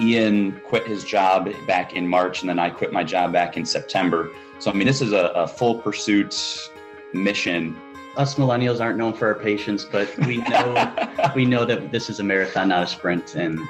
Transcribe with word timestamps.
Ian 0.00 0.60
quit 0.64 0.86
his 0.86 1.04
job 1.04 1.50
back 1.66 1.94
in 1.94 2.06
March, 2.06 2.42
and 2.42 2.48
then 2.48 2.58
I 2.58 2.70
quit 2.70 2.92
my 2.92 3.04
job 3.04 3.32
back 3.32 3.56
in 3.56 3.64
September. 3.64 4.30
So, 4.58 4.70
I 4.70 4.74
mean, 4.74 4.86
this 4.86 5.00
is 5.00 5.12
a, 5.12 5.26
a 5.34 5.46
full 5.46 5.76
pursuit 5.76 6.70
mission. 7.12 7.76
Us 8.16 8.36
millennials 8.36 8.80
aren't 8.80 8.96
known 8.96 9.12
for 9.12 9.26
our 9.26 9.34
patience, 9.34 9.84
but 9.84 10.16
we 10.20 10.36
know 10.48 10.94
we 11.34 11.44
know 11.44 11.64
that 11.64 11.90
this 11.90 12.08
is 12.08 12.20
a 12.20 12.24
marathon, 12.24 12.68
not 12.68 12.82
a 12.82 12.86
sprint, 12.86 13.34
and 13.34 13.60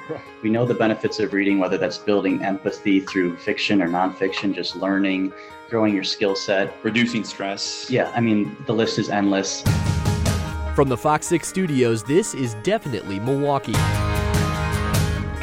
we 0.43 0.51
know 0.51 0.67
the 0.67 0.75
benefits 0.75 1.19
of 1.19 1.33
reading. 1.33 1.59
Whether 1.59 1.79
that's 1.79 1.99
building 1.99 2.43
empathy 2.43 3.01
through 3.01 3.37
fiction 3.39 3.81
or 3.81 3.89
nonfiction, 3.89 4.55
just 4.55 4.77
learning, 4.77 5.33
growing 5.71 5.95
your 5.95 6.05
skill 6.05 6.37
set, 6.37 6.75
reducing 6.83 7.25
stress. 7.25 7.91
Yeah, 7.91 8.13
I 8.15 8.21
mean, 8.21 8.57
the 8.67 8.75
list 8.75 8.99
is 8.99 9.09
endless. 9.09 9.63
From 10.75 10.89
the 10.89 10.97
Fox 10.97 11.27
6 11.29 11.47
studios, 11.47 12.03
this 12.03 12.35
is 12.35 12.55
Deff-initely 12.65 13.21
Milwaukee. 13.21 13.75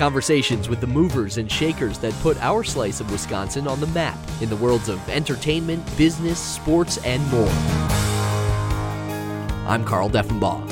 Conversations 0.01 0.67
with 0.67 0.81
the 0.81 0.87
movers 0.87 1.37
and 1.37 1.51
shakers 1.51 1.99
that 1.99 2.11
put 2.23 2.35
our 2.37 2.63
slice 2.63 3.01
of 3.01 3.11
Wisconsin 3.11 3.67
on 3.67 3.79
the 3.79 3.85
map 3.85 4.17
in 4.41 4.49
the 4.49 4.55
worlds 4.55 4.89
of 4.89 4.99
entertainment, 5.07 5.85
business, 5.95 6.39
sports, 6.39 6.97
and 7.05 7.23
more. 7.29 7.47
I'm 9.67 9.85
Carl 9.85 10.09
Deffenbaugh. 10.09 10.67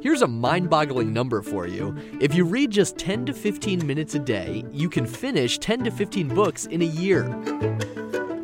Here's 0.00 0.22
a 0.22 0.28
mind 0.28 0.70
boggling 0.70 1.12
number 1.12 1.42
for 1.42 1.66
you. 1.66 1.96
If 2.20 2.36
you 2.36 2.44
read 2.44 2.70
just 2.70 2.98
10 2.98 3.26
to 3.26 3.32
15 3.32 3.84
minutes 3.84 4.14
a 4.14 4.20
day, 4.20 4.64
you 4.70 4.88
can 4.88 5.06
finish 5.06 5.58
10 5.58 5.82
to 5.82 5.90
15 5.90 6.28
books 6.28 6.66
in 6.66 6.82
a 6.82 6.84
year. 6.84 7.24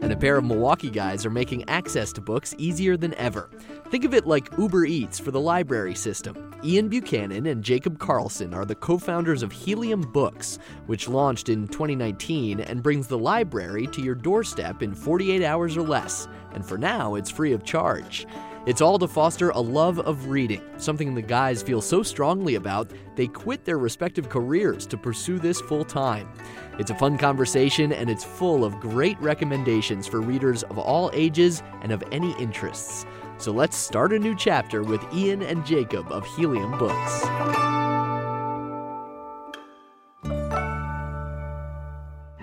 And 0.08 0.16
a 0.16 0.20
pair 0.20 0.38
of 0.38 0.44
Milwaukee 0.46 0.88
guys 0.88 1.26
are 1.26 1.30
making 1.30 1.68
access 1.68 2.14
to 2.14 2.22
books 2.22 2.54
easier 2.56 2.96
than 2.96 3.12
ever. 3.16 3.50
Think 3.90 4.06
of 4.06 4.14
it 4.14 4.26
like 4.26 4.48
Uber 4.56 4.86
Eats 4.86 5.18
for 5.18 5.32
the 5.32 5.38
library 5.38 5.94
system. 5.94 6.50
Ian 6.64 6.88
Buchanan 6.88 7.44
and 7.44 7.62
Jacob 7.62 7.98
Carlson 7.98 8.54
are 8.54 8.64
the 8.64 8.74
co 8.74 8.96
founders 8.96 9.42
of 9.42 9.52
Helium 9.52 10.00
Books, 10.00 10.60
which 10.86 11.08
launched 11.08 11.50
in 11.50 11.68
2019 11.68 12.60
and 12.60 12.82
brings 12.82 13.06
the 13.06 13.18
library 13.18 13.86
to 13.88 14.00
your 14.00 14.14
doorstep 14.14 14.82
in 14.82 14.94
48 14.94 15.44
hours 15.44 15.76
or 15.76 15.82
less. 15.82 16.26
And 16.54 16.64
for 16.64 16.78
now, 16.78 17.16
it's 17.16 17.30
free 17.30 17.52
of 17.52 17.62
charge. 17.62 18.26
It's 18.68 18.82
all 18.82 18.98
to 18.98 19.08
foster 19.08 19.48
a 19.48 19.58
love 19.58 19.98
of 20.00 20.28
reading, 20.28 20.60
something 20.76 21.14
the 21.14 21.22
guys 21.22 21.62
feel 21.62 21.80
so 21.80 22.02
strongly 22.02 22.56
about, 22.56 22.90
they 23.16 23.26
quit 23.26 23.64
their 23.64 23.78
respective 23.78 24.28
careers 24.28 24.86
to 24.88 24.98
pursue 24.98 25.38
this 25.38 25.58
full 25.58 25.86
time. 25.86 26.28
It's 26.78 26.90
a 26.90 26.94
fun 26.94 27.16
conversation 27.16 27.94
and 27.94 28.10
it's 28.10 28.24
full 28.24 28.66
of 28.66 28.78
great 28.78 29.18
recommendations 29.22 30.06
for 30.06 30.20
readers 30.20 30.64
of 30.64 30.76
all 30.76 31.10
ages 31.14 31.62
and 31.80 31.92
of 31.92 32.04
any 32.12 32.32
interests. 32.38 33.06
So 33.38 33.52
let's 33.52 33.74
start 33.74 34.12
a 34.12 34.18
new 34.18 34.34
chapter 34.34 34.82
with 34.82 35.02
Ian 35.14 35.40
and 35.40 35.64
Jacob 35.64 36.12
of 36.12 36.26
Helium 36.36 36.76
Books. 36.76 38.07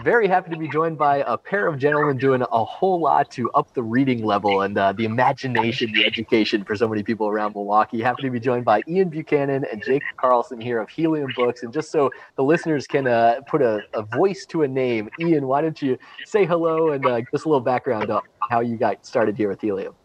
Very 0.06 0.28
happy 0.28 0.52
to 0.52 0.58
be 0.58 0.68
joined 0.68 1.00
by 1.00 1.24
a 1.26 1.36
pair 1.36 1.66
of 1.66 1.80
gentlemen 1.80 2.20
doing 2.20 2.44
a 2.44 2.64
whole 2.64 3.00
lot 3.00 3.32
to 3.32 3.50
up 3.54 3.74
the 3.74 3.82
reading 3.82 4.24
level 4.24 4.62
and 4.62 4.78
uh, 4.78 4.94
the 4.94 5.04
imagination, 5.04 5.92
the 5.94 6.06
education 6.06 6.64
for 6.64 6.76
so 6.76 6.88
many 6.88 7.02
people 7.02 7.28
around 7.28 7.56
Milwaukee. 7.56 8.04
Happy 8.04 8.22
to 8.22 8.30
be 8.30 8.40
joined 8.40 8.66
by 8.66 8.84
Ian 8.88 9.10
Buchanan 9.10 9.66
and 9.72 9.84
Jake 9.84 10.04
Carlson 10.18 10.62
here 10.62 10.80
of 10.80 10.90
Helium 10.90 11.32
Books. 11.36 11.64
And 11.64 11.74
just 11.74 11.92
so 11.92 12.12
the 12.36 12.44
listeners 12.44 12.86
can 12.86 13.08
uh, 13.08 13.42
put 13.48 13.64
a, 13.64 13.80
a, 13.96 14.04
voice 14.04 14.46
to 14.50 14.62
a 14.62 14.68
name, 14.68 15.10
Ian, 15.20 15.48
why 15.48 15.62
don't 15.62 15.82
you 15.82 15.98
say 16.24 16.46
hello 16.46 16.92
and 16.92 17.04
uh, 17.04 17.22
just 17.32 17.46
a 17.46 17.50
little 17.50 17.60
background 17.60 18.12
on 18.12 18.22
how 18.52 18.60
you 18.60 18.78
got 18.78 19.04
started 19.08 19.36
here 19.36 19.50
with 19.50 19.60
Helium? 19.60 19.96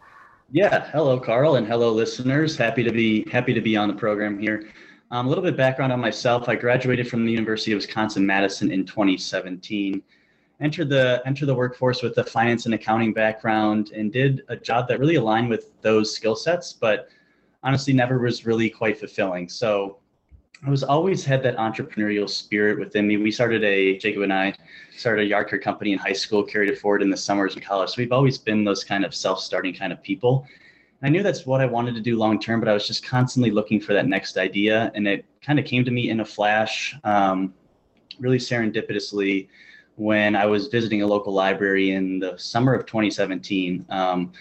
Yeah, 0.51 0.89
hello, 0.89 1.19
Carl, 1.19 1.57
and 1.57 1.67
hello, 1.67 1.91
listeners. 1.91 2.57
Happy 2.57 2.83
to 2.83 2.91
be 2.91 3.29
happy 3.29 3.53
to 3.53 3.61
be 3.61 3.77
on 3.77 3.87
the 3.87 3.93
program 3.93 4.39
here. 4.39 4.67
Um, 5.11 5.25
a 5.25 5.29
little 5.29 5.43
bit 5.43 5.57
background 5.57 5.91
on 5.91 5.99
myself. 5.99 6.47
I 6.47 6.55
graduated 6.55 7.05
from 7.09 7.25
the 7.25 7.31
University 7.33 7.73
of 7.73 7.77
Wisconsin 7.77 8.25
Madison 8.25 8.71
in 8.71 8.85
2017. 8.85 10.01
Entered 10.61 10.87
the 10.87 11.21
entered 11.25 11.47
the 11.47 11.53
workforce 11.55 12.01
with 12.01 12.17
a 12.17 12.23
finance 12.23 12.65
and 12.65 12.73
accounting 12.73 13.11
background, 13.11 13.91
and 13.93 14.13
did 14.13 14.43
a 14.47 14.55
job 14.55 14.87
that 14.87 15.01
really 15.01 15.15
aligned 15.15 15.49
with 15.49 15.73
those 15.81 16.15
skill 16.15 16.35
sets, 16.35 16.71
but 16.71 17.09
honestly 17.61 17.91
never 17.91 18.19
was 18.19 18.45
really 18.45 18.69
quite 18.69 18.97
fulfilling. 18.97 19.49
So 19.49 19.97
I 20.65 20.69
was 20.69 20.81
always 20.81 21.25
had 21.25 21.43
that 21.43 21.57
entrepreneurial 21.57 22.29
spirit 22.29 22.79
within 22.79 23.05
me. 23.05 23.17
We 23.17 23.31
started 23.31 23.65
a 23.65 23.97
Jacob 23.97 24.21
and 24.21 24.31
I 24.31 24.53
started 24.95 25.23
a 25.23 25.25
yard 25.25 25.49
care 25.49 25.59
company 25.59 25.91
in 25.91 25.99
high 25.99 26.13
school, 26.13 26.41
carried 26.41 26.69
it 26.69 26.79
forward 26.79 27.01
in 27.01 27.09
the 27.09 27.17
summers 27.17 27.55
in 27.55 27.61
college. 27.61 27.89
So 27.89 27.95
we've 27.97 28.13
always 28.13 28.37
been 28.37 28.63
those 28.63 28.85
kind 28.85 29.03
of 29.03 29.13
self-starting 29.13 29.73
kind 29.73 29.91
of 29.91 30.01
people. 30.01 30.47
I 31.03 31.09
knew 31.09 31.23
that's 31.23 31.45
what 31.45 31.61
I 31.61 31.65
wanted 31.65 31.95
to 31.95 32.01
do 32.01 32.17
long 32.17 32.39
term, 32.39 32.59
but 32.59 32.69
I 32.69 32.73
was 32.73 32.85
just 32.85 33.03
constantly 33.03 33.49
looking 33.49 33.81
for 33.81 33.93
that 33.93 34.07
next 34.07 34.37
idea, 34.37 34.91
and 34.93 35.07
it 35.07 35.25
kind 35.41 35.57
of 35.57 35.65
came 35.65 35.83
to 35.83 35.91
me 35.91 36.09
in 36.09 36.19
a 36.19 36.25
flash, 36.25 36.95
um, 37.03 37.53
really 38.19 38.37
serendipitously, 38.37 39.47
when 39.95 40.35
I 40.35 40.45
was 40.45 40.67
visiting 40.67 41.01
a 41.01 41.07
local 41.07 41.33
library 41.33 41.91
in 41.91 42.19
the 42.19 42.37
summer 42.37 42.73
of 42.73 42.85
2017. 42.85 43.85
Um, 43.89 44.31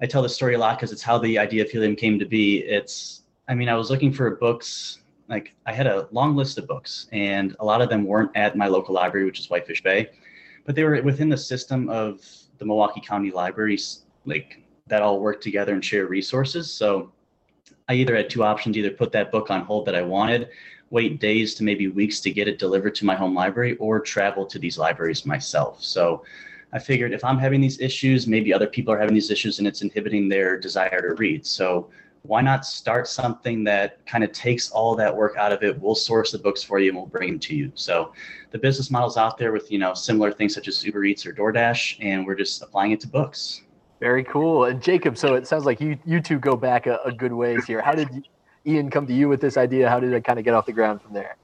I 0.00 0.06
tell 0.06 0.22
this 0.22 0.34
story 0.34 0.54
a 0.54 0.58
lot 0.58 0.78
because 0.78 0.92
it's 0.92 1.02
how 1.02 1.18
the 1.18 1.38
idea 1.38 1.62
of 1.62 1.70
helium 1.70 1.94
came 1.94 2.18
to 2.18 2.24
be. 2.24 2.58
It's, 2.60 3.24
I 3.48 3.54
mean, 3.54 3.68
I 3.68 3.74
was 3.74 3.90
looking 3.90 4.12
for 4.12 4.30
books 4.36 5.00
like 5.28 5.54
I 5.66 5.72
had 5.72 5.86
a 5.86 6.08
long 6.10 6.36
list 6.36 6.56
of 6.56 6.66
books, 6.66 7.06
and 7.12 7.54
a 7.60 7.64
lot 7.64 7.82
of 7.82 7.90
them 7.90 8.04
weren't 8.04 8.30
at 8.34 8.56
my 8.56 8.66
local 8.66 8.94
library, 8.94 9.26
which 9.26 9.40
is 9.40 9.50
Whitefish 9.50 9.82
Bay, 9.82 10.08
but 10.64 10.74
they 10.74 10.84
were 10.84 11.02
within 11.02 11.28
the 11.28 11.36
system 11.36 11.90
of 11.90 12.26
the 12.56 12.64
Milwaukee 12.64 13.02
County 13.02 13.30
Libraries, 13.30 14.04
like 14.24 14.62
that 14.88 15.02
all 15.02 15.20
work 15.20 15.40
together 15.40 15.74
and 15.74 15.84
share 15.84 16.06
resources. 16.06 16.72
So 16.72 17.12
I 17.88 17.94
either 17.94 18.16
had 18.16 18.28
two 18.28 18.42
options: 18.42 18.76
either 18.76 18.90
put 18.90 19.12
that 19.12 19.30
book 19.30 19.50
on 19.50 19.62
hold 19.62 19.86
that 19.86 19.94
I 19.94 20.02
wanted, 20.02 20.48
wait 20.90 21.20
days 21.20 21.54
to 21.56 21.64
maybe 21.64 21.88
weeks 21.88 22.20
to 22.20 22.30
get 22.30 22.48
it 22.48 22.58
delivered 22.58 22.94
to 22.96 23.06
my 23.06 23.14
home 23.14 23.34
library, 23.34 23.76
or 23.76 24.00
travel 24.00 24.46
to 24.46 24.58
these 24.58 24.78
libraries 24.78 25.26
myself. 25.26 25.82
So 25.82 26.24
I 26.72 26.78
figured 26.78 27.12
if 27.12 27.24
I'm 27.24 27.38
having 27.38 27.60
these 27.60 27.80
issues, 27.80 28.26
maybe 28.26 28.52
other 28.52 28.66
people 28.66 28.92
are 28.92 28.98
having 28.98 29.14
these 29.14 29.30
issues, 29.30 29.58
and 29.58 29.66
it's 29.66 29.82
inhibiting 29.82 30.28
their 30.28 30.58
desire 30.58 31.00
to 31.00 31.14
read. 31.14 31.46
So 31.46 31.88
why 32.22 32.42
not 32.42 32.66
start 32.66 33.08
something 33.08 33.64
that 33.64 34.04
kind 34.04 34.22
of 34.24 34.32
takes 34.32 34.70
all 34.70 34.94
that 34.96 35.16
work 35.16 35.36
out 35.38 35.52
of 35.52 35.62
it? 35.62 35.80
We'll 35.80 35.94
source 35.94 36.32
the 36.32 36.38
books 36.38 36.62
for 36.62 36.78
you 36.78 36.90
and 36.90 36.98
we'll 36.98 37.06
bring 37.06 37.30
them 37.30 37.38
to 37.38 37.54
you. 37.54 37.72
So 37.74 38.12
the 38.50 38.58
business 38.58 38.90
model's 38.90 39.16
out 39.16 39.38
there 39.38 39.52
with, 39.52 39.70
you 39.70 39.78
know, 39.78 39.94
similar 39.94 40.32
things 40.32 40.52
such 40.52 40.68
as 40.68 40.84
Uber 40.84 41.04
Eats 41.04 41.24
or 41.24 41.32
DoorDash, 41.32 41.98
and 42.00 42.26
we're 42.26 42.34
just 42.34 42.60
applying 42.60 42.92
it 42.92 43.00
to 43.00 43.08
books. 43.08 43.62
Very 44.00 44.22
cool. 44.24 44.64
And 44.64 44.82
Jacob, 44.82 45.18
so 45.18 45.34
it 45.34 45.46
sounds 45.46 45.64
like 45.64 45.80
you 45.80 45.98
you 46.04 46.20
two 46.20 46.38
go 46.38 46.56
back 46.56 46.86
a, 46.86 46.98
a 47.04 47.12
good 47.12 47.32
ways 47.32 47.64
here. 47.66 47.80
How 47.82 47.92
did 47.92 48.28
Ian 48.66 48.90
come 48.90 49.06
to 49.06 49.12
you 49.12 49.28
with 49.28 49.40
this 49.40 49.56
idea? 49.56 49.88
How 49.88 49.98
did 49.98 50.12
it 50.12 50.24
kind 50.24 50.38
of 50.38 50.44
get 50.44 50.54
off 50.54 50.66
the 50.66 50.72
ground 50.72 51.02
from 51.02 51.12
there? 51.12 51.36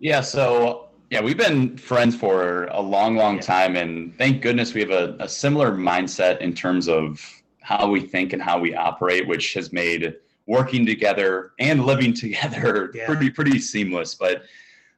Yeah, 0.00 0.20
so 0.20 0.88
yeah, 1.10 1.20
we've 1.20 1.36
been 1.36 1.76
friends 1.76 2.16
for 2.16 2.64
a 2.66 2.80
long, 2.80 3.16
long 3.16 3.36
yeah. 3.36 3.42
time, 3.42 3.76
and 3.76 4.16
thank 4.18 4.42
goodness 4.42 4.74
we 4.74 4.80
have 4.80 4.90
a, 4.90 5.16
a 5.20 5.28
similar 5.28 5.70
mindset 5.70 6.40
in 6.40 6.52
terms 6.52 6.88
of 6.88 7.20
how 7.60 7.88
we 7.88 8.00
think 8.00 8.32
and 8.32 8.42
how 8.42 8.58
we 8.58 8.74
operate, 8.74 9.26
which 9.26 9.54
has 9.54 9.72
made 9.72 10.16
working 10.46 10.84
together 10.84 11.52
and 11.58 11.84
living 11.84 12.12
together 12.24 12.90
yeah. 12.94 13.06
pretty 13.06 13.30
pretty 13.30 13.58
seamless. 13.58 14.14
But 14.14 14.42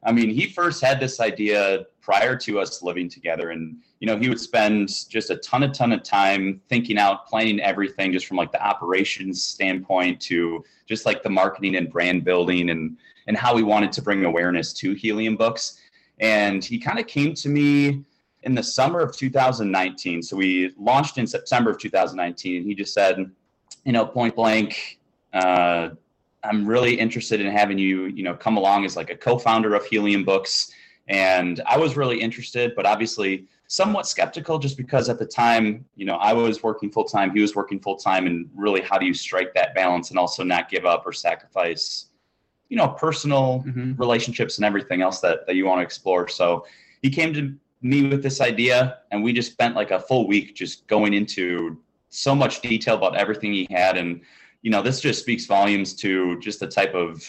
I 0.03 0.11
mean, 0.11 0.29
he 0.29 0.47
first 0.47 0.81
had 0.81 0.99
this 0.99 1.19
idea 1.19 1.85
prior 2.01 2.35
to 2.37 2.59
us 2.59 2.81
living 2.81 3.09
together, 3.09 3.49
and 3.49 3.77
you 3.99 4.07
know, 4.07 4.17
he 4.17 4.29
would 4.29 4.39
spend 4.39 4.89
just 5.09 5.29
a 5.29 5.35
ton, 5.37 5.63
a 5.63 5.69
ton 5.69 5.91
of 5.91 6.03
time 6.03 6.61
thinking 6.69 6.97
out, 6.97 7.27
planning 7.27 7.59
everything, 7.59 8.13
just 8.13 8.25
from 8.25 8.37
like 8.37 8.51
the 8.51 8.65
operations 8.65 9.43
standpoint 9.43 10.21
to 10.21 10.63
just 10.87 11.05
like 11.05 11.21
the 11.21 11.29
marketing 11.29 11.75
and 11.75 11.89
brand 11.89 12.23
building, 12.23 12.69
and 12.69 12.97
and 13.27 13.37
how 13.37 13.53
we 13.53 13.63
wanted 13.63 13.91
to 13.91 14.01
bring 14.01 14.25
awareness 14.25 14.73
to 14.73 14.93
Helium 14.93 15.35
Books. 15.35 15.79
And 16.19 16.63
he 16.63 16.79
kind 16.79 16.99
of 16.99 17.07
came 17.07 17.33
to 17.35 17.49
me 17.49 18.03
in 18.43 18.55
the 18.55 18.63
summer 18.63 18.99
of 18.99 19.15
2019. 19.15 20.23
So 20.23 20.35
we 20.35 20.73
launched 20.77 21.17
in 21.17 21.27
September 21.27 21.71
of 21.71 21.77
2019. 21.77 22.63
He 22.63 22.73
just 22.73 22.93
said, 22.93 23.29
you 23.85 23.91
know, 23.91 24.05
point 24.05 24.35
blank, 24.35 24.99
uh, 25.33 25.89
I'm 26.43 26.65
really 26.65 26.93
interested 26.93 27.41
in 27.41 27.51
having 27.51 27.77
you, 27.77 28.05
you 28.05 28.23
know, 28.23 28.33
come 28.33 28.57
along 28.57 28.85
as 28.85 28.95
like 28.95 29.09
a 29.09 29.15
co-founder 29.15 29.75
of 29.75 29.85
Helium 29.85 30.23
Books 30.23 30.71
And 31.09 31.59
I 31.65 31.77
was 31.77 31.97
really 31.97 32.21
interested, 32.21 32.73
but 32.75 32.85
obviously 32.85 33.47
somewhat 33.67 34.07
skeptical 34.07 34.59
just 34.59 34.77
because 34.77 35.09
at 35.09 35.17
the 35.19 35.25
time, 35.25 35.85
you 35.95 36.05
know, 36.05 36.15
I 36.15 36.33
was 36.33 36.63
working 36.63 36.91
full 36.91 37.03
time, 37.03 37.31
he 37.33 37.41
was 37.41 37.55
working 37.55 37.79
full 37.79 37.97
time, 37.97 38.27
and 38.27 38.49
really 38.55 38.81
how 38.81 38.97
do 38.97 39.05
you 39.05 39.13
strike 39.13 39.53
that 39.55 39.73
balance 39.73 40.11
and 40.11 40.19
also 40.19 40.43
not 40.43 40.69
give 40.69 40.85
up 40.85 41.05
or 41.05 41.11
sacrifice, 41.11 42.09
you 42.69 42.77
know, 42.77 42.89
personal 42.89 43.63
mm-hmm. 43.65 43.95
relationships 43.95 44.57
and 44.57 44.65
everything 44.65 45.01
else 45.01 45.19
that, 45.19 45.47
that 45.47 45.55
you 45.55 45.65
want 45.65 45.79
to 45.79 45.83
explore. 45.83 46.27
So 46.27 46.65
he 47.01 47.09
came 47.09 47.33
to 47.33 47.55
me 47.81 48.07
with 48.07 48.21
this 48.21 48.39
idea, 48.39 48.99
and 49.11 49.23
we 49.23 49.33
just 49.33 49.51
spent 49.51 49.75
like 49.75 49.89
a 49.89 49.99
full 49.99 50.27
week 50.27 50.55
just 50.55 50.85
going 50.87 51.13
into 51.13 51.79
so 52.09 52.35
much 52.35 52.61
detail 52.61 52.95
about 52.95 53.15
everything 53.15 53.51
he 53.51 53.67
had. 53.71 53.97
And, 53.97 54.21
you 54.61 54.71
know, 54.71 54.81
this 54.81 54.99
just 54.99 55.21
speaks 55.21 55.45
volumes 55.45 55.93
to 55.95 56.39
just 56.39 56.59
the 56.59 56.67
type 56.67 56.93
of 56.93 57.23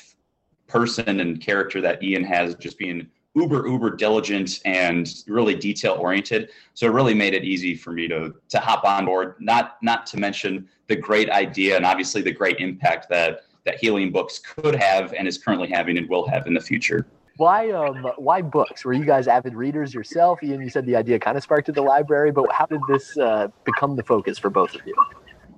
person 0.67 1.21
and 1.21 1.41
character 1.41 1.81
that 1.81 2.03
Ian 2.03 2.25
has, 2.25 2.55
just 2.55 2.79
being 2.79 3.07
uber 3.35 3.69
uber 3.69 3.95
diligent 3.95 4.61
and 4.65 5.23
really 5.29 5.55
detail 5.55 5.95
oriented. 5.95 6.51
So 6.75 6.87
it 6.87 6.93
really 6.93 7.15
made 7.15 7.35
it 7.35 7.45
easy 7.45 7.75
for 7.75 7.93
me 7.93 8.09
to 8.09 8.35
to 8.49 8.59
hop 8.59 8.85
on 8.85 9.05
board. 9.05 9.37
Not 9.39 9.77
not 9.83 10.07
to 10.07 10.17
mention 10.19 10.69
the 10.89 10.97
great 10.97 11.31
idea 11.31 11.77
and 11.77 11.87
obviously 11.87 12.23
the 12.23 12.33
great 12.33 12.59
impact 12.59 13.09
that 13.11 13.43
that 13.65 13.79
helium 13.79 14.11
books 14.11 14.39
could 14.39 14.75
have 14.75 15.13
and 15.13 15.29
is 15.29 15.39
currently 15.39 15.69
having 15.69 15.99
and 15.99 16.09
will 16.09 16.27
have 16.29 16.47
in 16.47 16.55
the 16.55 16.61
future. 16.61 17.07
Why 17.37 17.71
um 17.71 18.11
why 18.17 18.43
books? 18.43 18.85
Were 18.85 18.93
you 18.93 19.05
guys 19.05 19.29
avid 19.29 19.55
readers 19.55 19.95
yourself? 19.95 20.43
Ian 20.43 20.61
you 20.61 20.69
said 20.69 20.85
the 20.85 20.97
idea 20.97 21.19
kind 21.21 21.37
of 21.37 21.43
sparked 21.45 21.69
at 21.69 21.77
the 21.77 21.83
library 21.83 22.33
but 22.33 22.51
how 22.51 22.67
did 22.67 22.81
this 22.89 23.17
uh, 23.17 23.49
become 23.65 23.95
the 23.95 24.03
focus 24.03 24.39
for 24.39 24.51
both 24.51 24.75
of 24.75 24.81
you 24.85 24.95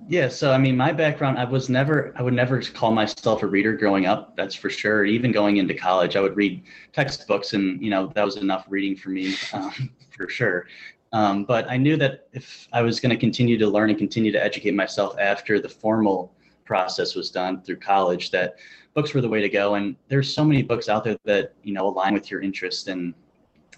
yeah, 0.09 0.29
so 0.29 0.53
I 0.53 0.59
mean, 0.59 0.77
my 0.77 0.93
background, 0.93 1.39
I 1.39 1.45
was 1.45 1.69
never, 1.69 2.13
I 2.17 2.23
would 2.23 2.35
never 2.35 2.61
call 2.61 2.93
myself 2.93 3.43
a 3.43 3.47
reader 3.47 3.75
growing 3.77 4.07
up. 4.07 4.37
That's 4.37 4.55
for 4.55 4.71
sure. 4.71 5.05
Even 5.05 5.33
going 5.33 5.59
into 5.59 5.75
college, 5.75 6.17
I 6.17 6.21
would 6.21 6.37
read 6.37 6.65
textbooks, 6.93 7.53
and 7.53 7.83
you 7.83 7.91
know 7.91 8.09
that 8.15 8.25
was 8.25 8.37
enough 8.37 8.67
reading 8.69 8.97
for 8.97 9.11
me, 9.11 9.35
um, 9.53 9.91
for 10.17 10.29
sure. 10.29 10.67
Um, 11.13 11.45
but 11.45 11.71
I 11.71 11.77
knew 11.77 11.97
that 11.99 12.27
if 12.33 12.69
I 12.73 12.83
was 12.83 12.99
going 12.99 13.11
to 13.11 13.17
continue 13.17 13.59
to 13.59 13.69
learn 13.69 13.91
and 13.91 13.99
continue 13.99 14.33
to 14.33 14.43
educate 14.43 14.75
myself 14.75 15.15
after 15.19 15.61
the 15.61 15.69
formal 15.69 16.33
process 16.65 17.15
was 17.15 17.31
done 17.31 17.61
through 17.63 17.77
college, 17.77 18.31
that 18.31 18.57
books 18.95 19.13
were 19.13 19.21
the 19.21 19.29
way 19.29 19.41
to 19.41 19.49
go. 19.49 19.75
And 19.75 19.95
there's 20.09 20.33
so 20.33 20.45
many 20.45 20.63
books 20.63 20.89
out 20.89 21.05
there 21.05 21.19
that 21.25 21.55
you 21.63 21.75
know 21.75 21.87
align 21.87 22.15
with 22.15 22.31
your 22.31 22.41
interest. 22.41 22.89
And 22.89 23.15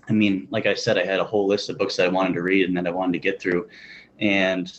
I 0.08 0.12
mean, 0.12 0.46
like 0.50 0.66
I 0.66 0.74
said, 0.74 0.96
I 0.96 1.04
had 1.04 1.20
a 1.20 1.24
whole 1.24 1.46
list 1.46 1.68
of 1.70 1.78
books 1.78 1.96
that 1.96 2.06
I 2.06 2.10
wanted 2.10 2.34
to 2.34 2.42
read 2.42 2.68
and 2.68 2.76
that 2.76 2.86
I 2.86 2.90
wanted 2.90 3.12
to 3.14 3.18
get 3.18 3.42
through, 3.42 3.68
and 4.20 4.72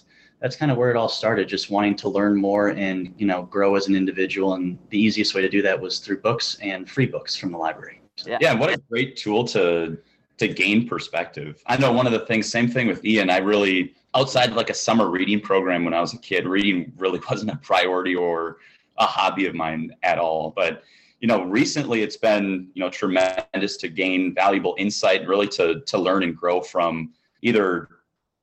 that's 0.46 0.56
kind 0.56 0.72
of 0.72 0.78
where 0.78 0.92
it 0.92 0.96
all 0.96 1.10
started 1.10 1.50
just 1.50 1.72
wanting 1.72 1.96
to 1.96 2.08
learn 2.08 2.36
more 2.36 2.68
and 2.68 3.16
you 3.18 3.26
know 3.26 3.42
grow 3.42 3.74
as 3.74 3.88
an 3.88 3.96
individual 3.96 4.54
and 4.54 4.78
the 4.92 5.00
easiest 5.00 5.34
way 5.34 5.42
to 5.42 5.50
do 5.50 5.60
that 5.60 5.82
was 5.82 5.98
through 5.98 6.22
books 6.22 6.56
and 6.62 6.88
free 6.88 7.08
books 7.08 7.36
from 7.36 7.52
the 7.52 7.58
library 7.58 8.00
so. 8.16 8.30
yeah. 8.30 8.38
yeah 8.40 8.54
what 8.54 8.72
a 8.72 8.78
great 8.88 9.18
tool 9.18 9.44
to 9.44 9.98
to 10.38 10.48
gain 10.48 10.88
perspective 10.88 11.64
i 11.66 11.76
know 11.76 11.92
one 11.92 12.06
of 12.06 12.12
the 12.12 12.20
things 12.28 12.48
same 12.48 12.70
thing 12.70 12.86
with 12.86 13.04
ian 13.04 13.32
i 13.32 13.38
really 13.40 13.96
outside 14.14 14.54
like 14.54 14.70
a 14.70 14.74
summer 14.74 15.10
reading 15.10 15.42
program 15.42 15.84
when 15.84 15.96
i 15.96 16.00
was 16.00 16.14
a 16.14 16.20
kid 16.20 16.46
reading 16.46 16.94
really 16.96 17.20
wasn't 17.32 17.50
a 17.50 17.56
priority 17.56 18.14
or 18.14 18.58
a 19.00 19.06
hobby 19.08 19.48
of 19.48 19.56
mine 19.56 19.92
at 20.04 20.20
all 20.20 20.54
but 20.56 20.84
you 21.22 21.28
know 21.28 21.42
recently 21.46 22.04
it's 22.04 22.18
been 22.18 22.70
you 22.76 22.82
know 22.82 22.90
tremendous 22.92 23.78
to 23.78 23.88
gain 23.88 24.32
valuable 24.36 24.76
insight 24.78 25.28
really 25.28 25.48
to 25.48 25.82
to 25.88 25.98
learn 25.98 26.22
and 26.22 26.38
grow 26.38 26.62
from 26.62 27.12
either 27.42 27.95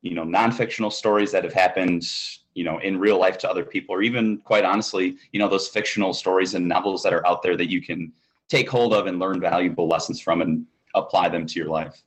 you 0.03 0.13
know 0.13 0.23
non-fictional 0.23 0.91
stories 0.91 1.31
that 1.31 1.43
have 1.43 1.53
happened 1.53 2.03
you 2.53 2.63
know 2.63 2.77
in 2.79 2.99
real 2.99 3.17
life 3.17 3.37
to 3.39 3.49
other 3.49 3.65
people 3.65 3.95
or 3.95 4.03
even 4.03 4.37
quite 4.39 4.65
honestly 4.65 5.17
you 5.31 5.39
know 5.39 5.47
those 5.47 5.69
fictional 5.69 6.13
stories 6.13 6.53
and 6.53 6.67
novels 6.67 7.01
that 7.01 7.13
are 7.13 7.25
out 7.25 7.41
there 7.41 7.57
that 7.57 7.71
you 7.71 7.81
can 7.81 8.11
take 8.49 8.69
hold 8.69 8.93
of 8.93 9.07
and 9.07 9.17
learn 9.17 9.39
valuable 9.39 9.87
lessons 9.87 10.19
from 10.19 10.41
and 10.41 10.65
apply 10.93 11.27
them 11.29 11.47
to 11.47 11.57
your 11.57 11.69
life 11.69 12.03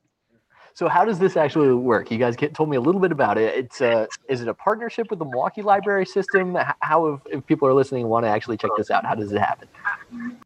so 0.77 0.87
how 0.87 1.03
does 1.03 1.17
this 1.17 1.35
actually 1.35 1.73
work? 1.73 2.11
You 2.11 2.19
guys 2.19 2.35
get, 2.35 2.53
told 2.53 2.69
me 2.69 2.77
a 2.77 2.79
little 2.79 3.01
bit 3.01 3.11
about 3.11 3.39
it. 3.39 3.55
It's 3.55 3.81
a, 3.81 4.01
uh, 4.01 4.07
is 4.29 4.43
it 4.43 4.47
a 4.47 4.53
partnership 4.53 5.09
with 5.09 5.17
the 5.17 5.25
Milwaukee 5.25 5.63
Library 5.63 6.05
System? 6.05 6.55
How 6.81 7.07
if, 7.07 7.21
if 7.31 7.47
people 7.47 7.67
are 7.67 7.73
listening 7.73 8.07
want 8.07 8.25
to 8.25 8.29
actually 8.29 8.57
check 8.57 8.69
this 8.77 8.91
out, 8.91 9.03
how 9.03 9.15
does 9.15 9.31
it 9.31 9.39
happen? 9.39 9.67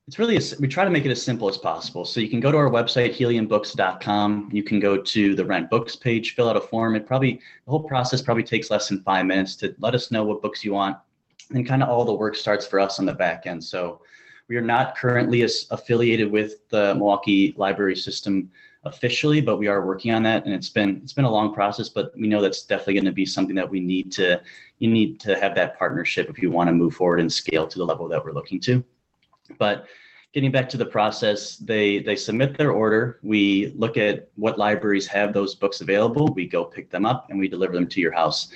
It's 0.08 0.18
really 0.20 0.38
a, 0.38 0.42
we 0.62 0.70
try 0.70 0.86
to 0.86 0.90
make 0.90 1.04
it 1.04 1.12
as 1.12 1.22
simple 1.22 1.50
as 1.50 1.58
possible. 1.58 2.06
So 2.06 2.22
you 2.22 2.30
can 2.30 2.40
go 2.40 2.50
to 2.50 2.58
our 2.58 2.70
website 2.70 3.14
heliumbooks.com. 3.14 4.52
You 4.54 4.64
can 4.64 4.80
go 4.80 4.96
to 4.96 5.36
the 5.36 5.44
rent 5.44 5.70
books 5.70 5.98
page, 5.98 6.34
fill 6.34 6.48
out 6.48 6.56
a 6.56 6.62
form. 6.62 6.96
It 6.96 7.06
probably 7.06 7.42
the 7.66 7.72
whole 7.72 7.84
process 7.84 8.22
probably 8.22 8.44
takes 8.44 8.72
less 8.72 8.88
than 8.88 9.04
five 9.04 9.26
minutes 9.26 9.58
to 9.58 9.76
let 9.80 9.96
us 9.96 10.12
know 10.12 10.24
what 10.24 10.42
books 10.42 10.64
you 10.64 10.72
want, 10.72 10.96
and 11.50 11.68
kind 11.68 11.84
of 11.84 11.90
all 11.90 12.06
the 12.06 12.14
work 12.14 12.38
starts 12.38 12.66
for 12.66 12.80
us 12.80 13.00
on 13.00 13.06
the 13.06 13.14
back 13.14 13.48
end. 13.48 13.62
So 13.62 14.00
we 14.48 14.56
are 14.56 14.62
not 14.62 14.96
currently 14.96 15.42
as 15.42 15.68
affiliated 15.72 16.32
with 16.32 16.70
the 16.70 16.96
Milwaukee 16.96 17.54
Library 17.58 17.98
System 17.98 18.50
officially, 18.84 19.42
but 19.42 19.58
we 19.58 19.68
are 19.68 19.86
working 19.86 20.12
on 20.12 20.24
that, 20.24 20.46
and 20.46 20.54
it's 20.54 20.70
been 20.70 21.02
it's 21.04 21.14
been 21.14 21.26
a 21.26 21.32
long 21.32 21.54
process. 21.54 21.90
But 21.90 22.12
we 22.16 22.28
know 22.28 22.42
that's 22.42 22.64
definitely 22.64 22.96
going 22.96 23.06
to 23.06 23.12
be 23.12 23.26
something 23.26 23.56
that 23.56 23.70
we 23.70 23.80
need 23.80 24.12
to 24.14 24.42
you 24.80 24.90
need 24.90 25.20
to 25.22 25.40
have 25.40 25.56
that 25.56 25.78
partnership 25.78 26.30
if 26.30 26.40
you 26.40 26.50
want 26.50 26.68
to 26.68 26.74
move 26.74 26.96
forward 26.96 27.20
and 27.20 27.32
scale 27.32 27.68
to 27.68 27.78
the 27.78 27.86
level 27.86 28.08
that 28.08 28.24
we're 28.24 28.34
looking 28.34 28.60
to. 28.62 28.84
But 29.58 29.86
getting 30.34 30.52
back 30.52 30.70
to 30.70 30.78
the 30.78 30.86
process, 30.86 31.58
they 31.58 32.00
they 32.00 32.16
submit 32.16 32.58
their 32.58 32.72
order. 32.72 33.20
We 33.22 33.74
look 33.76 33.98
at 33.98 34.30
what 34.36 34.58
libraries 34.58 35.08
have 35.08 35.34
those 35.34 35.56
books 35.56 35.82
available. 35.82 36.34
We 36.34 36.48
go 36.48 36.66
pick 36.66 36.90
them 36.90 37.06
up 37.06 37.30
and 37.30 37.40
we 37.40 37.48
deliver 37.48 37.74
them 37.74 37.88
to 37.88 38.02
your 38.02 38.14
house. 38.14 38.50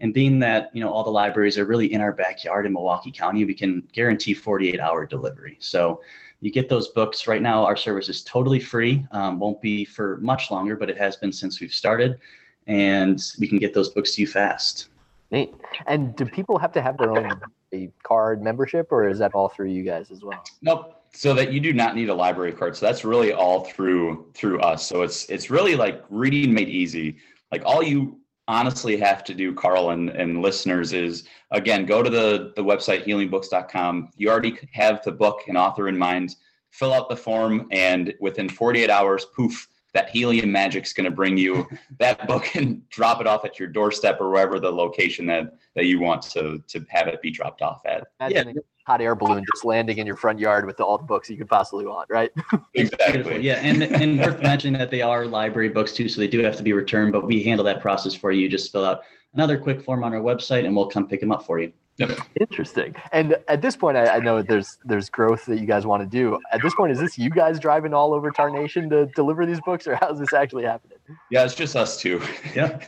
And 0.00 0.14
being 0.14 0.38
that 0.40 0.70
you 0.74 0.82
know 0.82 0.90
all 0.90 1.04
the 1.04 1.10
libraries 1.10 1.58
are 1.58 1.64
really 1.64 1.92
in 1.92 2.00
our 2.00 2.12
backyard 2.12 2.66
in 2.66 2.72
Milwaukee 2.72 3.12
County, 3.12 3.44
we 3.44 3.54
can 3.54 3.86
guarantee 3.92 4.34
48 4.34 4.80
hour 4.80 5.06
delivery. 5.06 5.56
So 5.60 6.00
you 6.40 6.50
get 6.50 6.68
those 6.68 6.88
books. 6.88 7.26
Right 7.26 7.42
now 7.42 7.64
our 7.64 7.76
service 7.76 8.08
is 8.08 8.22
totally 8.22 8.60
free. 8.60 9.06
Um, 9.12 9.38
won't 9.38 9.60
be 9.60 9.84
for 9.84 10.18
much 10.18 10.50
longer 10.50 10.76
but 10.76 10.90
it 10.90 10.98
has 10.98 11.16
been 11.16 11.32
since 11.32 11.60
we've 11.60 11.74
started 11.74 12.18
and 12.66 13.20
we 13.38 13.48
can 13.48 13.58
get 13.58 13.74
those 13.74 13.90
books 13.90 14.14
to 14.14 14.22
you 14.22 14.26
fast. 14.26 14.88
Neat. 15.30 15.54
And 15.86 16.16
do 16.16 16.24
people 16.24 16.58
have 16.58 16.72
to 16.72 16.82
have 16.82 16.98
their 16.98 17.12
own 17.12 17.40
a 17.72 17.90
card 18.02 18.42
membership 18.42 18.88
or 18.90 19.08
is 19.08 19.18
that 19.18 19.34
all 19.34 19.48
through 19.48 19.68
you 19.68 19.82
guys 19.82 20.10
as 20.10 20.22
well? 20.22 20.42
Nope. 20.62 20.96
So 21.12 21.34
that 21.34 21.52
you 21.52 21.60
do 21.60 21.72
not 21.72 21.96
need 21.96 22.08
a 22.08 22.14
library 22.14 22.52
card. 22.52 22.76
So 22.76 22.86
that's 22.86 23.04
really 23.04 23.32
all 23.32 23.64
through 23.64 24.30
through 24.34 24.60
us. 24.60 24.86
So 24.86 25.02
it's 25.02 25.28
it's 25.28 25.50
really 25.50 25.74
like 25.74 26.04
reading 26.08 26.54
made 26.54 26.68
easy. 26.68 27.16
Like 27.50 27.62
all 27.64 27.82
you 27.82 28.18
honestly 28.50 28.96
have 28.96 29.22
to 29.24 29.32
do, 29.32 29.54
Carl 29.54 29.90
and, 29.90 30.10
and 30.10 30.42
listeners, 30.42 30.92
is 30.92 31.24
again, 31.52 31.86
go 31.86 32.02
to 32.02 32.10
the, 32.10 32.52
the 32.56 32.64
website 32.64 33.06
heliumbooks.com. 33.06 34.10
You 34.16 34.28
already 34.28 34.58
have 34.72 35.02
the 35.04 35.12
book 35.12 35.42
and 35.46 35.56
author 35.56 35.88
in 35.88 35.96
mind, 35.96 36.34
fill 36.72 36.92
out 36.92 37.08
the 37.08 37.16
form, 37.16 37.68
and 37.70 38.12
within 38.18 38.48
48 38.48 38.90
hours, 38.90 39.26
poof, 39.36 39.68
that 39.92 40.10
helium 40.10 40.52
magic's 40.52 40.92
going 40.92 41.04
to 41.04 41.10
bring 41.10 41.36
you 41.36 41.66
that 41.98 42.26
book 42.26 42.54
and 42.54 42.88
drop 42.90 43.20
it 43.20 43.26
off 43.26 43.44
at 43.44 43.58
your 43.58 43.68
doorstep 43.68 44.20
or 44.20 44.30
wherever 44.30 44.60
the 44.60 44.70
location 44.70 45.26
that, 45.26 45.56
that 45.74 45.86
you 45.86 46.00
want 46.00 46.22
to, 46.22 46.62
to 46.68 46.84
have 46.88 47.08
it 47.08 47.20
be 47.22 47.30
dropped 47.30 47.62
off 47.62 47.82
at. 47.86 48.06
Imagine 48.20 48.54
yeah 48.56 48.62
hot 48.90 49.00
air 49.00 49.14
balloon 49.14 49.44
just 49.52 49.64
landing 49.64 49.98
in 49.98 50.06
your 50.06 50.16
front 50.16 50.40
yard 50.40 50.66
with 50.66 50.80
all 50.80 50.98
the 50.98 51.04
books 51.04 51.30
you 51.30 51.36
could 51.36 51.48
possibly 51.48 51.86
want, 51.86 52.08
right? 52.10 52.32
exactly. 52.74 53.40
Yeah, 53.40 53.60
and 53.62 53.84
and 53.84 54.18
worth 54.18 54.42
mentioning 54.42 54.78
that 54.80 54.90
they 54.90 55.00
are 55.00 55.26
library 55.26 55.68
books 55.68 55.92
too, 55.92 56.08
so 56.08 56.20
they 56.20 56.26
do 56.26 56.42
have 56.42 56.56
to 56.56 56.64
be 56.64 56.72
returned. 56.72 57.12
But 57.12 57.24
we 57.24 57.42
handle 57.44 57.64
that 57.66 57.80
process 57.80 58.14
for 58.14 58.32
you. 58.32 58.48
Just 58.48 58.72
fill 58.72 58.84
out 58.84 59.02
another 59.34 59.58
quick 59.58 59.82
form 59.82 60.02
on 60.02 60.12
our 60.12 60.20
website, 60.20 60.64
and 60.64 60.74
we'll 60.74 60.88
come 60.88 61.06
pick 61.06 61.20
them 61.20 61.30
up 61.30 61.46
for 61.46 61.60
you. 61.60 61.72
Yep. 62.00 62.18
Interesting. 62.40 62.94
And 63.12 63.36
at 63.48 63.60
this 63.60 63.76
point, 63.76 63.98
I, 63.98 64.06
I, 64.06 64.18
know 64.20 64.40
there's 64.40 64.78
there's 64.86 65.10
growth 65.10 65.44
that 65.44 65.60
you 65.60 65.66
guys 65.66 65.84
want 65.84 66.02
to 66.02 66.08
do. 66.08 66.38
At 66.50 66.62
this 66.62 66.74
point, 66.74 66.92
is 66.92 66.98
this 66.98 67.18
you 67.18 67.28
guys 67.28 67.60
driving 67.60 67.92
all 67.92 68.14
over 68.14 68.30
Tarnation 68.30 68.88
to 68.88 69.04
deliver 69.14 69.44
these 69.44 69.60
books, 69.60 69.86
or 69.86 69.96
how's 69.96 70.18
this 70.18 70.32
actually 70.32 70.64
happening? 70.64 70.96
Yeah, 71.30 71.44
it's 71.44 71.54
just 71.54 71.76
us 71.76 72.00
two. 72.00 72.22
yeah, 72.54 72.80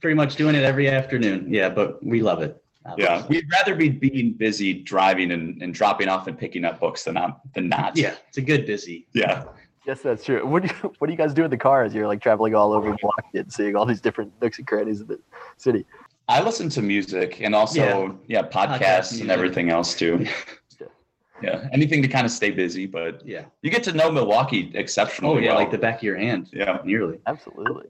pretty 0.00 0.14
much 0.14 0.36
doing 0.36 0.54
it 0.54 0.64
every 0.64 0.88
afternoon. 0.88 1.52
Yeah, 1.52 1.68
but 1.68 2.02
we 2.02 2.22
love 2.22 2.40
it. 2.40 2.62
Yeah, 2.96 3.26
we'd 3.26 3.44
rather 3.52 3.74
be 3.74 3.90
being 3.90 4.32
busy 4.32 4.72
driving 4.72 5.32
and, 5.32 5.60
and 5.60 5.74
dropping 5.74 6.08
off 6.08 6.26
and 6.26 6.38
picking 6.38 6.64
up 6.64 6.80
books 6.80 7.04
than 7.04 7.14
not 7.14 7.40
than 7.52 7.68
not. 7.68 7.98
Yeah, 7.98 8.14
it's 8.28 8.38
a 8.38 8.42
good 8.42 8.64
busy. 8.64 9.06
Yeah. 9.12 9.44
Yes, 9.86 10.00
that's 10.00 10.24
true. 10.24 10.44
What 10.44 10.62
do 10.62 10.68
you 10.68 10.94
what 10.98 11.06
do 11.06 11.12
you 11.12 11.18
guys 11.18 11.34
do 11.34 11.44
in 11.44 11.50
the 11.50 11.58
car 11.58 11.84
as 11.84 11.94
you're 11.94 12.08
like 12.08 12.22
traveling 12.22 12.54
all 12.54 12.72
over 12.72 12.86
Milwaukee 12.86 13.38
and 13.38 13.52
seeing 13.52 13.76
all 13.76 13.84
these 13.84 14.00
different 14.00 14.32
nooks 14.40 14.58
and 14.58 14.66
crannies 14.66 15.00
of 15.00 15.08
the 15.08 15.20
city? 15.58 15.84
I 16.28 16.42
listen 16.42 16.68
to 16.70 16.82
music 16.82 17.40
and 17.40 17.54
also 17.54 18.18
yeah, 18.26 18.42
yeah 18.42 18.48
podcasts 18.48 18.80
Podcast, 18.80 19.20
and 19.20 19.30
everything 19.30 19.70
else 19.70 19.94
too. 19.94 20.26
yeah, 21.42 21.68
anything 21.72 22.02
to 22.02 22.08
kind 22.08 22.26
of 22.26 22.32
stay 22.32 22.50
busy, 22.50 22.86
but 22.86 23.24
yeah, 23.24 23.44
you 23.62 23.70
get 23.70 23.84
to 23.84 23.92
know 23.92 24.10
Milwaukee 24.10 24.72
exceptionally. 24.74 25.36
Oh 25.36 25.38
yeah, 25.38 25.50
well. 25.50 25.60
like 25.60 25.70
the 25.70 25.78
back 25.78 25.96
of 25.96 26.02
your 26.02 26.16
hand. 26.16 26.48
Yeah, 26.52 26.78
nearly. 26.84 27.20
Absolutely. 27.26 27.86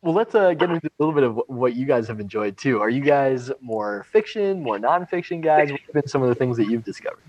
Well, 0.00 0.14
let's 0.14 0.34
uh, 0.34 0.52
get 0.52 0.70
into 0.70 0.86
a 0.86 0.92
little 0.98 1.14
bit 1.14 1.24
of 1.24 1.40
what 1.46 1.74
you 1.74 1.86
guys 1.86 2.06
have 2.08 2.20
enjoyed 2.20 2.58
too. 2.58 2.80
Are 2.80 2.90
you 2.90 3.00
guys 3.00 3.50
more 3.62 4.04
fiction, 4.10 4.62
more 4.62 4.78
nonfiction 4.78 5.42
guys? 5.42 5.70
What 5.70 5.80
have 5.80 5.94
been 5.94 6.08
some 6.08 6.22
of 6.22 6.28
the 6.28 6.34
things 6.34 6.58
that 6.58 6.68
you've 6.68 6.84
discovered? 6.84 7.22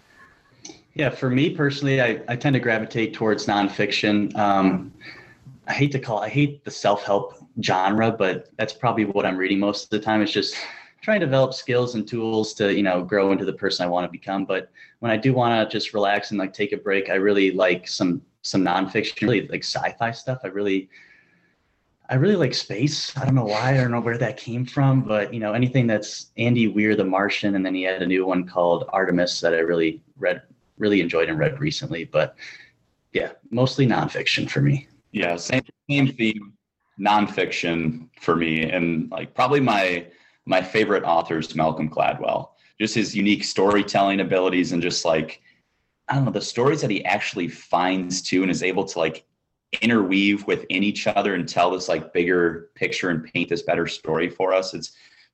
Yeah, 0.94 1.10
for 1.10 1.30
me 1.30 1.50
personally, 1.52 2.02
I, 2.02 2.22
I 2.28 2.36
tend 2.36 2.54
to 2.54 2.60
gravitate 2.60 3.14
towards 3.14 3.46
nonfiction. 3.46 4.36
Um, 4.36 4.94
I 5.68 5.74
hate 5.74 5.92
to 5.94 6.00
call 6.00 6.20
I 6.20 6.30
hate 6.30 6.64
the 6.64 6.72
self 6.72 7.04
help 7.04 7.45
genre, 7.62 8.12
but 8.12 8.50
that's 8.58 8.74
probably 8.74 9.06
what 9.06 9.26
I'm 9.26 9.38
reading 9.38 9.60
most 9.60 9.86
of 9.86 9.90
the 9.90 10.00
time. 10.00 10.22
It's 10.22 10.32
just 10.32 10.56
trying 11.02 11.20
to 11.20 11.26
develop 11.26 11.54
skills 11.54 11.96
and 11.96 12.08
tools 12.08 12.54
to 12.56 12.74
you 12.74 12.84
know 12.84 13.04
grow 13.04 13.32
into 13.32 13.46
the 13.46 13.54
person 13.54 13.86
I 13.86 13.90
want 13.90 14.06
to 14.06 14.12
become. 14.12 14.46
But 14.46 14.72
when 15.00 15.12
I 15.12 15.18
do 15.18 15.34
want 15.34 15.70
to 15.70 15.72
just 15.72 15.94
relax 15.94 16.32
and 16.32 16.40
like 16.40 16.54
take 16.54 16.74
a 16.74 16.78
break, 16.78 17.10
I 17.10 17.16
really 17.16 17.52
like 17.52 17.88
some 17.88 18.22
some 18.42 18.64
nonfiction, 18.64 19.22
really 19.22 19.48
like 19.48 19.64
sci-fi 19.64 20.12
stuff. 20.12 20.40
I 20.44 20.48
really, 20.48 20.90
I 22.10 22.16
really 22.16 22.36
like 22.36 22.54
space. 22.54 23.16
I 23.18 23.26
don't 23.26 23.36
know 23.36 23.46
why. 23.46 23.74
I 23.74 23.78
don't 23.78 23.92
know 23.92 24.02
where 24.02 24.18
that 24.18 24.38
came 24.38 24.66
from, 24.66 25.02
but 25.02 25.34
you 25.34 25.40
know, 25.40 25.54
anything 25.54 25.88
that's 25.88 26.32
Andy 26.38 26.68
Weir, 26.68 26.96
The 26.96 27.04
Martian, 27.04 27.56
and 27.56 27.66
then 27.66 27.76
he 27.76 27.84
had 27.84 28.02
a 28.02 28.08
new 28.08 28.26
one 28.26 28.46
called 28.46 28.90
Artemis 28.90 29.40
that 29.42 29.54
I 29.54 29.60
really 29.60 30.02
read, 30.18 30.44
really 30.78 31.02
enjoyed 31.02 31.30
and 31.30 31.40
read 31.40 31.60
recently. 31.60 32.06
But 32.06 32.36
yeah, 33.14 33.32
mostly 33.50 33.88
nonfiction 33.88 34.50
for 34.50 34.62
me. 34.62 34.88
Yeah, 35.12 35.38
same 35.38 35.64
same 35.90 36.08
theme, 36.14 36.54
nonfiction 37.00 38.10
for 38.20 38.36
me, 38.36 38.64
and 38.64 39.12
like 39.12 39.34
probably 39.34 39.60
my 39.60 40.08
my 40.46 40.62
favorite 40.62 41.04
author 41.04 41.40
is 41.40 41.56
Malcolm 41.56 41.90
Gladwell. 41.90 42.50
Just 42.80 42.96
his 42.96 43.16
unique 43.16 43.44
storytelling 43.44 44.20
abilities 44.20 44.72
and 44.72 44.82
just 44.82 45.06
like 45.06 45.42
I 46.08 46.16
don't 46.16 46.26
know 46.26 46.32
the 46.32 46.42
stories 46.42 46.82
that 46.82 46.92
he 46.92 47.04
actually 47.06 47.48
finds 47.48 48.22
too, 48.22 48.42
and 48.42 48.52
is 48.52 48.64
able 48.64 48.86
to 48.86 49.00
like 49.00 49.26
interweave 49.82 50.46
within 50.48 50.84
each 50.84 51.08
other 51.08 51.34
and 51.36 51.48
tell 51.48 51.72
this 51.72 51.90
like 51.90 52.14
bigger 52.14 52.70
picture 52.76 53.10
and 53.10 53.24
paint 53.24 53.50
this 53.50 53.64
better 53.64 53.88
story 53.88 54.30
for 54.30 54.54
us. 54.54 54.74
It's 54.74 54.94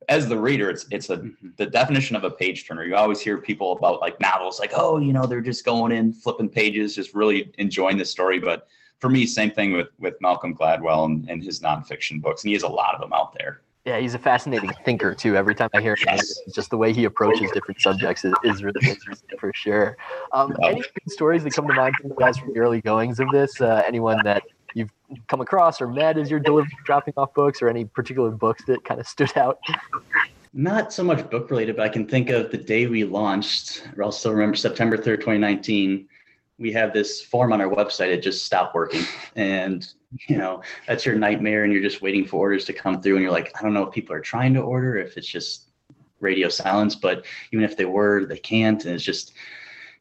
as 0.09 0.27
the 0.27 0.37
reader, 0.37 0.69
it's 0.69 0.85
it's 0.91 1.09
a 1.09 1.17
mm-hmm. 1.17 1.49
the 1.57 1.65
definition 1.65 2.15
of 2.15 2.23
a 2.23 2.31
page 2.31 2.67
turner. 2.67 2.85
You 2.85 2.95
always 2.95 3.21
hear 3.21 3.37
people 3.37 3.73
about 3.73 4.01
like 4.01 4.19
novels, 4.19 4.59
like 4.59 4.71
oh, 4.75 4.97
you 4.97 5.13
know, 5.13 5.25
they're 5.25 5.41
just 5.41 5.65
going 5.65 5.91
in, 5.91 6.13
flipping 6.13 6.49
pages, 6.49 6.95
just 6.95 7.13
really 7.13 7.51
enjoying 7.57 7.97
the 7.97 8.05
story. 8.05 8.39
But 8.39 8.67
for 9.01 9.09
me, 9.09 9.25
same 9.25 9.51
thing 9.51 9.73
with 9.73 9.89
with 9.99 10.15
Malcolm 10.21 10.55
Gladwell 10.55 11.05
and, 11.05 11.27
and 11.29 11.43
his 11.43 11.59
nonfiction 11.59 12.21
books, 12.21 12.43
and 12.43 12.49
he 12.49 12.53
has 12.53 12.63
a 12.63 12.67
lot 12.67 12.93
of 12.95 13.01
them 13.01 13.11
out 13.11 13.33
there. 13.37 13.61
Yeah, 13.83 13.99
he's 13.99 14.13
a 14.13 14.19
fascinating 14.19 14.71
thinker 14.85 15.15
too. 15.15 15.35
Every 15.35 15.55
time 15.55 15.69
I 15.73 15.81
hear 15.81 15.95
him, 15.95 16.19
just 16.53 16.69
the 16.69 16.77
way 16.77 16.93
he 16.93 17.05
approaches 17.05 17.49
different 17.51 17.81
subjects 17.81 18.23
is, 18.23 18.33
is 18.43 18.63
really 18.63 18.87
interesting 18.87 19.39
for 19.39 19.51
sure. 19.55 19.97
Um, 20.33 20.55
any 20.63 20.83
stories 21.07 21.43
that 21.43 21.53
come 21.53 21.67
to 21.67 21.73
mind 21.73 21.95
from 21.99 22.11
you 22.11 22.15
guys 22.17 22.37
from 22.37 22.53
the 22.53 22.59
early 22.59 22.79
goings 22.79 23.19
of 23.19 23.27
this? 23.31 23.59
Uh, 23.59 23.81
anyone 23.87 24.19
that 24.23 24.43
you've 24.75 24.91
come 25.27 25.41
across 25.41 25.81
or 25.81 25.87
met 25.87 26.19
as 26.19 26.29
you're 26.29 26.39
delivering, 26.39 26.77
dropping 26.85 27.15
off 27.17 27.33
books, 27.33 27.59
or 27.59 27.69
any 27.69 27.85
particular 27.85 28.29
books 28.29 28.63
that 28.65 28.83
kind 28.85 28.99
of 28.99 29.07
stood 29.07 29.35
out? 29.35 29.59
Not 30.53 30.93
so 30.93 31.03
much 31.03 31.27
book 31.31 31.49
related, 31.49 31.77
but 31.77 31.83
I 31.83 31.89
can 31.89 32.05
think 32.05 32.29
of 32.29 32.51
the 32.51 32.57
day 32.57 32.85
we 32.85 33.03
launched. 33.03 33.87
I'll 33.99 34.11
still 34.11 34.31
remember 34.31 34.57
September 34.57 34.95
3rd, 34.95 35.21
2019 35.21 36.07
we 36.61 36.71
have 36.71 36.93
this 36.93 37.21
form 37.21 37.51
on 37.51 37.59
our 37.59 37.67
website 37.67 38.09
it 38.09 38.21
just 38.21 38.45
stopped 38.45 38.75
working. 38.75 39.03
And 39.35 39.85
you 40.27 40.37
know 40.37 40.61
that's 40.87 41.05
your 41.05 41.15
nightmare 41.15 41.63
and 41.63 41.73
you're 41.73 41.81
just 41.81 42.01
waiting 42.01 42.25
for 42.25 42.37
orders 42.37 42.65
to 42.65 42.73
come 42.73 43.01
through 43.01 43.15
and 43.15 43.23
you're 43.23 43.31
like 43.31 43.49
i 43.57 43.61
don't 43.61 43.73
know 43.73 43.83
if 43.83 43.93
people 43.93 44.13
are 44.13 44.19
trying 44.19 44.53
to 44.53 44.59
order 44.59 44.97
if 44.97 45.15
it's 45.15 45.25
just 45.27 45.69
radio 46.19 46.49
silence 46.49 46.95
but 46.95 47.25
even 47.53 47.63
if 47.63 47.77
they 47.77 47.85
were 47.85 48.25
they 48.25 48.37
can't. 48.37 48.83
And 48.83 48.93
it's 48.93 49.05
just 49.05 49.33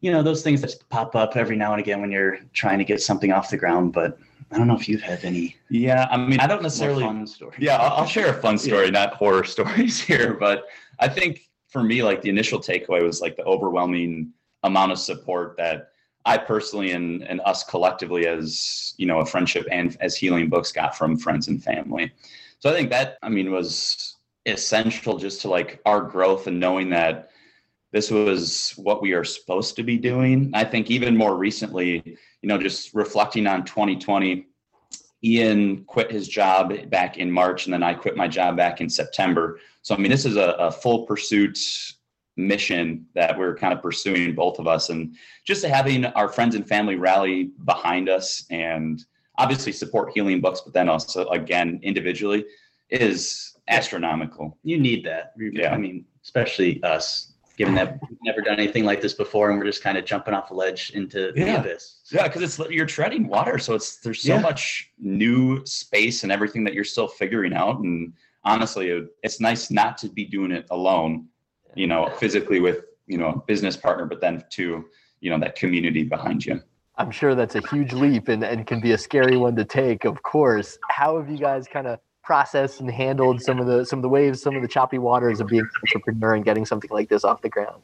you 0.01 0.11
know 0.11 0.23
those 0.23 0.43
things 0.43 0.61
that 0.63 0.75
pop 0.89 1.15
up 1.15 1.37
every 1.37 1.57
now 1.57 1.73
and 1.73 1.81
again 1.81 2.01
when 2.01 2.11
you're 2.11 2.39
trying 2.53 2.79
to 2.79 2.85
get 2.85 3.01
something 3.01 3.33
off 3.33 3.51
the 3.51 3.57
ground 3.57 3.93
but 3.93 4.19
i 4.51 4.59
don't 4.59 4.67
know 4.67 4.75
if 4.75 4.89
you've 4.89 5.03
had 5.03 5.25
any 5.25 5.57
yeah 5.69 6.09
i 6.11 6.17
mean 6.17 6.41
i 6.41 6.47
don't 6.47 6.63
necessarily 6.63 7.05
fun 7.05 7.27
story 7.27 7.55
yeah 7.59 7.77
I'll, 7.77 7.99
I'll, 7.99 8.07
share 8.07 8.37
a 8.37 8.41
fun 8.43 8.59
story 8.59 8.87
yeah. 8.87 8.91
not 8.91 9.15
horror 9.15 9.45
stories 9.57 10.01
here 10.01 10.35
but 10.35 10.65
i 10.99 11.07
think 11.07 11.43
for 11.69 11.85
me 11.85 12.03
like 12.03 12.21
the 12.21 12.31
initial 12.31 12.59
takeaway 12.59 13.03
was 13.03 13.21
like 13.21 13.37
the 13.37 13.45
overwhelming 13.45 14.33
amount 14.65 14.91
of 14.91 14.99
support 14.99 15.55
that 15.57 15.91
I 16.25 16.37
personally 16.39 16.93
and, 16.93 17.23
and 17.23 17.41
us 17.45 17.65
collectively 17.65 18.27
as 18.27 18.95
you 18.99 19.07
know 19.07 19.21
a 19.21 19.27
friendship 19.27 19.67
and 19.71 19.97
as 20.01 20.17
Helium 20.17 20.51
Books 20.51 20.73
got 20.73 20.97
from 20.97 21.17
friends 21.17 21.49
and 21.49 21.63
family. 21.63 22.13
So 22.59 22.71
I 22.71 22.75
think 22.75 22.91
that 22.91 23.19
I 23.23 23.29
mean 23.29 23.51
was 23.51 24.17
essential 24.47 25.19
just 25.19 25.41
to 25.43 25.49
like 25.49 25.81
our 25.87 26.01
growth 26.01 26.47
and 26.47 26.61
knowing 26.61 26.91
that 26.91 27.31
this 27.93 28.11
was 28.11 28.73
what 28.77 29.03
we 29.03 29.13
are 29.13 29.25
supposed 29.25 29.77
to 29.77 29.83
be 29.83 29.99
doing. 29.99 30.51
I 30.55 30.65
think 30.65 30.91
even 30.91 31.17
more 31.17 31.37
recently, 31.37 32.03
you 32.05 32.49
know, 32.49 32.59
just 32.59 32.95
reflecting 32.95 33.47
on 33.47 33.65
2020, 33.65 34.47
Ian 35.25 35.85
quit 35.85 36.11
his 36.11 36.29
job 36.29 36.73
back 36.89 37.19
in 37.19 37.31
March 37.31 37.67
and 37.67 37.75
then 37.75 37.83
I 37.83 37.95
quit 37.95 38.17
my 38.17 38.29
job 38.29 38.57
back 38.57 38.81
in 38.81 38.89
September. 38.89 39.59
So 39.83 39.95
I 39.95 39.99
mean 39.99 40.11
this 40.11 40.25
is 40.25 40.37
a, 40.37 40.51
a 40.59 40.71
full 40.71 41.07
pursuit 41.07 41.59
mission 42.47 43.07
that 43.15 43.39
we're 43.39 43.55
kind 43.57 43.73
of 43.73 43.83
pursuing 43.83 44.35
both 44.35 44.59
of 44.59 44.67
us 44.67 44.89
and 44.89 45.15
just 45.45 45.65
having 45.65 46.05
our 46.07 46.29
friends 46.29 46.55
and 46.55 46.67
family 46.67 46.97
rally 46.97 47.51
behind 47.65 48.09
us 48.09 48.45
and 48.51 49.05
obviously 49.39 49.73
support 49.73 50.13
Helium 50.13 50.41
Books 50.41 50.61
but 50.61 50.73
then 50.73 50.89
also 50.89 51.27
again 51.29 51.81
individually 51.83 52.45
is 52.91 53.57
astronomical 53.69 54.59
you 54.65 54.79
need 54.79 55.05
that 55.05 55.33
yeah. 55.39 55.73
i 55.73 55.79
mean 55.79 56.05
especially 56.25 56.83
us 56.83 57.35
given 57.57 57.75
that 57.75 58.01
we've 58.09 58.19
never 58.25 58.41
done 58.41 58.59
anything 58.59 58.85
like 58.85 59.01
this 59.01 59.13
before 59.13 59.51
and 59.51 59.59
we're 59.59 59.67
just 59.67 59.83
kind 59.83 59.99
of 59.99 60.05
jumping 60.05 60.35
off 60.35 60.51
a 60.51 60.55
ledge 60.55 60.91
into 60.95 61.33
yeah. 61.37 61.45
the 61.45 61.61
abyss 61.61 62.01
yeah 62.11 62.27
because 62.27 62.43
it's 62.43 62.71
you're 62.71 62.87
treading 62.87 63.29
water 63.29 63.59
so 63.59 63.75
it's 63.75 63.99
there's 63.99 64.23
so 64.23 64.35
yeah. 64.35 64.41
much 64.41 64.91
new 64.99 65.65
space 65.67 66.23
and 66.23 66.33
everything 66.33 66.65
that 66.65 66.75
you're 66.75 66.85
still 66.85 67.07
figuring 67.07 67.53
out 67.53 67.79
and 67.81 68.13
honestly 68.45 69.07
it's 69.23 69.41
nice 69.41 69.71
not 69.71 69.99
to 69.99 70.09
be 70.09 70.25
doing 70.25 70.51
it 70.51 70.67
alone 70.71 71.27
you 71.75 71.87
know, 71.87 72.09
physically 72.19 72.61
with, 72.61 72.85
you 73.07 73.19
know, 73.19 73.29
a 73.29 73.39
business 73.47 73.77
partner, 73.77 74.07
but 74.07 74.21
then 74.21 74.45
to, 74.51 74.85
you 75.21 75.31
know, 75.31 75.39
that 75.39 75.57
community 75.57 76.03
behind 76.03 76.45
you. 76.45 76.61
I'm 76.97 77.11
sure 77.11 77.35
that's 77.35 77.55
a 77.55 77.67
huge 77.69 77.93
leap 77.93 78.29
and, 78.29 78.45
and 78.45 78.67
can 78.67 78.81
be 78.81 78.93
a 78.93 78.99
scary 78.99 79.37
one 79.37 79.57
to 79.57 79.65
take, 79.65 80.05
of 80.05 80.23
course. 80.23 80.79
How 80.91 81.19
have 81.19 81.31
you 81.31 81.39
guys 81.39 81.67
kind 81.67 81.87
of 81.87 81.99
processed 82.23 82.81
and 82.81 82.91
handled 82.91 83.41
some 83.43 83.59
of 83.59 83.67
the 83.67 83.85
some 83.85 83.99
of 83.99 84.03
the 84.03 84.09
waves, 84.09 84.43
some 84.43 84.55
of 84.55 84.63
the 84.63 84.69
choppy 84.69 84.99
waters 84.99 85.41
of 85.41 85.47
being 85.47 85.63
an 85.63 85.71
entrepreneur 85.89 86.35
and 86.35 86.45
getting 86.45 86.67
something 86.67 86.91
like 86.91 87.09
this 87.09 87.25
off 87.25 87.41
the 87.41 87.49
ground? 87.49 87.83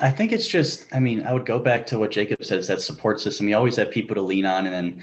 I 0.00 0.10
think 0.10 0.32
it's 0.32 0.46
just, 0.46 0.86
I 0.92 1.00
mean, 1.00 1.24
I 1.24 1.32
would 1.32 1.46
go 1.46 1.58
back 1.58 1.86
to 1.86 1.98
what 1.98 2.10
Jacob 2.10 2.44
says 2.44 2.66
that 2.68 2.82
support 2.82 3.20
system. 3.20 3.48
You 3.48 3.56
always 3.56 3.76
have 3.76 3.90
people 3.90 4.14
to 4.16 4.22
lean 4.22 4.44
on. 4.44 4.66
And 4.66 4.74
then 4.74 5.02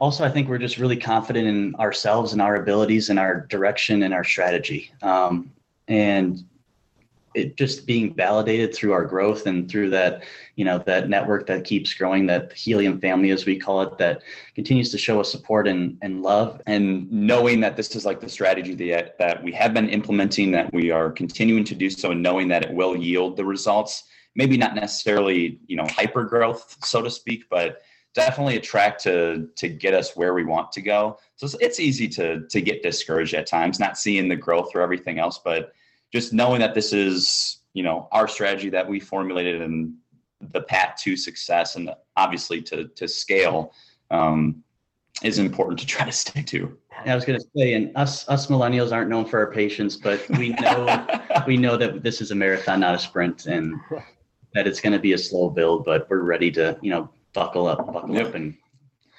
also, 0.00 0.24
I 0.24 0.30
think 0.30 0.48
we're 0.48 0.58
just 0.58 0.78
really 0.78 0.96
confident 0.96 1.46
in 1.46 1.74
ourselves 1.76 2.32
and 2.32 2.42
our 2.42 2.56
abilities 2.56 3.10
and 3.10 3.18
our 3.18 3.46
direction 3.46 4.02
and 4.02 4.12
our 4.12 4.24
strategy. 4.24 4.90
Um, 5.02 5.52
and 5.88 6.44
it 7.36 7.56
just 7.56 7.86
being 7.86 8.14
validated 8.14 8.74
through 8.74 8.92
our 8.92 9.04
growth 9.04 9.46
and 9.46 9.70
through 9.70 9.90
that 9.90 10.24
you 10.56 10.64
know 10.64 10.78
that 10.86 11.08
network 11.08 11.46
that 11.46 11.64
keeps 11.64 11.92
growing 11.92 12.26
that 12.26 12.52
helium 12.54 12.98
family 12.98 13.30
as 13.30 13.44
we 13.44 13.58
call 13.58 13.82
it 13.82 13.98
that 13.98 14.22
continues 14.54 14.90
to 14.90 14.98
show 14.98 15.20
us 15.20 15.30
support 15.30 15.68
and, 15.68 15.98
and 16.02 16.22
love. 16.22 16.60
And 16.66 17.10
knowing 17.12 17.60
that 17.60 17.76
this 17.76 17.94
is 17.94 18.06
like 18.06 18.20
the 18.20 18.28
strategy 18.28 18.74
that, 18.74 19.18
that 19.18 19.42
we 19.44 19.52
have 19.52 19.74
been 19.74 19.90
implementing 19.90 20.50
that 20.52 20.72
we 20.72 20.90
are 20.90 21.10
continuing 21.10 21.64
to 21.64 21.74
do 21.74 21.90
so 21.90 22.10
and 22.10 22.22
knowing 22.22 22.48
that 22.48 22.64
it 22.64 22.72
will 22.72 22.96
yield 22.96 23.36
the 23.36 23.44
results 23.44 24.04
maybe 24.34 24.56
not 24.56 24.74
necessarily 24.74 25.60
you 25.66 25.76
know 25.76 25.86
hyper 25.88 26.24
growth 26.24 26.76
so 26.82 27.02
to 27.02 27.10
speak 27.10 27.44
but 27.50 27.82
definitely 28.14 28.56
a 28.56 28.60
track 28.60 28.98
to 28.98 29.46
to 29.56 29.68
get 29.68 29.92
us 29.92 30.16
where 30.16 30.32
we 30.32 30.42
want 30.42 30.72
to 30.72 30.80
go. 30.80 31.18
So 31.36 31.44
it's, 31.44 31.56
it's 31.60 31.80
easy 31.80 32.08
to 32.08 32.46
to 32.48 32.60
get 32.62 32.82
discouraged 32.82 33.34
at 33.34 33.46
times 33.46 33.78
not 33.78 33.98
seeing 33.98 34.26
the 34.28 34.36
growth 34.36 34.70
or 34.74 34.80
everything 34.80 35.18
else 35.18 35.38
but 35.44 35.72
just 36.12 36.32
knowing 36.32 36.60
that 36.60 36.74
this 36.74 36.92
is 36.92 37.58
you 37.74 37.82
know 37.82 38.08
our 38.12 38.28
strategy 38.28 38.70
that 38.70 38.88
we 38.88 39.00
formulated 39.00 39.62
and 39.62 39.94
the 40.52 40.60
path 40.62 40.96
to 41.02 41.16
success 41.16 41.76
and 41.76 41.90
obviously 42.16 42.60
to 42.62 42.88
to 42.88 43.08
scale 43.08 43.72
um, 44.10 44.62
is 45.22 45.38
important 45.38 45.78
to 45.80 45.86
try 45.86 46.04
to 46.04 46.12
stick 46.12 46.46
to. 46.46 46.76
I 47.04 47.14
was 47.14 47.24
going 47.24 47.38
to 47.38 47.46
say, 47.56 47.74
and 47.74 47.96
us 47.96 48.28
us 48.28 48.46
millennials 48.48 48.92
aren't 48.92 49.10
known 49.10 49.26
for 49.26 49.38
our 49.38 49.50
patience, 49.50 49.96
but 49.96 50.26
we 50.30 50.50
know 50.50 51.06
we 51.46 51.56
know 51.56 51.76
that 51.76 52.02
this 52.02 52.20
is 52.20 52.30
a 52.30 52.34
marathon, 52.34 52.80
not 52.80 52.94
a 52.94 52.98
sprint, 52.98 53.46
and 53.46 53.74
that 54.54 54.66
it's 54.66 54.80
going 54.80 54.92
to 54.92 54.98
be 54.98 55.12
a 55.12 55.18
slow 55.18 55.50
build. 55.50 55.84
But 55.84 56.08
we're 56.10 56.22
ready 56.22 56.50
to 56.52 56.78
you 56.82 56.90
know 56.90 57.10
buckle 57.32 57.66
up, 57.66 57.86
buckle 57.92 58.14
yep. 58.14 58.28
up, 58.28 58.34
and 58.34 58.56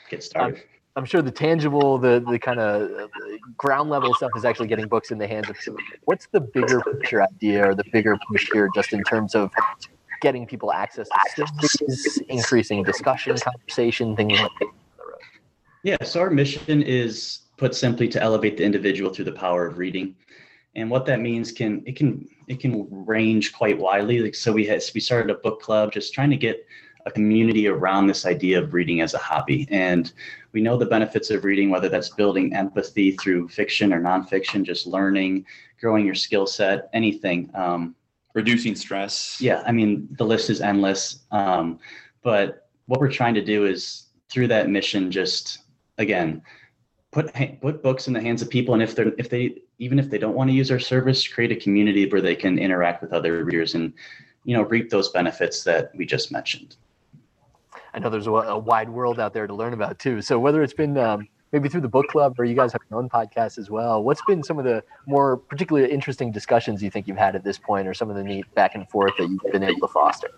get 0.10 0.24
started. 0.24 0.64
I'm 0.98 1.06
sure 1.06 1.22
the 1.22 1.32
tangible, 1.32 2.00
the 2.00 2.26
the 2.28 2.40
kind 2.40 2.60
of 2.60 2.90
uh, 2.92 3.08
ground 3.56 3.92
level 3.92 4.16
stuff 4.16 4.32
is 4.36 4.44
actually 4.44 4.68
getting 4.68 4.88
books 4.88 5.12
in 5.12 5.20
the 5.20 5.28
hands 5.28 5.48
of. 5.48 5.56
What's 6.06 6.26
the 6.32 6.42
bigger 6.42 6.82
picture 6.82 7.22
idea 7.22 7.70
or 7.70 7.76
the 7.76 7.84
bigger 7.94 8.18
push 8.28 8.50
here, 8.52 8.68
just 8.74 8.94
in 8.94 9.04
terms 9.04 9.36
of 9.36 9.52
getting 10.22 10.48
people 10.48 10.74
access 10.74 11.08
to 11.36 11.46
studies, 11.68 12.18
increasing 12.30 12.82
discussion, 12.82 13.38
conversation, 13.38 14.16
things 14.16 14.40
like 14.40 14.52
that? 14.60 14.70
Yeah, 15.84 16.04
so 16.04 16.20
our 16.20 16.32
mission 16.32 16.82
is 16.82 17.42
put 17.58 17.76
simply 17.76 18.08
to 18.10 18.22
elevate 18.22 18.58
the 18.58 18.64
individual 18.64 19.14
through 19.14 19.26
the 19.26 19.34
power 19.34 19.68
of 19.68 19.78
reading, 19.78 20.16
and 20.76 20.90
what 20.90 21.06
that 21.06 21.20
means 21.22 21.52
can 21.52 21.84
it 21.86 21.96
can 21.96 22.28
it 22.48 22.60
can 22.60 22.88
range 22.90 23.54
quite 23.54 23.78
widely. 23.78 24.18
Like 24.18 24.34
so, 24.34 24.52
we 24.52 24.66
had 24.66 24.82
we 24.96 25.00
started 25.00 25.30
a 25.30 25.38
book 25.40 25.62
club, 25.62 25.92
just 25.92 26.16
trying 26.16 26.32
to 26.32 26.38
get 26.38 26.66
a 27.06 27.12
community 27.12 27.68
around 27.68 28.08
this 28.08 28.26
idea 28.26 28.62
of 28.62 28.74
reading 28.74 29.02
as 29.02 29.14
a 29.14 29.18
hobby. 29.18 29.68
And 29.72 30.12
we 30.54 30.62
know 30.62 30.78
the 30.78 30.86
benefits 30.86 31.30
of 31.30 31.44
reading, 31.44 31.70
whether 31.70 31.90
that's 31.90 32.10
building 32.10 32.54
empathy 32.54 33.12
through 33.12 33.50
fiction 33.50 33.94
or 33.94 34.02
nonfiction, 34.02 34.64
just 34.64 34.88
learning, 34.88 35.46
growing 35.80 36.06
your 36.06 36.16
skill 36.16 36.48
set, 36.48 36.90
anything. 36.94 37.50
Um, 37.54 37.96
Reducing 38.34 38.76
stress. 38.76 39.42
Yeah, 39.42 39.64
I 39.66 39.72
mean, 39.72 40.08
the 40.12 40.24
list 40.24 40.52
is 40.52 40.62
endless. 40.62 41.22
Um, 41.32 41.80
but 42.22 42.70
what 42.86 43.00
we're 43.00 43.12
trying 43.12 43.34
to 43.34 43.44
do 43.44 43.66
is 43.66 44.08
through 44.30 44.48
that 44.50 44.70
mission, 44.70 45.10
just 45.10 45.60
again, 45.98 46.44
put 47.12 47.34
put 47.62 47.82
books 47.82 48.08
in 48.08 48.14
the 48.14 48.22
hands 48.22 48.42
of 48.42 48.50
people, 48.50 48.74
and 48.74 48.84
if 48.84 48.96
they're 48.96 49.12
if 49.18 49.30
they 49.30 49.62
even 49.80 49.98
if 49.98 50.10
they 50.10 50.18
don't 50.18 50.36
want 50.36 50.50
to 50.50 50.56
use 50.56 50.70
our 50.70 50.80
service, 50.80 51.28
create 51.28 51.52
a 51.52 51.56
community 51.56 52.08
where 52.08 52.22
they 52.22 52.36
can 52.36 52.60
interact 52.60 53.02
with 53.02 53.14
other 53.14 53.44
readers 53.44 53.76
and 53.76 53.94
you 54.44 54.56
know 54.56 54.64
reap 54.64 54.90
those 54.90 55.10
benefits 55.10 55.64
that 55.64 55.92
we 55.96 56.06
just 56.06 56.32
mentioned. 56.32 56.76
I 57.98 58.00
know 58.00 58.12
there's 58.12 58.28
a, 58.28 58.32
a, 58.32 58.58
wide 58.60 58.90
world 58.90 59.20
out 59.20 59.34
there 59.34 59.48
to 59.48 59.54
learn 59.56 59.74
about 59.74 59.98
too. 59.98 60.22
So 60.22 60.38
whether 60.38 60.62
it's 60.62 60.74
been 60.74 61.00
um, 61.00 61.28
maybe 61.52 61.68
through 61.68 61.82
the 61.82 61.90
book 61.90 62.08
club 62.10 62.40
or 62.40 62.46
you 62.46 62.54
guys 62.54 62.72
have 62.74 62.82
your 62.92 63.00
own 63.00 63.10
podcast 63.10 63.58
as 63.58 63.72
well, 63.72 64.04
what's 64.04 64.22
been 64.28 64.44
some 64.44 64.60
of 64.60 64.66
the 64.66 64.84
more 65.08 65.36
particularly 65.36 65.92
interesting 65.92 66.32
discussions 66.32 66.84
you 66.84 66.92
think 66.92 67.08
you've 67.08 67.18
had 67.18 67.36
at 67.36 67.44
this 67.44 67.58
point, 67.58 67.88
or 67.88 67.96
some 67.96 68.12
of 68.12 68.16
the 68.16 68.24
neat 68.24 68.46
back 68.54 68.76
and 68.76 68.88
forth 68.90 69.14
that 69.18 69.28
you've 69.28 69.52
been 69.52 69.64
able 69.64 69.80
to 69.80 69.88
foster? 69.88 70.30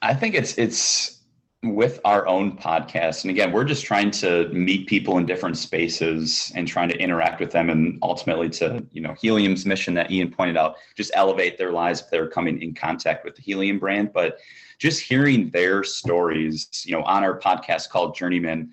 I 0.00 0.14
think 0.14 0.34
it's 0.34 0.56
it's 0.56 1.18
with 1.62 2.00
our 2.06 2.26
own 2.26 2.56
podcast 2.56 3.24
and 3.24 3.32
again 3.32 3.50
we're 3.50 3.64
just 3.64 3.84
trying 3.84 4.12
to 4.12 4.48
meet 4.50 4.86
people 4.86 5.18
in 5.18 5.26
different 5.26 5.58
spaces 5.58 6.52
and 6.54 6.68
trying 6.68 6.88
to 6.88 6.96
interact 6.98 7.40
with 7.40 7.50
them 7.50 7.68
and 7.68 7.98
ultimately 8.00 8.48
to 8.48 8.86
you 8.92 9.00
know 9.00 9.12
helium's 9.20 9.66
mission 9.66 9.92
that 9.92 10.08
ian 10.08 10.30
pointed 10.30 10.56
out 10.56 10.76
just 10.96 11.10
elevate 11.14 11.58
their 11.58 11.72
lives 11.72 12.00
if 12.00 12.08
they're 12.10 12.28
coming 12.28 12.62
in 12.62 12.72
contact 12.72 13.24
with 13.24 13.34
the 13.34 13.42
helium 13.42 13.76
brand 13.76 14.12
but 14.12 14.38
just 14.78 15.00
hearing 15.00 15.50
their 15.50 15.84
stories 15.84 16.68
you 16.84 16.92
know 16.96 17.02
on 17.02 17.24
our 17.24 17.38
podcast 17.38 17.88
called 17.90 18.14
journeyman 18.14 18.70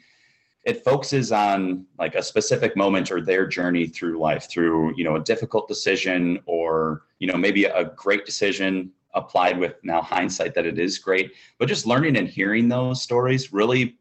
it 0.63 0.83
focuses 0.83 1.31
on 1.31 1.85
like 1.99 2.15
a 2.15 2.23
specific 2.23 2.75
moment 2.75 3.11
or 3.11 3.21
their 3.21 3.45
journey 3.45 3.87
through 3.87 4.19
life 4.19 4.49
through 4.49 4.93
you 4.95 5.03
know 5.03 5.15
a 5.15 5.23
difficult 5.23 5.67
decision 5.67 6.39
or 6.45 7.03
you 7.19 7.27
know 7.27 7.37
maybe 7.37 7.65
a 7.65 7.85
great 7.95 8.25
decision 8.25 8.91
applied 9.15 9.57
with 9.57 9.75
now 9.83 10.01
hindsight 10.01 10.53
that 10.53 10.65
it 10.65 10.77
is 10.77 10.99
great. 10.99 11.31
But 11.57 11.69
just 11.69 11.87
learning 11.87 12.17
and 12.17 12.27
hearing 12.27 12.67
those 12.67 13.01
stories 13.01 13.51
really 13.51 13.97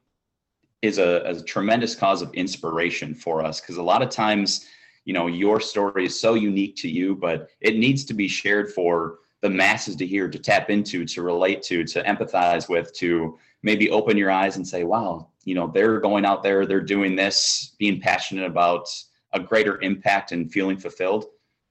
is 0.83 0.99
a, 0.99 1.23
a 1.25 1.43
tremendous 1.43 1.95
cause 1.95 2.21
of 2.21 2.35
inspiration 2.35 3.15
for 3.15 3.43
us 3.43 3.61
because 3.61 3.79
a 3.79 3.83
lot 3.83 4.03
of 4.03 4.11
times, 4.11 4.67
you 5.05 5.15
know, 5.15 5.29
your 5.29 5.61
story 5.61 6.05
is 6.07 6.19
so 6.19 6.35
unique 6.35 6.77
to 6.77 6.89
you, 6.89 7.15
but 7.15 7.49
it 7.61 7.77
needs 7.77 8.05
to 8.05 8.15
be 8.15 8.29
shared 8.29 8.73
for 8.73 9.21
the 9.45 9.51
masses 9.51 9.95
to 9.97 10.07
hear, 10.07 10.27
to 10.27 10.39
tap 10.39 10.71
into, 10.71 11.05
to 11.05 11.21
relate 11.21 11.63
to, 11.63 11.85
to 11.85 12.03
empathize 12.05 12.67
with, 12.67 12.95
to 12.95 13.39
maybe 13.63 13.91
open 13.91 14.17
your 14.17 14.31
eyes 14.31 14.57
and 14.57 14.67
say, 14.67 14.85
wow, 14.85 15.29
you 15.45 15.55
know, 15.55 15.71
they're 15.73 16.01
going 16.01 16.25
out 16.25 16.43
there, 16.43 16.65
they're 16.65 16.81
doing 16.81 17.15
this, 17.15 17.75
being 17.79 18.01
passionate 18.01 18.47
about 18.47 18.89
a 19.35 19.41
greater 19.41 19.81
impact 19.83 20.33
and 20.33 20.51
feeling 20.51 20.79
fulfilled 20.79 21.27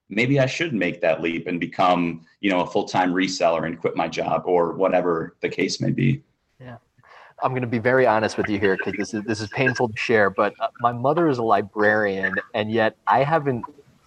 maybe 0.10 0.40
I 0.40 0.46
should 0.46 0.74
make 0.74 1.02
that 1.02 1.22
leap 1.22 1.48
and 1.48 1.60
become, 1.60 2.26
you 2.40 2.52
know, 2.52 2.60
a 2.60 2.68
full-time 2.68 3.14
reseller 3.14 3.66
and 3.66 3.80
quit 3.80 3.96
my 3.96 4.08
job 4.08 4.44
or 4.46 4.74
whatever 4.74 5.36
the 5.42 5.50
case 5.50 5.82
may 5.82 5.92
be. 5.92 6.22
Yeah. 6.60 6.78
I'm 7.42 7.52
going 7.52 7.62
to 7.62 7.68
be 7.68 7.80
very 7.80 8.06
honest 8.06 8.38
with 8.38 8.48
you 8.48 8.60
here 8.60 8.78
because 8.78 8.94
this 8.98 9.14
is 9.14 9.24
this 9.24 9.42
is 9.42 9.50
painful 9.50 9.90
to 9.90 9.98
share, 9.98 10.30
but 10.30 10.54
uh, 10.60 10.68
my 10.82 10.92
mother 10.92 11.28
is 11.28 11.40
a 11.40 11.44
librarian 11.44 12.36
and 12.54 12.72
yet 12.72 12.96
I 13.08 13.24
haven't 13.24 13.66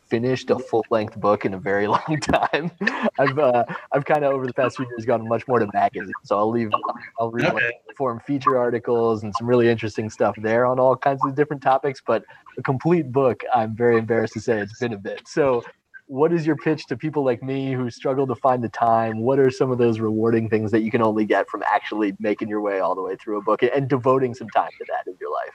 finished 0.09 0.51
a 0.51 0.59
full-length 0.59 1.17
book 1.21 1.45
in 1.45 1.55
a 1.55 1.59
very 1.59 1.87
long 1.97 2.19
time. 2.21 2.71
I've 3.19 3.39
uh, 3.39 3.65
I've 3.93 4.05
kind 4.05 4.25
of 4.25 4.33
over 4.33 4.47
the 4.47 4.55
past 4.55 4.77
few 4.77 4.87
years 4.87 5.05
gone 5.05 5.27
much 5.29 5.47
more 5.49 5.59
to 5.59 5.69
magazines, 5.73 6.13
so 6.25 6.39
I'll 6.39 6.51
leave 6.51 6.71
I'll 7.19 7.31
read 7.31 7.53
like 7.53 7.75
form 7.97 8.21
feature 8.21 8.59
articles 8.59 9.23
and 9.23 9.35
some 9.39 9.47
really 9.47 9.69
interesting 9.69 10.11
stuff 10.11 10.35
there 10.43 10.67
on 10.67 10.79
all 10.79 10.97
kinds 10.97 11.25
of 11.25 11.35
different 11.35 11.63
topics. 11.63 12.01
But 12.07 12.25
a 12.59 12.63
complete 12.63 13.11
book, 13.13 13.43
I'm 13.55 13.75
very 13.75 13.99
embarrassed 13.99 14.35
to 14.35 14.41
say 14.41 14.59
it's 14.59 14.79
been 14.79 14.93
a 14.93 14.99
bit. 14.99 15.23
So 15.27 15.63
what 16.09 16.33
is 16.33 16.47
your 16.47 16.57
pitch 16.57 16.87
to 16.87 16.97
people 16.97 17.25
like 17.25 17.43
me 17.43 17.73
who 17.73 17.91
struggle 17.91 18.27
to 18.29 18.35
find 18.37 18.63
the 18.63 18.69
time? 18.69 19.21
What 19.21 19.39
are 19.39 19.51
some 19.51 19.73
of 19.73 19.79
those 19.79 19.99
rewarding 19.99 20.49
things 20.49 20.71
that 20.71 20.83
you 20.83 20.91
can 20.91 21.03
only 21.03 21.25
get 21.25 21.49
from 21.51 21.65
actually 21.67 22.15
making 22.21 22.49
your 22.49 22.61
way 22.61 22.79
all 22.79 22.95
the 22.95 23.03
way 23.03 23.17
through 23.17 23.39
a 23.39 23.43
book 23.43 23.63
and 23.63 23.89
devoting 23.89 24.33
some 24.33 24.49
time 24.51 24.71
to 24.79 24.85
that 24.89 25.11
in 25.11 25.17
your 25.21 25.33
life? 25.33 25.55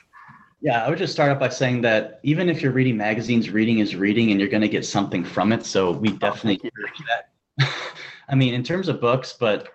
Yeah, 0.62 0.86
I 0.86 0.90
would 0.90 1.00
just 1.00 1.14
start 1.14 1.32
off 1.32 1.40
by 1.40 1.50
saying 1.50 1.82
that 1.82 2.20
even 2.24 2.48
if 2.48 2.62
you're 2.62 2.72
reading 2.72 2.96
magazines, 2.96 3.50
reading 3.50 3.80
is 3.80 3.96
reading 3.96 4.30
and 4.30 4.40
you're 4.40 4.50
going 4.50 4.62
to 4.62 4.70
get 4.70 4.86
something 4.86 5.24
from 5.24 5.52
it. 5.52 5.66
So 5.66 5.92
we 5.92 6.10
oh, 6.10 6.18
definitely 6.18 6.72
that. 7.08 7.70
I 8.30 8.36
mean, 8.36 8.54
in 8.54 8.64
terms 8.64 8.88
of 8.88 9.02
books, 9.02 9.36
but 9.40 9.70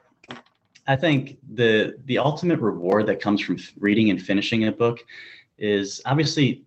I 0.86 0.94
think 0.94 1.38
the 1.54 1.98
the 2.04 2.18
ultimate 2.18 2.60
reward 2.60 3.06
that 3.08 3.20
comes 3.20 3.40
from 3.40 3.58
reading 3.78 4.10
and 4.10 4.22
finishing 4.22 4.64
a 4.68 4.72
book 4.72 5.04
is 5.58 6.00
obviously 6.06 6.64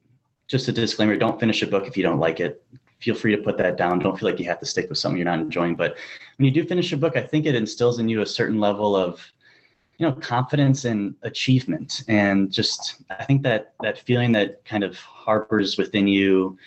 just 0.47 0.67
a 0.67 0.71
disclaimer 0.73 1.15
don't 1.15 1.39
finish 1.39 1.61
a 1.61 1.67
book 1.67 1.87
if 1.87 1.95
you 1.95 2.03
don't 2.03 2.19
like 2.19 2.39
it 2.39 2.61
feel 2.99 3.15
free 3.15 3.35
to 3.35 3.41
put 3.41 3.57
that 3.57 3.77
down. 3.77 3.99
Don't 3.99 4.17
feel 4.17 4.29
like 4.29 4.39
you 4.39 4.45
have 4.45 4.59
to 4.59 4.65
stick 4.65 4.89
with 4.89 4.97
something 4.97 5.17
you're 5.17 5.25
not 5.25 5.39
enjoying. 5.39 5.75
But 5.75 5.97
when 6.37 6.45
you 6.45 6.51
do 6.51 6.65
finish 6.65 6.91
a 6.91 6.97
book, 6.97 7.15
I 7.15 7.21
think 7.21 7.45
it 7.45 7.55
instills 7.55 7.99
in 7.99 8.09
you 8.09 8.21
a 8.21 8.25
certain 8.25 8.59
level 8.59 8.95
of, 8.95 9.21
you 9.99 10.07
know, 10.07 10.13
confidence 10.13 10.85
and 10.85 11.13
achievement. 11.23 12.03
And 12.07 12.51
just, 12.51 13.03
I 13.09 13.25
think 13.25 13.43
that 13.43 13.73
that 13.81 13.99
feeling 13.99 14.31
that 14.31 14.63
kind 14.63 14.83
of 14.83 14.97
harbors 14.97 15.77
within 15.77 16.07
you 16.07 16.57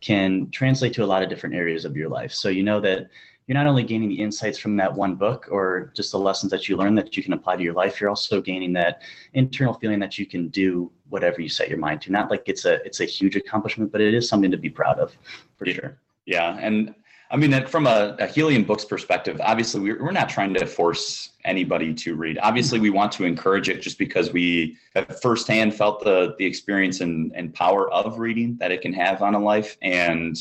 can 0.00 0.50
translate 0.50 0.92
to 0.94 1.04
a 1.04 1.06
lot 1.06 1.22
of 1.22 1.28
different 1.28 1.54
areas 1.54 1.84
of 1.84 1.96
your 1.96 2.08
life. 2.08 2.32
So 2.32 2.48
you 2.48 2.64
know 2.64 2.80
that 2.80 3.08
you're 3.46 3.54
not 3.54 3.68
only 3.68 3.84
gaining 3.84 4.08
the 4.08 4.20
insights 4.20 4.58
from 4.58 4.76
that 4.76 4.92
one 4.92 5.14
book 5.14 5.46
or 5.50 5.92
just 5.94 6.10
the 6.10 6.18
lessons 6.18 6.50
that 6.50 6.68
you 6.68 6.76
learn 6.76 6.96
that 6.96 7.16
you 7.16 7.22
can 7.22 7.32
apply 7.32 7.56
to 7.56 7.62
your 7.62 7.74
life, 7.74 8.00
you're 8.00 8.10
also 8.10 8.40
gaining 8.40 8.72
that 8.72 9.02
internal 9.34 9.74
feeling 9.74 10.00
that 10.00 10.18
you 10.18 10.26
can 10.26 10.48
do 10.48 10.90
whatever 11.08 11.40
you 11.40 11.48
set 11.48 11.68
your 11.68 11.78
mind 11.78 12.00
to. 12.02 12.12
Not 12.12 12.30
like 12.30 12.44
it's 12.46 12.64
a 12.64 12.74
it's 12.84 13.00
a 13.00 13.04
huge 13.04 13.36
accomplishment, 13.36 13.92
but 13.92 14.00
it 14.00 14.14
is 14.14 14.28
something 14.28 14.50
to 14.50 14.56
be 14.56 14.70
proud 14.70 14.98
of 14.98 15.16
for 15.56 15.66
sure. 15.66 15.98
Yeah, 16.26 16.58
and 16.60 16.94
I 17.32 17.36
mean, 17.36 17.64
from 17.66 17.86
a, 17.86 18.16
a 18.18 18.26
Helium 18.26 18.64
Books 18.64 18.84
perspective, 18.84 19.40
obviously 19.40 19.80
we're, 19.80 20.02
we're 20.02 20.10
not 20.10 20.28
trying 20.28 20.52
to 20.54 20.66
force 20.66 21.30
anybody 21.44 21.94
to 21.94 22.16
read. 22.16 22.38
Obviously, 22.42 22.80
we 22.80 22.90
want 22.90 23.12
to 23.12 23.24
encourage 23.24 23.68
it 23.68 23.80
just 23.80 23.98
because 23.98 24.32
we 24.32 24.76
have 24.96 25.20
firsthand 25.20 25.74
felt 25.74 26.02
the 26.02 26.34
the 26.38 26.44
experience 26.44 27.00
and, 27.00 27.32
and 27.36 27.54
power 27.54 27.88
of 27.92 28.18
reading 28.18 28.56
that 28.58 28.72
it 28.72 28.80
can 28.80 28.92
have 28.92 29.22
on 29.22 29.34
a 29.34 29.38
life, 29.38 29.76
and 29.80 30.36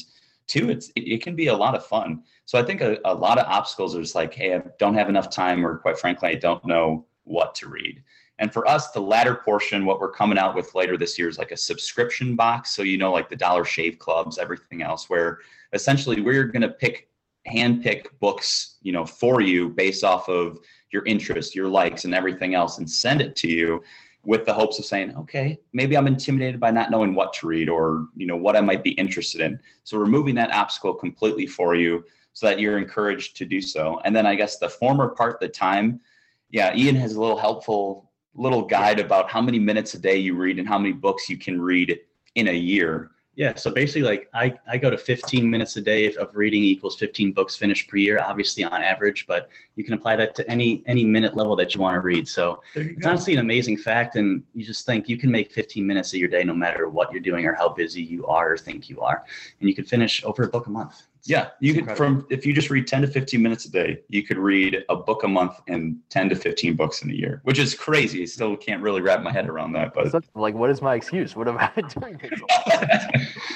two, 0.47 0.71
it's 0.71 0.89
it, 0.95 1.02
it 1.02 1.21
can 1.21 1.36
be 1.36 1.47
a 1.47 1.56
lot 1.56 1.75
of 1.75 1.86
fun. 1.86 2.23
So 2.45 2.58
I 2.58 2.63
think 2.63 2.82
a, 2.82 2.97
a 3.06 3.13
lot 3.13 3.38
of 3.38 3.45
obstacles 3.45 3.95
are 3.95 4.02
just 4.02 4.15
like, 4.15 4.34
hey, 4.34 4.56
I 4.56 4.63
don't 4.80 4.95
have 4.95 5.10
enough 5.10 5.30
time, 5.30 5.63
or 5.63 5.78
quite 5.78 5.99
frankly, 5.99 6.30
I 6.30 6.36
don't 6.36 6.65
know 6.65 7.06
what 7.23 7.54
to 7.56 7.69
read. 7.69 8.02
And 8.39 8.52
for 8.52 8.67
us, 8.67 8.91
the 8.91 9.02
latter 9.02 9.36
portion, 9.36 9.86
what 9.86 9.99
we're 9.99 10.12
coming 10.12 10.38
out 10.39 10.56
with 10.56 10.73
later 10.73 10.97
this 10.97 11.19
year 11.19 11.28
is 11.28 11.38
like 11.38 11.52
a 11.52 11.58
subscription 11.58 12.36
box. 12.36 12.71
So, 12.71 12.84
you 12.84 12.97
know, 12.97 13.12
like 13.12 13.30
the 13.30 13.36
Dollar 13.36 13.65
Shave 13.65 13.99
Clubs, 13.99 14.38
everything 14.38 14.82
else, 14.82 15.10
where 15.10 15.39
essentially 15.73 16.21
we're 16.21 16.45
going 16.45 16.62
to 16.62 16.69
pick, 16.69 17.10
hand 17.45 17.84
pick 17.84 18.17
books, 18.19 18.77
you 18.82 18.91
know, 18.91 19.05
for 19.05 19.41
you 19.41 19.69
based 19.69 20.03
off 20.03 20.29
of 20.29 20.60
your 20.91 21.05
interest, 21.05 21.55
your 21.55 21.67
likes, 21.67 22.05
and 22.05 22.13
everything 22.13 22.55
else, 22.55 22.77
and 22.77 22.89
send 22.89 23.21
it 23.21 23.36
to 23.38 23.47
you 23.47 23.82
with 24.25 24.45
the 24.45 24.53
hopes 24.53 24.79
of 24.79 24.86
saying, 24.86 25.15
okay, 25.15 25.58
maybe 25.71 25.95
I'm 25.95 26.08
intimidated 26.08 26.60
by 26.60 26.71
not 26.71 26.91
knowing 26.91 27.15
what 27.15 27.34
to 27.34 27.47
read 27.47 27.69
or, 27.69 28.08
you 28.15 28.25
know, 28.25 28.36
what 28.36 28.55
I 28.55 28.62
might 28.62 28.84
be 28.84 28.91
interested 28.91 29.41
in. 29.41 29.60
So, 29.84 29.97
removing 29.97 30.36
that 30.36 30.53
obstacle 30.53 30.93
completely 30.93 31.45
for 31.47 31.75
you 31.75 32.03
so 32.34 32.47
that 32.47 32.60
you're 32.60 32.77
encouraged 32.77 33.38
to 33.38 33.45
do 33.45 33.62
so. 33.62 34.01
And 34.03 34.15
then 34.15 34.25
I 34.25 34.36
guess 34.36 34.58
the 34.58 34.69
former 34.69 35.10
part, 35.10 35.39
the 35.39 35.47
time, 35.47 36.01
yeah, 36.49 36.75
Ian 36.75 36.95
has 36.95 37.15
a 37.15 37.21
little 37.21 37.38
helpful 37.38 38.10
little 38.36 38.62
guide 38.62 38.99
about 38.99 39.29
how 39.29 39.41
many 39.41 39.60
minutes 39.60 39.93
a 39.93 39.99
day 39.99 40.17
you 40.17 40.36
read 40.36 40.60
and 40.60 40.67
how 40.67 40.77
many 40.77 40.93
books 40.93 41.29
you 41.29 41.38
can 41.38 41.62
read 41.62 41.99
in 42.36 42.47
a 42.47 42.53
year. 42.53 43.12
Yeah, 43.39 43.56
so 43.56 43.71
basically, 43.71 44.02
like 44.02 44.30
I, 44.34 44.54
I 44.67 44.78
go 44.78 44.89
to 44.89 44.97
15 44.97 45.49
minutes 45.49 45.78
a 45.78 45.82
day 45.82 46.13
of 46.13 46.36
reading 46.36 46.62
equals 46.62 46.97
15 46.97 47.32
books 47.32 47.56
finished 47.56 47.89
per 47.89 47.95
year, 47.95 48.19
obviously 48.21 48.65
on 48.65 48.84
average, 48.84 49.25
but 49.28 49.47
you 49.78 49.86
can 49.86 49.93
apply 49.93 50.17
that 50.17 50.36
to 50.36 50.52
any 50.52 50.84
any 50.88 51.06
minute 51.06 51.38
level 51.38 51.56
that 51.56 51.73
you 51.73 51.80
want 51.80 51.95
to 51.95 52.02
read. 52.02 52.28
So 52.28 52.62
it's 52.75 53.02
go. 53.02 53.10
honestly 53.10 53.32
an 53.32 53.39
amazing 53.39 53.78
fact, 53.78 54.17
and 54.17 54.43
you 54.54 54.65
just 54.65 54.86
think 54.86 55.08
you 55.08 55.17
can 55.17 55.32
make 55.32 55.54
15 55.54 55.88
minutes 55.88 56.12
of 56.12 56.19
your 56.19 56.28
day 56.28 56.43
no 56.43 56.54
matter 56.54 56.89
what 56.89 57.13
you're 57.13 57.21
doing 57.21 57.45
or 57.45 57.54
how 57.54 57.69
busy 57.69 58.04
you 58.04 58.25
are 58.25 58.52
or 58.52 58.58
think 58.58 58.89
you 58.89 58.99
are, 58.99 59.23
and 59.62 59.69
you 59.69 59.73
can 59.73 59.86
finish 59.86 60.21
over 60.25 60.43
a 60.43 60.49
book 60.49 60.67
a 60.67 60.69
month. 60.69 61.04
Yeah, 61.25 61.49
you 61.60 61.73
could 61.73 61.97
from 61.97 62.25
if 62.29 62.45
you 62.45 62.53
just 62.53 62.69
read 62.69 62.88
10 62.88 63.01
to 63.01 63.08
15 63.08 63.41
minutes 63.41 63.65
a 63.65 63.71
day, 63.71 64.01
you 64.08 64.23
could 64.23 64.38
read 64.38 64.84
a 64.89 64.95
book 64.95 65.23
a 65.23 65.27
month 65.27 65.60
and 65.67 65.97
10 66.10 66.29
to 66.29 66.36
15 66.36 66.75
books 66.75 67.01
in 67.01 67.10
a 67.10 67.13
year, 67.13 67.41
which 67.43 67.60
is 67.60 67.75
crazy. 67.75 68.25
Still 68.25 68.55
can't 68.55 68.82
really 68.82 69.01
wrap 69.01 69.21
my 69.21 69.32
head 69.32 69.49
around 69.49 69.73
that. 69.73 69.93
But 69.93 70.23
like, 70.36 70.55
what 70.55 70.69
is 70.69 70.82
my 70.82 70.95
excuse? 70.95 71.36
What 71.36 71.47
am 71.47 71.58
I 71.58 71.71
doing? 71.99 72.19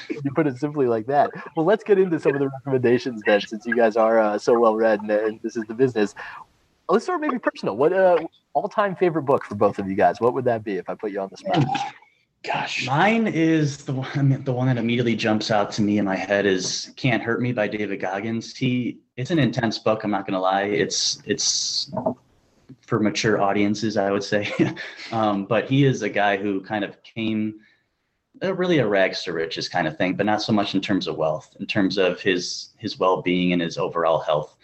you 0.10 0.32
put 0.36 0.47
it 0.47 0.58
simply 0.58 0.88
like 0.88 1.06
that. 1.08 1.32
Well, 1.56 1.65
let's 1.65 1.84
get 1.84 1.97
into 1.97 2.19
some 2.19 2.34
of 2.34 2.39
the 2.39 2.49
recommendations 2.49 3.21
then, 3.26 3.41
since 3.41 3.65
you 3.65 3.76
guys 3.76 3.95
are 3.95 4.19
uh, 4.19 4.38
so 4.38 4.60
well 4.60 4.76
read 4.76 5.02
and, 5.02 5.12
and, 5.12 5.39
this 5.41 5.56
is 5.56 5.63
the 5.65 5.73
business. 5.73 6.15
Let's 6.89 7.06
start 7.06 7.21
maybe 7.21 7.39
personal. 7.39 7.78
What 7.78 7.93
uh, 7.93 8.19
all-time 8.54 8.95
favorite 8.95 9.23
book 9.23 9.45
for 9.45 9.56
both 9.56 9.80
of 9.80 9.89
you 9.89 9.95
guys? 9.95 10.19
What 10.19 10.34
would 10.34 10.45
that 10.45 10.63
be 10.63 10.78
if 10.78 10.89
I 10.89 10.95
put 10.95 11.12
you 11.12 11.21
on 11.21 11.30
the 11.30 11.38
spot? 11.38 11.65
Gosh, 12.44 12.86
mine 12.86 13.28
is 13.28 13.86
the 13.86 13.94
one. 13.94 14.44
The 14.44 14.52
one 14.52 14.68
that 14.68 14.78
immediately 14.78 15.16
jumps 15.16 15.50
out 15.50 15.72
to 15.74 15.82
me 15.82 15.98
in 15.98 16.06
my 16.06 16.18
head 16.18 16.46
is 16.46 16.92
"Can't 16.98 17.24
Hurt 17.24 17.42
Me" 17.42 17.54
by 17.54 17.70
David 17.70 18.02
Goggins. 18.02 18.54
He, 18.54 19.00
it's 19.16 19.32
an 19.32 19.40
intense 19.40 19.80
book. 19.80 20.04
I'm 20.04 20.12
not 20.12 20.28
gonna 20.28 20.42
lie. 20.42 20.64
It's 20.64 21.22
it's 21.26 21.90
for 22.82 23.00
mature 23.00 23.42
audiences, 23.42 23.96
I 23.96 24.12
would 24.12 24.26
say. 24.26 24.52
um, 25.14 25.46
but 25.46 25.70
he 25.70 25.86
is 25.86 26.02
a 26.02 26.10
guy 26.10 26.36
who 26.36 26.60
kind 26.60 26.84
of 26.84 27.02
came 27.04 27.62
uh, 28.44 28.54
really 28.54 28.80
a 28.80 28.88
rags 28.88 29.24
to 29.24 29.32
riches 29.32 29.70
kind 29.70 29.88
of 29.88 29.98
thing, 29.98 30.16
but 30.16 30.26
not 30.26 30.42
so 30.42 30.52
much 30.52 30.76
in 30.76 30.82
terms 30.82 31.08
of 31.08 31.16
wealth, 31.16 31.56
in 31.62 31.66
terms 31.66 31.98
of 31.98 32.20
his 32.20 32.70
his 32.78 33.00
well 33.00 33.22
being 33.22 33.54
and 33.54 33.62
his 33.62 33.78
overall 33.78 34.20
health. 34.20 34.58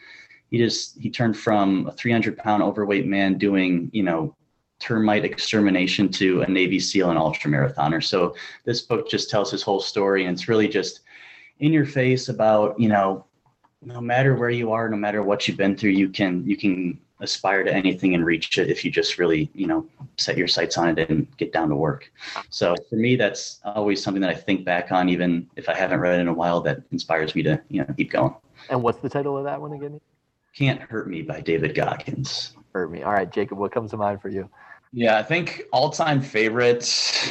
He 0.50 0.58
just 0.58 0.98
he 1.00 1.10
turned 1.10 1.38
from 1.38 1.88
a 1.88 1.94
300 1.94 2.38
pound 2.38 2.62
overweight 2.62 3.06
man 3.06 3.38
doing 3.38 3.90
you 3.94 4.04
know 4.04 4.36
termite 4.80 5.26
extermination 5.26 6.10
to 6.10 6.42
a 6.42 6.48
Navy 6.48 6.80
SEAL 6.80 7.10
and 7.10 7.20
ultra 7.20 7.52
marathoner. 7.52 8.04
So 8.04 8.36
this 8.66 8.82
book 8.82 9.10
just 9.10 9.30
tells 9.30 9.52
his 9.52 9.62
whole 9.62 9.80
story, 9.80 10.26
and 10.26 10.34
it's 10.34 10.48
really 10.48 10.68
just 10.68 11.02
in 11.60 11.74
your 11.74 11.86
face 11.86 12.30
about 12.30 12.80
you 12.80 12.90
know, 12.90 13.26
no 13.82 14.02
matter 14.02 14.36
where 14.36 14.50
you 14.50 14.72
are, 14.72 14.90
no 14.90 14.98
matter 14.98 15.24
what 15.24 15.48
you've 15.48 15.58
been 15.58 15.76
through, 15.76 15.92
you 15.92 16.10
can 16.10 16.46
you 16.48 16.58
can 16.58 17.00
aspire 17.22 17.64
to 17.64 17.74
anything 17.74 18.16
and 18.16 18.26
reach 18.26 18.58
it 18.58 18.70
if 18.70 18.86
you 18.86 18.92
just 18.92 19.18
really, 19.18 19.50
you 19.54 19.68
know, 19.68 19.86
set 20.18 20.38
your 20.38 20.48
sights 20.48 20.78
on 20.78 20.98
it 20.98 21.10
and 21.10 21.28
get 21.38 21.52
down 21.52 21.70
to 21.70 21.76
work. 21.76 22.12
So 22.50 22.76
for 22.90 22.96
me, 22.96 23.16
that's 23.16 23.60
always 23.66 24.02
something 24.02 24.22
that 24.22 24.30
I 24.30 24.36
think 24.36 24.64
back 24.64 24.92
on, 24.92 25.10
even 25.10 25.50
if 25.56 25.68
I 25.68 25.76
haven't 25.76 26.00
read 26.00 26.18
it 26.18 26.22
in 26.22 26.28
a 26.28 26.34
while, 26.34 26.62
that 26.62 26.82
inspires 26.92 27.36
me 27.36 27.44
to, 27.44 27.62
you 27.70 27.82
know, 27.82 27.94
keep 27.98 28.12
going. 28.12 28.34
And 28.70 28.82
what's 28.82 29.00
the 29.00 29.10
title 29.10 29.38
of 29.38 29.44
that 29.44 29.60
one 29.60 29.74
again? 29.74 30.00
Can't 30.56 30.82
Hurt 30.82 31.10
Me 31.10 31.22
by 31.22 31.42
David 31.42 31.76
Goggins. 31.76 32.56
Hurt 32.74 32.92
Me. 32.92 33.04
All 33.04 33.14
right, 33.14 33.32
Jacob, 33.32 33.58
what 33.58 33.72
comes 33.72 33.92
to 33.92 33.98
mind 33.98 34.22
for 34.22 34.30
you? 34.30 34.50
Yeah, 34.92 35.18
I 35.18 35.24
think 35.24 35.64
all-time 35.72 36.22
favorites 36.22 37.30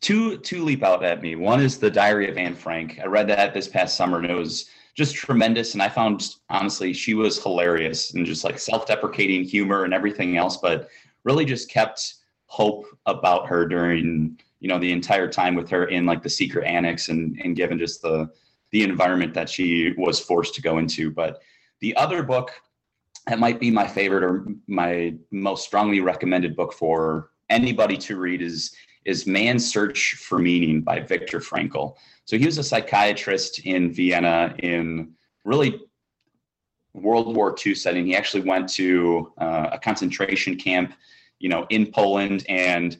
two 0.00 0.38
two 0.38 0.64
leap 0.64 0.82
out 0.82 1.04
at 1.04 1.20
me. 1.20 1.34
One 1.36 1.60
is 1.60 1.78
the 1.78 1.90
Diary 1.90 2.30
of 2.30 2.38
Anne 2.38 2.54
Frank. 2.54 3.00
I 3.02 3.06
read 3.06 3.28
that 3.28 3.52
this 3.52 3.68
past 3.68 3.96
summer 3.96 4.18
and 4.18 4.30
it 4.30 4.34
was 4.34 4.70
just 4.94 5.14
tremendous. 5.14 5.74
And 5.74 5.82
I 5.82 5.88
found 5.88 6.36
honestly 6.48 6.92
she 6.92 7.14
was 7.14 7.42
hilarious 7.42 8.14
and 8.14 8.24
just 8.24 8.44
like 8.44 8.58
self-deprecating 8.58 9.44
humor 9.44 9.84
and 9.84 9.92
everything 9.92 10.36
else, 10.36 10.58
but 10.58 10.88
really 11.24 11.44
just 11.44 11.70
kept 11.70 12.14
hope 12.46 12.86
about 13.06 13.46
her 13.46 13.66
during 13.66 14.38
you 14.60 14.68
know 14.68 14.78
the 14.78 14.92
entire 14.92 15.28
time 15.28 15.54
with 15.54 15.68
her 15.70 15.86
in 15.86 16.04
like 16.06 16.22
the 16.22 16.30
secret 16.30 16.66
annex 16.66 17.08
and 17.08 17.38
and 17.42 17.56
given 17.56 17.78
just 17.78 18.02
the 18.02 18.28
the 18.70 18.82
environment 18.82 19.34
that 19.34 19.48
she 19.48 19.94
was 19.98 20.20
forced 20.20 20.54
to 20.54 20.62
go 20.62 20.78
into. 20.78 21.10
But 21.10 21.40
the 21.80 21.96
other 21.96 22.22
book 22.22 22.52
that 23.26 23.38
might 23.38 23.60
be 23.60 23.70
my 23.70 23.86
favorite 23.86 24.24
or 24.24 24.46
my 24.66 25.14
most 25.30 25.64
strongly 25.64 26.00
recommended 26.00 26.56
book 26.56 26.72
for 26.72 27.30
anybody 27.48 27.96
to 27.96 28.16
read 28.16 28.42
is 28.42 28.74
is 29.04 29.26
Man's 29.26 29.70
Search 29.70 30.14
for 30.16 30.38
Meaning 30.38 30.82
by 30.82 31.00
Viktor 31.00 31.40
Frankl. 31.40 31.94
So 32.26 32.36
he 32.36 32.44
was 32.44 32.58
a 32.58 32.62
psychiatrist 32.62 33.60
in 33.60 33.92
Vienna 33.92 34.54
in 34.58 35.12
really 35.44 35.80
World 36.92 37.34
War 37.34 37.56
II 37.64 37.74
setting. 37.74 38.04
He 38.06 38.14
actually 38.14 38.42
went 38.42 38.68
to 38.74 39.32
uh, 39.38 39.70
a 39.72 39.78
concentration 39.78 40.56
camp, 40.56 40.92
you 41.38 41.48
know, 41.48 41.66
in 41.70 41.90
Poland, 41.90 42.44
and 42.48 42.98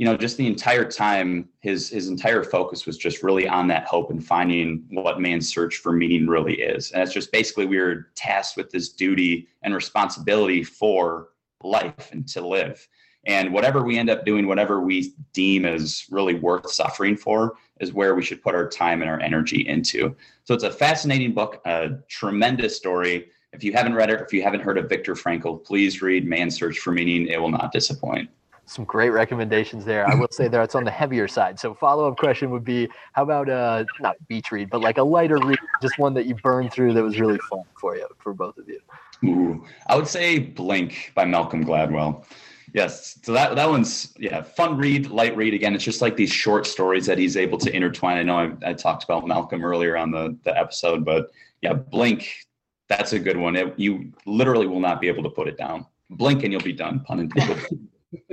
you 0.00 0.06
know, 0.06 0.16
just 0.16 0.38
the 0.38 0.46
entire 0.46 0.90
time, 0.90 1.46
his 1.60 1.90
his 1.90 2.08
entire 2.08 2.42
focus 2.42 2.86
was 2.86 2.96
just 2.96 3.22
really 3.22 3.46
on 3.46 3.68
that 3.68 3.84
hope 3.84 4.10
and 4.10 4.24
finding 4.24 4.86
what 4.88 5.20
man's 5.20 5.46
search 5.46 5.76
for 5.76 5.92
meaning 5.92 6.26
really 6.26 6.54
is. 6.54 6.90
And 6.92 7.02
it's 7.02 7.12
just 7.12 7.30
basically 7.32 7.66
we 7.66 7.78
were 7.78 8.06
tasked 8.14 8.56
with 8.56 8.70
this 8.70 8.88
duty 8.88 9.48
and 9.60 9.74
responsibility 9.74 10.64
for 10.64 11.28
life 11.62 12.12
and 12.12 12.26
to 12.28 12.40
live. 12.40 12.88
And 13.26 13.52
whatever 13.52 13.84
we 13.84 13.98
end 13.98 14.08
up 14.08 14.24
doing, 14.24 14.46
whatever 14.46 14.80
we 14.80 15.12
deem 15.34 15.66
as 15.66 16.06
really 16.10 16.32
worth 16.32 16.70
suffering 16.70 17.14
for, 17.14 17.56
is 17.78 17.92
where 17.92 18.14
we 18.14 18.22
should 18.22 18.42
put 18.42 18.54
our 18.54 18.70
time 18.70 19.02
and 19.02 19.10
our 19.10 19.20
energy 19.20 19.68
into. 19.68 20.16
So 20.44 20.54
it's 20.54 20.64
a 20.64 20.70
fascinating 20.72 21.34
book, 21.34 21.60
a 21.66 21.90
tremendous 22.08 22.74
story. 22.74 23.26
If 23.52 23.62
you 23.62 23.74
haven't 23.74 23.96
read 23.96 24.08
it, 24.08 24.22
if 24.22 24.32
you 24.32 24.42
haven't 24.42 24.62
heard 24.62 24.78
of 24.78 24.88
Viktor 24.88 25.12
Frankl, 25.12 25.62
please 25.62 26.00
read 26.00 26.26
Man's 26.26 26.56
Search 26.56 26.78
for 26.78 26.90
Meaning. 26.90 27.26
It 27.26 27.38
will 27.38 27.50
not 27.50 27.70
disappoint. 27.70 28.30
Some 28.70 28.84
great 28.84 29.10
recommendations 29.10 29.84
there. 29.84 30.08
I 30.08 30.14
will 30.14 30.28
say 30.30 30.46
that 30.46 30.62
it's 30.62 30.76
on 30.76 30.84
the 30.84 30.92
heavier 30.92 31.26
side. 31.26 31.58
So 31.58 31.74
follow 31.74 32.08
up 32.08 32.16
question 32.16 32.50
would 32.52 32.62
be, 32.62 32.88
how 33.14 33.24
about 33.24 33.48
uh 33.50 33.84
not 33.98 34.14
beach 34.28 34.52
read, 34.52 34.70
but 34.70 34.80
like 34.80 34.98
a 34.98 35.02
lighter 35.02 35.38
read, 35.44 35.58
just 35.82 35.98
one 35.98 36.14
that 36.14 36.26
you 36.26 36.36
burned 36.36 36.72
through 36.72 36.94
that 36.94 37.02
was 37.02 37.18
really 37.18 37.40
fun 37.50 37.64
for 37.80 37.96
you, 37.96 38.06
for 38.18 38.32
both 38.32 38.56
of 38.58 38.68
you. 38.68 38.78
Ooh, 39.24 39.64
I 39.88 39.96
would 39.96 40.06
say 40.06 40.38
Blink 40.38 41.10
by 41.16 41.24
Malcolm 41.24 41.64
Gladwell. 41.64 42.24
Yes. 42.72 43.18
So 43.24 43.32
that 43.32 43.56
that 43.56 43.68
one's 43.68 44.14
yeah, 44.20 44.42
fun 44.42 44.76
read, 44.76 45.10
light 45.10 45.36
read. 45.36 45.52
Again, 45.52 45.74
it's 45.74 45.82
just 45.82 46.00
like 46.00 46.16
these 46.16 46.30
short 46.30 46.64
stories 46.64 47.06
that 47.06 47.18
he's 47.18 47.36
able 47.36 47.58
to 47.58 47.74
intertwine. 47.74 48.18
I 48.18 48.22
know 48.22 48.38
I, 48.38 48.70
I 48.70 48.72
talked 48.74 49.02
about 49.02 49.26
Malcolm 49.26 49.64
earlier 49.64 49.96
on 49.96 50.12
the 50.12 50.38
the 50.44 50.56
episode, 50.56 51.04
but 51.04 51.32
yeah, 51.60 51.72
Blink. 51.72 52.46
That's 52.86 53.14
a 53.14 53.18
good 53.18 53.36
one. 53.36 53.56
It, 53.56 53.76
you 53.76 54.12
literally 54.26 54.68
will 54.68 54.80
not 54.80 55.00
be 55.00 55.08
able 55.08 55.24
to 55.24 55.30
put 55.30 55.48
it 55.48 55.58
down. 55.58 55.86
Blink 56.10 56.44
and 56.44 56.52
you'll 56.52 56.62
be 56.62 56.72
done. 56.72 57.00
Pun 57.00 57.18
intended. 57.18 57.66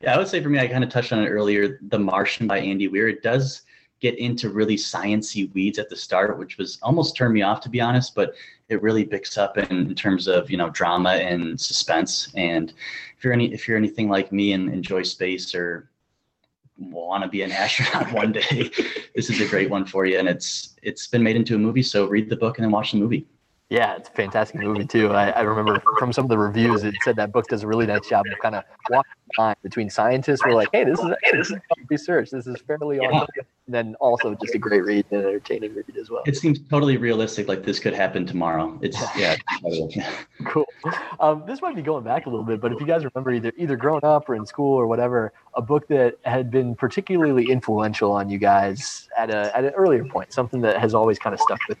yeah, 0.00 0.14
I 0.14 0.18
would 0.18 0.28
say 0.28 0.42
for 0.42 0.48
me, 0.48 0.58
I 0.58 0.68
kind 0.68 0.84
of 0.84 0.90
touched 0.90 1.12
on 1.12 1.22
it 1.22 1.28
earlier. 1.28 1.78
The 1.82 1.98
Martian 1.98 2.46
by 2.46 2.58
Andy 2.58 2.88
Weir. 2.88 3.08
It 3.08 3.22
does 3.22 3.62
get 4.00 4.18
into 4.18 4.48
really 4.48 4.76
sciency 4.76 5.52
weeds 5.52 5.78
at 5.78 5.90
the 5.90 5.96
start, 5.96 6.38
which 6.38 6.56
was 6.56 6.78
almost 6.82 7.16
turned 7.16 7.34
me 7.34 7.42
off 7.42 7.60
to 7.60 7.68
be 7.68 7.80
honest. 7.80 8.14
But 8.14 8.34
it 8.68 8.82
really 8.82 9.04
picks 9.04 9.36
up 9.36 9.58
in, 9.58 9.88
in 9.88 9.94
terms 9.94 10.26
of 10.26 10.50
you 10.50 10.56
know 10.56 10.70
drama 10.70 11.10
and 11.10 11.60
suspense. 11.60 12.32
And 12.34 12.72
if 13.16 13.24
you're 13.24 13.32
any 13.32 13.52
if 13.52 13.68
you're 13.68 13.76
anything 13.76 14.08
like 14.08 14.32
me 14.32 14.52
and 14.52 14.72
enjoy 14.72 15.02
space 15.02 15.54
or 15.54 15.90
want 16.78 17.22
to 17.22 17.28
be 17.28 17.42
an 17.42 17.52
astronaut 17.64 18.12
one 18.12 18.32
day, 18.32 18.70
this 19.14 19.28
is 19.28 19.40
a 19.40 19.48
great 19.48 19.68
one 19.68 19.84
for 19.84 20.06
you. 20.06 20.18
And 20.18 20.28
it's 20.28 20.76
it's 20.82 21.06
been 21.06 21.22
made 21.22 21.36
into 21.36 21.54
a 21.54 21.58
movie, 21.58 21.82
so 21.82 22.06
read 22.06 22.30
the 22.30 22.36
book 22.36 22.58
and 22.58 22.64
then 22.64 22.72
watch 22.72 22.92
the 22.92 22.98
movie. 22.98 23.26
Yeah, 23.70 23.94
it's 23.94 24.08
a 24.08 24.12
fantastic 24.12 24.60
movie 24.60 24.84
too. 24.84 25.12
I, 25.12 25.30
I, 25.30 25.40
remember 25.42 25.80
from 26.00 26.12
some 26.12 26.24
of 26.24 26.28
the 26.28 26.36
reviews, 26.36 26.82
it 26.82 26.92
said 27.04 27.14
that 27.16 27.30
book 27.30 27.46
does 27.46 27.62
a 27.62 27.68
really 27.68 27.86
nice 27.86 28.04
job 28.08 28.26
of 28.26 28.36
kind 28.40 28.56
of 28.56 28.64
walking 28.90 29.12
the 29.28 29.40
line 29.40 29.54
between 29.62 29.88
scientists 29.88 30.42
who 30.42 30.50
are 30.50 30.54
like, 30.54 30.70
"Hey, 30.72 30.82
this 30.82 30.98
is 30.98 31.06
hey, 31.22 31.36
this 31.36 31.50
is 31.52 31.58
research. 31.88 32.30
This 32.30 32.48
is 32.48 32.60
fairly 32.66 32.96
yeah. 32.96 33.10
on." 33.10 33.26
And 33.38 33.46
then 33.68 33.94
also 34.00 34.34
just 34.34 34.56
a 34.56 34.58
great 34.58 34.84
read 34.84 35.06
and 35.12 35.20
entertaining 35.20 35.72
read 35.72 35.96
as 35.96 36.10
well. 36.10 36.24
It 36.26 36.36
seems 36.36 36.58
totally 36.68 36.96
realistic, 36.96 37.46
like 37.46 37.62
this 37.62 37.78
could 37.78 37.94
happen 37.94 38.26
tomorrow. 38.26 38.76
It's 38.82 39.00
yeah, 39.16 39.36
cool. 40.46 40.66
Um, 41.20 41.44
this 41.46 41.62
might 41.62 41.76
be 41.76 41.82
going 41.82 42.02
back 42.02 42.26
a 42.26 42.28
little 42.28 42.44
bit, 42.44 42.60
but 42.60 42.72
if 42.72 42.80
you 42.80 42.86
guys 42.88 43.04
remember 43.04 43.30
either 43.30 43.52
either 43.56 43.76
growing 43.76 44.04
up 44.04 44.28
or 44.28 44.34
in 44.34 44.46
school 44.46 44.74
or 44.74 44.88
whatever, 44.88 45.32
a 45.54 45.62
book 45.62 45.86
that 45.86 46.18
had 46.24 46.50
been 46.50 46.74
particularly 46.74 47.48
influential 47.48 48.10
on 48.10 48.30
you 48.30 48.38
guys 48.38 49.08
at 49.16 49.30
a 49.30 49.56
at 49.56 49.64
an 49.64 49.70
earlier 49.74 50.04
point, 50.04 50.32
something 50.32 50.60
that 50.62 50.78
has 50.78 50.92
always 50.92 51.20
kind 51.20 51.34
of 51.34 51.40
stuck 51.40 51.60
with. 51.68 51.78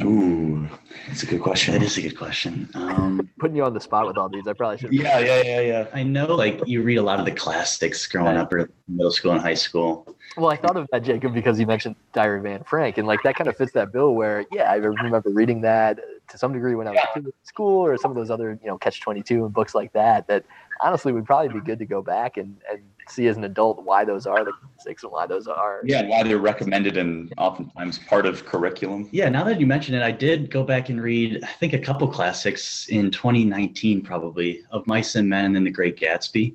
Ooh, 0.00 0.66
that's 1.06 1.22
a 1.22 1.26
good 1.26 1.42
question. 1.42 1.74
That 1.74 1.82
is 1.82 1.98
a 1.98 2.02
good 2.02 2.16
question. 2.16 2.68
Um, 2.72 3.28
Putting 3.38 3.56
you 3.56 3.64
on 3.64 3.74
the 3.74 3.80
spot 3.80 4.06
with 4.06 4.16
all 4.16 4.30
these, 4.30 4.46
I 4.46 4.54
probably 4.54 4.78
should. 4.78 4.92
Yeah, 4.92 5.18
yeah, 5.18 5.42
yeah, 5.42 5.60
yeah. 5.60 5.86
I 5.92 6.02
know, 6.02 6.34
like 6.34 6.66
you 6.66 6.82
read 6.82 6.96
a 6.96 7.02
lot 7.02 7.18
of 7.18 7.26
the 7.26 7.32
classics 7.32 8.06
growing 8.06 8.38
up, 8.38 8.50
or 8.52 8.70
middle 8.88 9.12
school 9.12 9.32
and 9.32 9.40
high 9.40 9.52
school. 9.52 10.16
Well, 10.38 10.50
I 10.50 10.56
thought 10.56 10.78
of 10.78 10.88
that, 10.92 11.02
Jacob, 11.02 11.34
because 11.34 11.60
you 11.60 11.66
mentioned 11.66 11.96
Diary 12.14 12.38
of 12.38 12.46
Anne 12.46 12.64
Frank, 12.64 12.96
and 12.96 13.06
like 13.06 13.22
that 13.24 13.36
kind 13.36 13.48
of 13.48 13.56
fits 13.56 13.72
that 13.72 13.92
bill. 13.92 14.14
Where, 14.14 14.46
yeah, 14.50 14.72
I 14.72 14.76
remember 14.76 15.22
reading 15.26 15.60
that 15.60 16.00
to 16.28 16.38
some 16.38 16.54
degree 16.54 16.74
when 16.74 16.88
I 16.88 16.92
was 16.92 17.00
in 17.16 17.30
school, 17.42 17.84
or 17.84 17.98
some 17.98 18.10
of 18.10 18.16
those 18.16 18.30
other, 18.30 18.58
you 18.62 18.68
know, 18.68 18.78
Catch 18.78 19.02
Twenty 19.02 19.22
Two 19.22 19.44
and 19.44 19.52
books 19.52 19.74
like 19.74 19.92
that. 19.92 20.26
That 20.26 20.44
honestly 20.82 21.12
would 21.12 21.24
probably 21.24 21.48
be 21.48 21.64
good 21.64 21.78
to 21.78 21.86
go 21.86 22.02
back 22.02 22.36
and 22.36 22.56
and 22.70 22.82
see 23.08 23.26
as 23.26 23.36
an 23.36 23.44
adult 23.44 23.82
why 23.82 24.04
those 24.04 24.26
are 24.26 24.44
the 24.44 24.52
classics 24.52 25.02
and 25.02 25.12
why 25.12 25.26
those 25.26 25.46
are. 25.48 25.80
Yeah, 25.84 26.00
and 26.00 26.08
why 26.08 26.22
they're 26.22 26.38
recommended 26.38 26.96
and 26.96 27.32
oftentimes 27.38 27.98
part 27.98 28.26
of 28.26 28.44
curriculum. 28.46 29.08
Yeah, 29.12 29.28
now 29.28 29.44
that 29.44 29.60
you 29.60 29.66
mention 29.66 29.94
it, 29.94 30.02
I 30.02 30.10
did 30.10 30.50
go 30.50 30.64
back 30.64 30.88
and 30.88 31.02
read, 31.02 31.42
I 31.42 31.52
think, 31.54 31.72
a 31.72 31.78
couple 31.78 32.06
classics 32.08 32.86
in 32.88 33.10
2019, 33.10 34.02
probably, 34.02 34.62
of 34.70 34.86
Mice 34.86 35.14
and 35.14 35.28
Men 35.28 35.56
and 35.56 35.66
The 35.66 35.70
Great 35.70 35.98
Gatsby. 35.98 36.54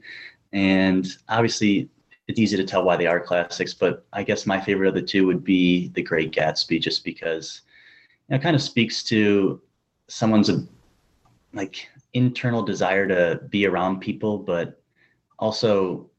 And 0.54 1.08
obviously, 1.30 1.90
it's 2.28 2.40
easy 2.40 2.58
to 2.58 2.64
tell 2.64 2.84
why 2.84 2.98
they 2.98 3.08
are 3.08 3.20
classics, 3.20 3.74
but 3.74 4.06
I 4.14 4.24
guess 4.24 4.46
my 4.46 4.60
favorite 4.60 4.90
of 4.90 4.96
the 4.96 5.02
two 5.02 5.26
would 5.28 5.44
be 5.44 5.90
The 5.90 6.02
Great 6.02 6.32
Gatsby, 6.32 6.82
just 6.82 7.04
because 7.04 7.62
you 8.28 8.34
know, 8.34 8.38
it 8.38 8.44
kind 8.44 8.56
of 8.56 8.62
speaks 8.62 9.04
to 9.04 9.62
someone's 10.08 10.50
like 11.54 11.90
internal 12.18 12.64
desire 12.64 13.08
to 13.08 13.42
be 13.50 13.66
around 13.66 14.00
people, 14.00 14.38
but 14.40 14.82
also 15.40 16.10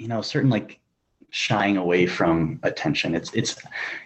you 0.00 0.08
know, 0.08 0.22
certain 0.22 0.48
like 0.48 0.80
shying 1.28 1.76
away 1.76 2.06
from 2.06 2.58
attention. 2.62 3.14
It's 3.14 3.32
it's 3.34 3.62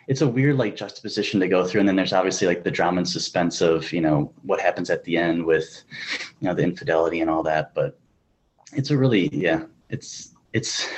it's 0.09 0.21
a 0.23 0.29
weird 0.29 0.57
like 0.57 0.75
juxtaposition 0.77 1.41
to 1.41 1.49
go 1.49 1.65
through. 1.65 1.81
And 1.81 1.89
then 1.89 1.97
there's 1.97 2.13
obviously 2.13 2.49
like 2.49 2.65
the 2.65 2.71
drama 2.71 2.99
and 2.99 3.09
suspense 3.09 3.61
of, 3.61 3.91
you 3.93 4.01
know, 4.01 4.33
what 4.43 4.61
happens 4.61 4.91
at 4.91 5.05
the 5.05 5.17
end 5.17 5.45
with, 5.45 5.85
you 6.41 6.49
know, 6.49 6.55
the 6.55 6.65
infidelity 6.65 7.21
and 7.21 7.31
all 7.31 7.45
that. 7.45 7.75
But 7.75 7.99
it's 8.73 8.91
a 8.91 8.99
really, 8.99 9.29
yeah, 9.33 9.63
it's 9.89 10.34
it's 10.55 10.89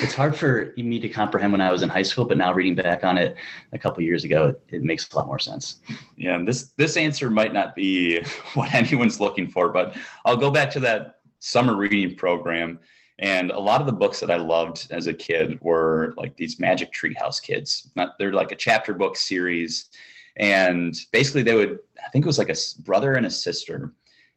it's 0.00 0.14
hard 0.14 0.34
for 0.34 0.72
me 0.76 0.98
to 0.98 1.08
comprehend 1.08 1.52
when 1.52 1.60
I 1.60 1.70
was 1.70 1.82
in 1.82 1.88
high 1.88 2.02
school, 2.02 2.24
but 2.24 2.38
now 2.38 2.52
reading 2.52 2.74
back 2.74 3.04
on 3.04 3.18
it 3.18 3.36
a 3.72 3.78
couple 3.78 4.02
years 4.02 4.24
ago, 4.24 4.48
it, 4.48 4.62
it 4.76 4.82
makes 4.82 5.08
a 5.12 5.16
lot 5.16 5.26
more 5.26 5.38
sense. 5.38 5.80
Yeah, 6.16 6.34
and 6.34 6.48
this 6.48 6.72
this 6.76 6.96
answer 6.96 7.30
might 7.30 7.52
not 7.52 7.76
be 7.76 8.22
what 8.54 8.74
anyone's 8.74 9.20
looking 9.20 9.46
for, 9.48 9.68
but 9.68 9.96
I'll 10.24 10.36
go 10.36 10.50
back 10.50 10.70
to 10.72 10.80
that 10.80 11.20
summer 11.38 11.76
reading 11.76 12.16
program 12.16 12.80
and 13.18 13.50
a 13.52 13.58
lot 13.58 13.80
of 13.80 13.86
the 13.86 13.92
books 13.92 14.18
that 14.20 14.30
I 14.30 14.36
loved 14.36 14.88
as 14.90 15.06
a 15.06 15.14
kid 15.14 15.58
were 15.60 16.14
like 16.16 16.36
these 16.36 16.58
Magic 16.58 16.92
Treehouse 16.92 17.40
kids. 17.40 17.90
They're 18.18 18.32
like 18.32 18.50
a 18.50 18.56
chapter 18.56 18.94
book 18.94 19.16
series. 19.16 19.90
And 20.36 20.94
basically, 21.12 21.42
they 21.42 21.54
would, 21.54 21.78
I 22.04 22.08
think 22.08 22.24
it 22.24 22.26
was 22.26 22.38
like 22.38 22.48
a 22.48 22.56
brother 22.82 23.12
and 23.12 23.26
a 23.26 23.30
sister, 23.30 23.92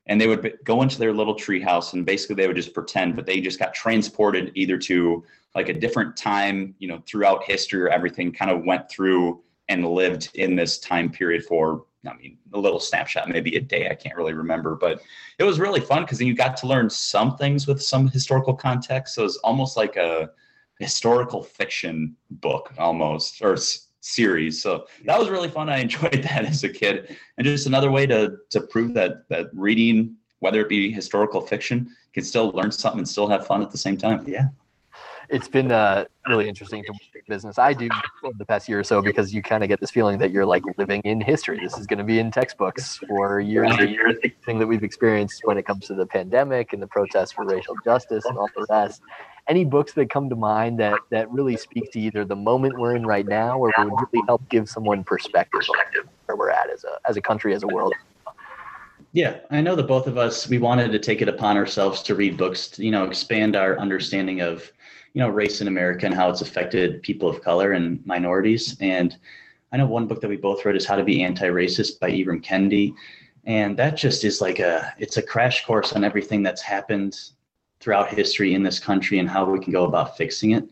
and 0.08 0.20
they 0.20 0.28
would 0.28 0.58
go 0.64 0.82
into 0.82 1.00
their 1.00 1.14
little 1.14 1.36
treehouse 1.36 1.94
and 1.94 2.06
basically 2.06 2.36
they 2.36 2.48
would 2.48 2.56
just 2.56 2.74
pretend, 2.74 3.16
but 3.16 3.26
they 3.26 3.42
just 3.42 3.60
got 3.60 3.74
transported 3.74 4.52
either 4.56 4.78
to 4.78 5.24
like 5.56 5.70
a 5.70 5.74
different 5.74 6.16
time, 6.16 6.76
you 6.80 6.88
know, 6.88 7.02
throughout 7.08 7.44
history 7.44 7.82
or 7.82 7.90
everything 7.90 8.32
kind 8.32 8.52
of 8.52 8.66
went 8.66 8.90
through 8.90 9.42
and 9.70 9.88
lived 9.88 10.30
in 10.36 10.56
this 10.56 10.78
time 10.78 11.10
period 11.10 11.44
for 11.44 11.86
I 12.08 12.14
mean, 12.16 12.38
a 12.54 12.60
little 12.60 12.80
snapshot, 12.80 13.30
maybe 13.30 13.56
a 13.56 13.62
day. 13.62 13.90
I 13.90 13.96
can't 13.96 14.16
really 14.16 14.34
remember, 14.34 14.76
but 14.76 15.02
it 15.40 15.44
was 15.44 15.60
really 15.60 15.80
fun 15.80 16.04
because 16.04 16.20
then 16.20 16.28
you 16.28 16.36
got 16.36 16.56
to 16.58 16.68
learn 16.68 16.90
some 16.90 17.36
things 17.38 17.68
with 17.68 17.82
some 17.82 18.08
historical 18.08 18.54
context. 18.54 19.16
So 19.16 19.22
it 19.22 19.26
was 19.26 19.38
almost 19.38 19.76
like 19.76 19.96
a 19.96 20.30
historical 20.80 21.42
fiction 21.42 22.16
book, 22.30 22.74
almost, 22.78 23.42
or 23.42 23.58
series. 24.06 24.62
So 24.62 24.88
that 25.06 25.20
was 25.20 25.30
really 25.30 25.50
fun. 25.50 25.70
I 25.70 25.78
enjoyed 25.88 26.24
that 26.24 26.46
as 26.46 26.64
a 26.64 26.70
kid, 26.70 27.18
and 27.38 27.46
just 27.46 27.68
another 27.68 27.92
way 27.92 28.06
to 28.08 28.38
to 28.52 28.62
prove 28.62 28.94
that 28.94 29.28
that 29.30 29.48
reading, 29.54 30.16
whether 30.40 30.62
it 30.62 30.70
be 30.70 30.92
historical 30.92 31.42
fiction, 31.42 31.90
can 32.14 32.24
still 32.24 32.50
learn 32.52 32.72
something 32.72 33.00
and 33.00 33.10
still 33.10 33.28
have 33.28 33.46
fun 33.46 33.62
at 33.62 33.72
the 33.72 33.78
same 33.78 33.98
time. 33.98 34.24
Yeah 34.28 34.50
it's 35.30 35.48
been 35.48 35.72
uh, 35.72 36.06
really 36.28 36.48
interesting 36.48 36.84
to 36.84 36.94
business. 37.28 37.58
I 37.58 37.74
do 37.74 37.90
the 38.38 38.46
past 38.46 38.70
year 38.70 38.80
or 38.80 38.84
so 38.84 39.02
because 39.02 39.34
you 39.34 39.42
kind 39.42 39.64
of 39.64 39.70
get 39.70 39.80
this 39.80 39.92
feeling 39.92 40.18
that 40.20 40.32
you're 40.32 40.46
like 40.46 40.64
living 40.78 41.02
in 41.04 41.20
history. 41.22 41.60
This 41.62 41.78
is 41.78 41.88
going 41.88 41.98
to 41.98 42.04
be 42.04 42.20
in 42.20 42.32
textbooks 42.32 42.98
for 43.08 43.40
years 43.40 43.72
and 43.78 43.90
years. 43.90 44.16
Thing 44.46 44.60
that 44.60 44.68
we've 44.68 44.84
experienced 44.84 45.42
when 45.44 45.58
it 45.58 45.66
comes 45.66 45.88
to 45.88 45.96
the 45.96 46.06
pandemic 46.06 46.74
and 46.74 46.82
the 46.82 46.88
protests 46.88 47.32
for 47.32 47.46
racial 47.46 47.76
justice 47.84 48.26
and 48.26 48.38
all 48.38 48.50
the 48.56 48.66
rest. 48.70 49.02
Any 49.48 49.64
books 49.64 49.94
that 49.94 50.10
come 50.10 50.30
to 50.30 50.36
mind 50.36 50.80
that 50.80 51.00
that 51.12 51.30
really 51.32 51.56
speak 51.56 51.92
to 51.92 52.00
either 52.00 52.26
the 52.26 52.36
moment 52.36 52.80
we're 52.80 52.96
in 52.96 53.06
right 53.06 53.28
now, 53.28 53.60
or 53.60 53.72
would 53.78 53.94
really 54.12 54.26
help 54.28 54.48
give 54.50 54.68
someone 54.68 55.04
perspective 55.04 55.62
on 55.70 56.08
where 56.26 56.36
we're 56.36 56.50
at 56.50 56.70
as 56.70 56.84
a 56.84 56.98
as 57.08 57.16
a 57.18 57.22
country, 57.22 57.54
as 57.54 57.64
a 57.64 57.68
world. 57.68 57.94
Yeah, 59.12 59.38
I 59.50 59.62
know 59.62 59.76
that 59.76 59.88
both 59.88 60.08
of 60.08 60.18
us 60.18 60.50
we 60.50 60.58
wanted 60.58 60.92
to 60.92 61.00
take 61.00 61.22
it 61.22 61.30
upon 61.30 61.56
ourselves 61.58 62.02
to 62.04 62.16
read 62.16 62.36
books, 62.38 62.68
to, 62.70 62.84
you 62.84 62.92
know, 62.92 63.06
expand 63.06 63.56
our 63.56 63.78
understanding 63.80 64.42
of 64.42 64.72
you 65.14 65.22
know 65.22 65.30
race 65.30 65.62
in 65.62 65.68
America 65.68 66.06
and 66.06 66.14
how 66.14 66.30
it's 66.30 66.42
affected 66.42 67.02
people 67.02 67.30
of 67.30 67.42
color 67.42 67.72
and 67.72 68.06
minorities. 68.06 68.76
And 68.82 69.16
I 69.72 69.78
know 69.78 69.86
one 69.86 70.08
book 70.08 70.22
that 70.22 70.28
we 70.28 70.38
both 70.38 70.66
read 70.66 70.76
is 70.76 70.86
How 70.86 70.96
to 70.96 71.04
Be 71.04 71.24
Anti-Racist 71.24 72.00
by 72.00 72.12
Ibram 72.12 72.44
Kendi, 72.44 72.94
and 73.46 73.78
that 73.78 73.96
just 73.96 74.24
is 74.24 74.42
like 74.42 74.60
a 74.60 74.94
it's 75.00 75.18
a 75.18 75.22
crash 75.22 75.66
course 75.66 75.94
on 75.94 76.04
everything 76.04 76.44
that's 76.44 76.62
happened 76.62 77.18
throughout 77.86 78.10
history 78.10 78.56
in 78.56 78.64
this 78.64 78.80
country 78.80 79.20
and 79.20 79.30
how 79.30 79.46
we 79.46 79.60
can 79.60 79.72
go 79.72 79.86
about 79.86 80.18
fixing 80.18 80.52
it. 80.52 80.68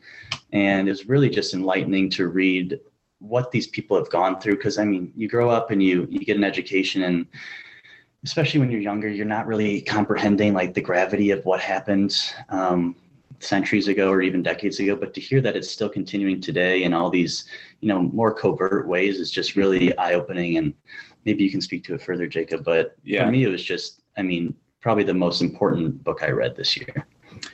And 0.52 0.90
it's 0.90 1.06
really 1.06 1.30
just 1.30 1.54
enlightening 1.54 2.10
to 2.10 2.28
read 2.28 2.80
what 3.20 3.52
these 3.52 3.68
people 3.68 3.96
have 3.96 4.10
gone 4.10 4.42
through 4.42 4.56
because 4.56 4.80
I 4.80 4.84
mean 4.84 5.14
you 5.16 5.30
grow 5.30 5.48
up 5.52 5.70
and 5.70 5.82
you 5.82 6.08
you 6.10 6.20
get 6.20 6.38
an 6.38 6.44
education 6.44 7.04
and 7.04 7.28
especially 8.26 8.60
when 8.60 8.70
you're 8.70 8.82
younger 8.82 9.08
you're 9.08 9.26
not 9.26 9.48
really 9.48 9.80
comprehending 9.82 10.54
like 10.54 10.74
the 10.74 10.82
gravity 10.82 11.30
of 11.30 11.46
what 11.46 11.62
happened 11.62 12.14
um, 12.50 12.96
centuries 13.40 13.88
ago 13.88 14.10
or 14.10 14.22
even 14.22 14.44
decades 14.44 14.80
ago 14.82 14.94
but 14.94 15.14
to 15.14 15.22
hear 15.22 15.40
that 15.40 15.56
it's 15.56 15.70
still 15.70 15.88
continuing 15.88 16.42
today 16.42 16.84
in 16.84 16.94
all 16.94 17.10
these 17.10 17.46
you 17.80 17.88
know 17.88 18.02
more 18.02 18.34
covert 18.34 18.90
ways 18.90 19.22
is 19.22 19.32
just 19.32 19.56
really 19.56 19.98
eye-opening 19.98 20.58
and 20.58 20.74
maybe 21.24 21.46
you 21.46 21.52
can 21.52 21.62
speak 21.62 21.82
to 21.86 21.94
it 21.94 22.02
further 22.02 22.28
jacob 22.28 22.66
but 22.66 22.98
yeah. 23.06 23.24
for 23.24 23.32
me 23.32 23.46
it 23.46 23.50
was 23.50 23.64
just 23.64 24.02
i 24.18 24.22
mean 24.22 24.54
probably 24.84 25.06
the 25.06 25.14
most 25.14 25.42
important 25.42 26.04
book 26.04 26.22
i 26.22 26.30
read 26.30 26.56
this 26.56 26.78
year. 26.78 27.08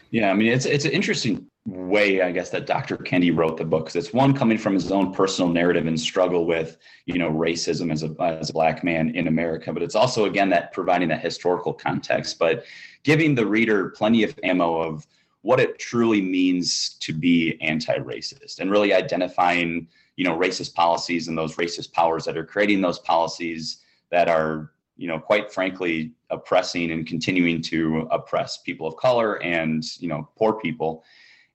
Yeah 0.09 0.31
i 0.31 0.33
mean 0.33 0.51
it's 0.51 0.65
it's 0.65 0.83
an 0.83 0.91
interesting 0.91 1.45
way 1.65 2.21
i 2.21 2.31
guess 2.31 2.49
that 2.49 2.65
dr 2.65 2.97
kendi 2.97 3.35
wrote 3.35 3.55
the 3.57 3.63
book 3.63 3.85
because 3.85 3.95
it's 3.95 4.13
one 4.13 4.33
coming 4.33 4.57
from 4.57 4.73
his 4.73 4.91
own 4.91 5.13
personal 5.13 5.49
narrative 5.49 5.85
and 5.85 5.99
struggle 5.99 6.45
with 6.47 6.77
you 7.05 7.19
know 7.19 7.29
racism 7.29 7.91
as 7.91 8.03
a 8.03 8.15
as 8.19 8.49
a 8.49 8.53
black 8.53 8.83
man 8.83 9.15
in 9.15 9.27
america 9.27 9.71
but 9.71 9.83
it's 9.83 9.95
also 9.95 10.25
again 10.25 10.49
that 10.49 10.73
providing 10.73 11.07
that 11.07 11.21
historical 11.21 11.71
context 11.71 12.39
but 12.39 12.65
giving 13.03 13.35
the 13.35 13.45
reader 13.45 13.89
plenty 13.89 14.23
of 14.23 14.37
ammo 14.43 14.81
of 14.81 15.05
what 15.41 15.59
it 15.59 15.77
truly 15.77 16.21
means 16.21 16.95
to 16.99 17.13
be 17.13 17.57
anti-racist 17.61 18.59
and 18.59 18.71
really 18.71 18.91
identifying 18.91 19.87
you 20.15 20.25
know 20.25 20.35
racist 20.35 20.73
policies 20.73 21.27
and 21.27 21.37
those 21.37 21.55
racist 21.57 21.93
powers 21.93 22.25
that 22.25 22.35
are 22.35 22.45
creating 22.45 22.81
those 22.81 22.99
policies 22.99 23.77
that 24.09 24.27
are 24.27 24.71
you 24.99 25.07
know 25.07 25.19
quite 25.19 25.51
frankly 25.51 26.12
oppressing 26.29 26.91
and 26.91 27.07
continuing 27.07 27.62
to 27.62 28.07
oppress 28.12 28.57
people 28.57 28.85
of 28.85 28.95
color 28.97 29.41
and 29.41 29.83
you 29.99 30.07
know 30.07 30.29
poor 30.38 30.53
people 30.59 31.03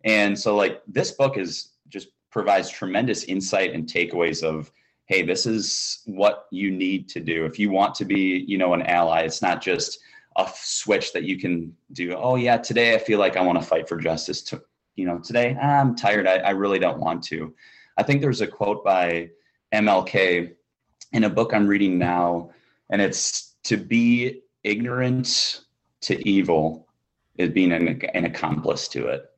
and 0.05 0.39
so 0.39 0.57
like 0.57 0.83
this 0.89 1.13
book 1.13 1.37
is 1.37 1.73
just 1.89 2.09
provides 2.31 2.69
tremendous 2.69 3.25
insight 3.25 3.73
and 3.73 3.87
takeaways 3.87 4.43
of 4.43 4.73
hey 5.07 5.23
this 5.23 5.47
is 5.47 6.01
what 6.07 6.47
you 6.51 6.71
need 6.71 7.09
to 7.09 7.21
do 7.21 7.45
if 7.45 7.59
you 7.59 7.71
want 7.71 7.95
to 7.95 8.05
be 8.05 8.45
you 8.49 8.59
know 8.59 8.75
an 8.75 8.83
ally 8.83 9.21
it's 9.21 9.43
not 9.43 9.63
just 9.63 9.99
a 10.37 10.51
switch 10.55 11.13
that 11.13 11.25
you 11.25 11.39
can 11.39 11.75
do. 11.93 12.15
Oh 12.15 12.37
yeah, 12.37 12.57
today 12.57 12.95
I 12.95 12.99
feel 12.99 13.19
like 13.19 13.37
I 13.37 13.43
want 13.43 13.61
to 13.61 13.67
fight 13.67 13.89
for 13.89 13.99
justice. 13.99 14.43
To 14.43 14.63
you 14.97 15.07
know, 15.07 15.19
today 15.19 15.57
ah, 15.61 15.81
I'm 15.81 15.95
tired. 15.95 16.27
I, 16.27 16.37
I 16.39 16.51
really 16.51 16.79
don't 16.79 16.99
want 16.99 17.23
to. 17.25 17.55
I 17.97 18.03
think 18.03 18.21
there's 18.21 18.41
a 18.41 18.47
quote 18.47 18.85
by 18.85 19.31
MLK 19.73 20.53
in 21.13 21.25
a 21.25 21.31
book 21.31 21.55
I'm 21.55 21.67
reading 21.67 21.99
now, 21.99 22.51
and 22.91 23.01
it's 23.01 23.55
to 23.65 23.77
be 23.77 24.43
ignorant 24.63 25.63
to 26.03 26.29
evil 26.29 26.87
is 27.37 27.51
being 27.51 27.73
an, 27.73 28.01
an 28.15 28.25
accomplice 28.25 28.89
to 28.89 29.07
it. 29.07 29.31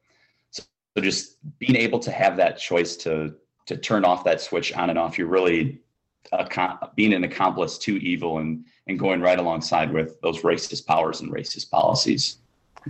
So, 0.51 0.63
so 0.97 1.03
just 1.03 1.37
being 1.59 1.77
able 1.77 1.99
to 2.01 2.11
have 2.11 2.37
that 2.37 2.59
choice 2.59 2.97
to 2.99 3.35
to 3.67 3.77
turn 3.77 4.05
off 4.05 4.23
that 4.25 4.41
switch 4.41 4.73
on 4.75 4.91
and 4.91 4.99
off, 4.99 5.19
you're 5.19 5.27
really 5.27 5.81
being 6.95 7.13
an 7.13 7.25
accomplice 7.25 7.79
to 7.79 7.97
evil 8.03 8.39
and 8.39 8.65
and 8.87 8.99
going 8.99 9.21
right 9.21 9.39
alongside 9.39 9.93
with 9.93 10.21
those 10.21 10.43
racist 10.43 10.87
powers 10.87 11.21
and 11.21 11.33
racist 11.33 11.71
policies. 11.71 12.39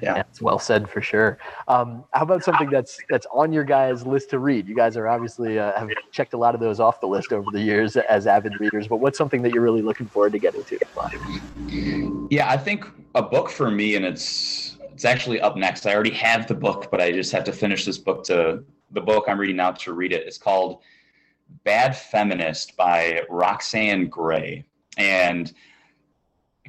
Yeah, 0.03 0.21
it's 0.21 0.43
well 0.43 0.59
said 0.59 0.89
for 0.89 1.01
sure. 1.01 1.39
Um, 1.69 2.05
how 2.13 2.23
about 2.23 2.45
something 2.45 2.71
that's 2.71 2.99
that's 3.09 3.27
on 3.33 3.53
your 3.53 3.65
guys' 3.65 4.07
list 4.07 4.31
to 4.31 4.39
read? 4.39 4.69
You 4.69 4.75
guys 4.75 4.97
are 4.97 5.09
obviously 5.09 5.59
uh, 5.59 5.79
have 5.79 5.91
checked 6.13 6.35
a 6.35 6.37
lot 6.37 6.55
of 6.55 6.61
those 6.61 6.81
off 6.81 7.01
the 7.01 7.07
list 7.07 7.33
over 7.33 7.51
the 7.51 7.61
years 7.61 7.97
as 7.97 8.27
avid 8.27 8.61
readers. 8.61 8.89
But 8.89 8.99
what's 8.99 9.19
something 9.19 9.43
that 9.43 9.53
you're 9.53 9.63
really 9.63 9.83
looking 9.83 10.07
forward 10.07 10.33
to 10.33 10.39
getting 10.39 10.65
to? 10.65 10.79
Yeah, 12.31 12.51
I 12.51 12.57
think 12.57 12.85
a 13.15 13.23
book 13.23 13.49
for 13.49 13.71
me, 13.71 13.97
and 13.97 14.05
it's 14.05 14.77
it's 14.93 15.05
actually 15.05 15.41
up 15.41 15.57
next. 15.57 15.87
I 15.87 15.95
already 15.95 16.11
have 16.11 16.47
the 16.47 16.55
book, 16.55 16.91
but 16.91 17.01
I 17.01 17.13
just 17.13 17.33
have 17.33 17.45
to 17.45 17.53
finish 17.53 17.85
this 17.85 17.99
book 17.99 18.25
to 18.25 18.65
the 18.91 19.01
book 19.01 19.25
I'm 19.29 19.39
reading 19.39 19.57
now 19.57 19.73
to 19.73 19.93
read 19.93 20.13
it. 20.13 20.27
It's 20.27 20.39
called 20.39 20.83
Bad 21.65 21.97
Feminist 21.97 22.77
by 22.77 23.23
Roxane 23.29 24.11
Gay. 24.11 24.65
And 24.97 25.53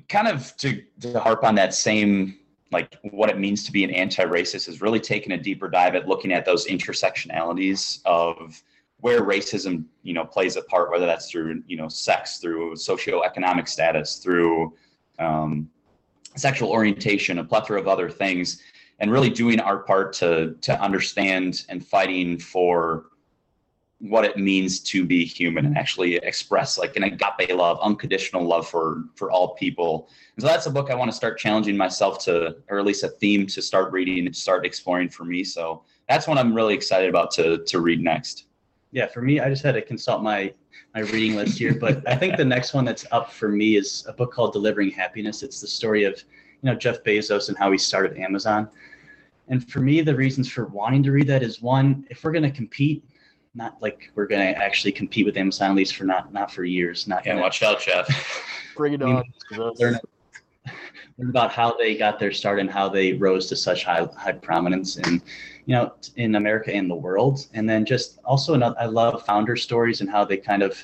kind 0.10 0.28
of 0.28 0.56
to, 0.58 0.84
to 1.02 1.20
harp 1.20 1.44
on 1.44 1.56
that 1.56 1.74
same 1.74 2.38
like 2.72 2.98
what 3.12 3.30
it 3.30 3.40
means 3.40 3.64
to 3.64 3.72
be 3.72 3.84
an 3.84 3.92
anti-racist 3.92 4.68
is 4.68 4.82
really 4.82 5.00
taking 5.00 5.34
a 5.34 5.38
deeper 5.38 5.70
dive 5.70 5.96
at 5.96 6.08
looking 6.08 6.32
at 6.32 6.46
those 6.46 6.68
intersectionalities 6.68 8.00
of 8.06 8.62
where 9.00 9.22
racism 9.22 9.86
you 10.04 10.14
know 10.14 10.26
plays 10.26 10.56
a 10.56 10.62
part 10.64 10.92
whether 10.92 11.06
that's 11.06 11.30
through 11.30 11.62
you 11.68 11.78
know 11.78 11.88
sex 11.88 12.40
through 12.40 12.74
socioeconomic 12.74 13.68
status 13.68 14.18
through 14.18 14.74
um, 15.20 15.70
sexual 16.36 16.70
orientation 16.70 17.40
a 17.40 17.44
plethora 17.44 17.80
of 17.80 17.88
other 17.88 18.10
things 18.10 18.62
and 19.00 19.12
really 19.12 19.30
doing 19.30 19.60
our 19.60 19.80
part 19.80 20.14
to 20.14 20.56
to 20.62 20.80
understand 20.82 21.66
and 21.70 21.86
fighting 21.86 22.38
for 22.38 23.06
what 24.00 24.24
it 24.24 24.38
means 24.38 24.80
to 24.80 25.04
be 25.04 25.26
human 25.26 25.66
and 25.66 25.78
actually 25.78 26.18
express 26.18 26.78
like 26.78 26.96
an 26.96 27.04
agape 27.04 27.50
love, 27.56 27.80
unconditional 27.82 28.46
love 28.46 28.68
for 28.68 29.06
for 29.16 29.32
all 29.32 29.56
people. 29.56 30.10
And 30.36 30.44
so 30.44 30.48
that's 30.48 30.68
a 30.68 30.72
book 30.72 30.92
I 30.92 30.96
want 30.96 31.10
to 31.10 31.18
start 31.18 31.40
challenging 31.40 31.76
myself 31.76 32.24
to, 32.26 32.58
or 32.70 32.78
at 32.78 32.86
least 32.86 33.04
a 33.04 33.10
theme 33.10 33.48
to 33.48 33.62
start 33.62 33.92
reading 33.92 34.28
and 34.28 34.36
start 34.36 34.66
exploring 34.66 35.10
for 35.10 35.26
me. 35.26 35.44
So 35.44 35.84
that's 36.08 36.28
what 36.28 36.38
I'm 36.38 36.54
really 36.54 36.76
excited 36.76 37.10
about 37.10 37.32
to 37.32 37.64
to 37.64 37.80
read 37.80 38.02
next. 38.02 38.46
Yeah, 38.92 39.08
for 39.08 39.22
me, 39.22 39.40
I 39.40 39.50
just 39.50 39.64
had 39.64 39.74
to 39.74 39.82
consult 39.82 40.22
my 40.22 40.54
my 40.94 41.02
reading 41.02 41.36
list 41.36 41.58
here, 41.58 41.74
but 41.74 42.08
I 42.08 42.16
think 42.16 42.38
the 42.38 42.46
next 42.46 42.74
one 42.74 42.86
that's 42.86 43.06
up 43.12 43.32
for 43.32 43.50
me 43.50 43.78
is 43.78 44.06
a 44.08 44.14
book 44.14 44.32
called 44.32 44.54
Delivering 44.54 44.92
Happiness. 44.92 45.42
It's 45.42 45.60
the 45.60 45.68
story 45.68 46.04
of 46.04 46.24
you 46.62 46.70
know 46.70 46.76
Jeff 46.76 47.04
Bezos 47.04 47.50
and 47.50 47.58
how 47.58 47.72
he 47.72 47.80
started 47.80 48.18
Amazon. 48.20 48.70
And 49.50 49.68
for 49.72 49.80
me, 49.80 50.02
the 50.02 50.16
reasons 50.16 50.50
for 50.50 50.66
wanting 50.66 51.02
to 51.04 51.12
read 51.12 51.28
that 51.28 51.42
is 51.42 51.62
one, 51.62 52.06
if 52.10 52.24
we're 52.24 52.34
going 52.34 52.44
to 52.44 52.52
compete 52.52 53.04
not 53.58 53.82
like 53.82 54.12
we're 54.16 54.28
going 54.28 54.54
to 54.54 54.62
actually 54.62 54.92
compete 54.92 55.26
with 55.26 55.36
Amazon 55.36 55.72
at 55.72 55.76
least 55.76 55.96
for 55.96 56.06
not 56.06 56.32
not 56.32 56.52
for 56.52 56.64
years. 56.64 57.08
Not 57.08 57.26
yeah, 57.26 57.34
gonna, 57.34 57.42
watch 57.42 57.64
out, 57.64 57.82
Jeff. 57.82 58.08
Bring 58.78 58.94
it 58.94 59.02
on. 59.02 59.24
Learn, 59.52 59.74
learn 59.80 60.00
about 61.30 61.52
how 61.52 61.76
they 61.76 61.98
got 61.98 62.20
their 62.20 62.32
start 62.32 62.60
and 62.60 62.70
how 62.70 62.88
they 62.88 63.14
rose 63.14 63.48
to 63.48 63.56
such 63.56 63.84
high 63.84 64.08
high 64.16 64.34
prominence 64.34 64.98
in 64.98 65.22
you 65.66 65.74
know 65.74 65.96
in 66.16 66.36
America 66.36 66.72
and 66.74 66.90
the 66.90 66.96
world. 66.96 67.48
And 67.54 67.68
then 67.68 67.84
just 67.84 68.20
also 68.24 68.54
another, 68.54 68.76
I 68.80 68.86
love 68.86 69.26
founder 69.26 69.56
stories 69.56 70.02
and 70.02 70.10
how 70.10 70.24
they 70.24 70.38
kind 70.38 70.62
of 70.62 70.78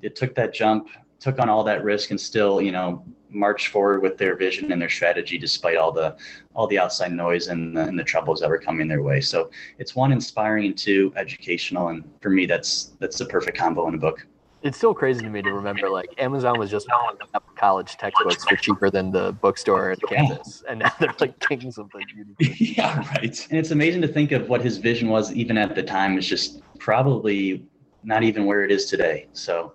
it 0.00 0.14
took 0.14 0.34
that 0.36 0.54
jump, 0.54 0.88
took 1.18 1.40
on 1.40 1.48
all 1.48 1.64
that 1.64 1.82
risk, 1.82 2.10
and 2.10 2.20
still 2.20 2.62
you 2.62 2.70
know 2.70 3.04
march 3.34 3.68
forward 3.68 4.02
with 4.02 4.16
their 4.16 4.36
vision 4.36 4.72
and 4.72 4.80
their 4.80 4.88
strategy 4.88 5.38
despite 5.38 5.76
all 5.76 5.92
the 5.92 6.16
all 6.54 6.66
the 6.66 6.78
outside 6.78 7.12
noise 7.12 7.48
and 7.48 7.76
the, 7.76 7.82
and 7.82 7.98
the 7.98 8.04
troubles 8.04 8.40
that 8.40 8.48
were 8.48 8.58
coming 8.58 8.88
their 8.88 9.02
way 9.02 9.20
so 9.20 9.50
it's 9.78 9.94
one 9.94 10.12
inspiring 10.12 10.66
and 10.66 10.78
two 10.78 11.12
educational 11.16 11.88
and 11.88 12.04
for 12.20 12.30
me 12.30 12.46
that's 12.46 12.92
that's 13.00 13.18
the 13.18 13.26
perfect 13.26 13.58
combo 13.58 13.88
in 13.88 13.94
a 13.94 13.98
book 13.98 14.26
it's 14.62 14.78
still 14.78 14.94
crazy 14.94 15.20
to 15.20 15.28
me 15.28 15.42
to 15.42 15.52
remember 15.52 15.90
like 15.90 16.08
Amazon 16.16 16.58
was 16.58 16.70
just 16.70 16.88
college 17.56 17.98
textbooks 17.98 18.46
for 18.46 18.56
cheaper 18.56 18.88
than 18.88 19.10
the 19.10 19.32
bookstore 19.42 19.90
at 19.90 19.98
campus, 20.08 20.62
and 20.68 20.78
now 20.78 20.90
they're 20.98 21.14
like 21.20 21.38
kings 21.40 21.76
of 21.76 21.90
the 21.92 22.02
university. 22.16 22.74
yeah, 22.74 22.96
right. 23.10 23.46
And 23.50 23.58
it's 23.58 23.72
amazing 23.72 24.00
to 24.00 24.08
think 24.08 24.32
of 24.32 24.48
what 24.48 24.62
his 24.62 24.78
vision 24.78 25.10
was 25.10 25.34
even 25.34 25.58
at 25.58 25.74
the 25.74 25.82
time. 25.82 26.16
Is 26.16 26.26
just 26.26 26.62
probably 26.78 27.66
not 28.04 28.22
even 28.22 28.46
where 28.46 28.64
it 28.64 28.70
is 28.70 28.86
today. 28.86 29.28
So 29.32 29.74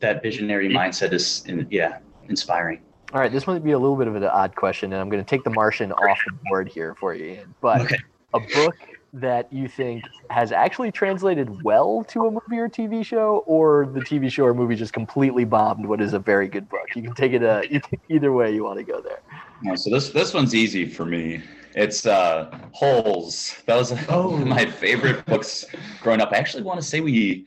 that 0.00 0.22
visionary 0.22 0.68
mindset 0.68 1.12
is, 1.12 1.44
yeah, 1.70 1.98
inspiring. 2.28 2.80
All 3.12 3.20
right, 3.20 3.32
this 3.32 3.46
might 3.46 3.64
be 3.64 3.72
a 3.72 3.78
little 3.78 3.96
bit 3.96 4.06
of 4.06 4.16
an 4.16 4.24
odd 4.24 4.54
question, 4.54 4.92
and 4.92 5.00
I'm 5.00 5.08
going 5.08 5.24
to 5.24 5.28
take 5.28 5.42
The 5.42 5.50
Martian 5.50 5.92
off 5.92 6.18
the 6.26 6.36
board 6.48 6.68
here 6.68 6.94
for 6.94 7.14
you, 7.14 7.24
Ian. 7.24 7.54
But 7.62 7.80
okay. 7.82 7.96
a 8.34 8.40
book 8.40 8.76
that 9.14 9.50
you 9.50 9.66
think 9.66 10.04
has 10.28 10.52
actually 10.52 10.92
translated 10.92 11.62
well 11.62 12.04
to 12.04 12.26
a 12.26 12.30
movie 12.30 12.58
or 12.58 12.68
TV 12.68 13.02
show, 13.02 13.42
or 13.46 13.86
the 13.86 14.00
TV 14.00 14.30
show 14.30 14.44
or 14.44 14.52
movie 14.52 14.74
just 14.74 14.92
completely 14.92 15.46
bombed 15.46 15.86
what 15.86 16.02
is 16.02 16.12
a 16.12 16.18
very 16.18 16.48
good 16.48 16.68
book? 16.68 16.86
You 16.94 17.02
can 17.02 17.14
take 17.14 17.32
it 17.32 17.42
uh, 17.42 17.62
either 18.10 18.32
way 18.32 18.52
you 18.52 18.64
want 18.64 18.78
to 18.78 18.84
go 18.84 19.00
there. 19.00 19.20
No, 19.62 19.74
so 19.74 19.90
this 19.90 20.10
this 20.10 20.34
one's 20.34 20.54
easy 20.54 20.86
for 20.86 21.06
me. 21.06 21.42
It's 21.74 22.06
uh, 22.06 22.50
Holes. 22.72 23.56
That 23.66 23.76
was 23.76 23.92
oh. 24.08 24.30
one 24.32 24.42
of 24.42 24.48
my 24.48 24.66
favorite 24.66 25.24
books 25.26 25.64
growing 26.02 26.20
up. 26.20 26.32
I 26.32 26.36
actually 26.36 26.62
want 26.62 26.80
to 26.80 26.86
say 26.86 27.00
we 27.00 27.46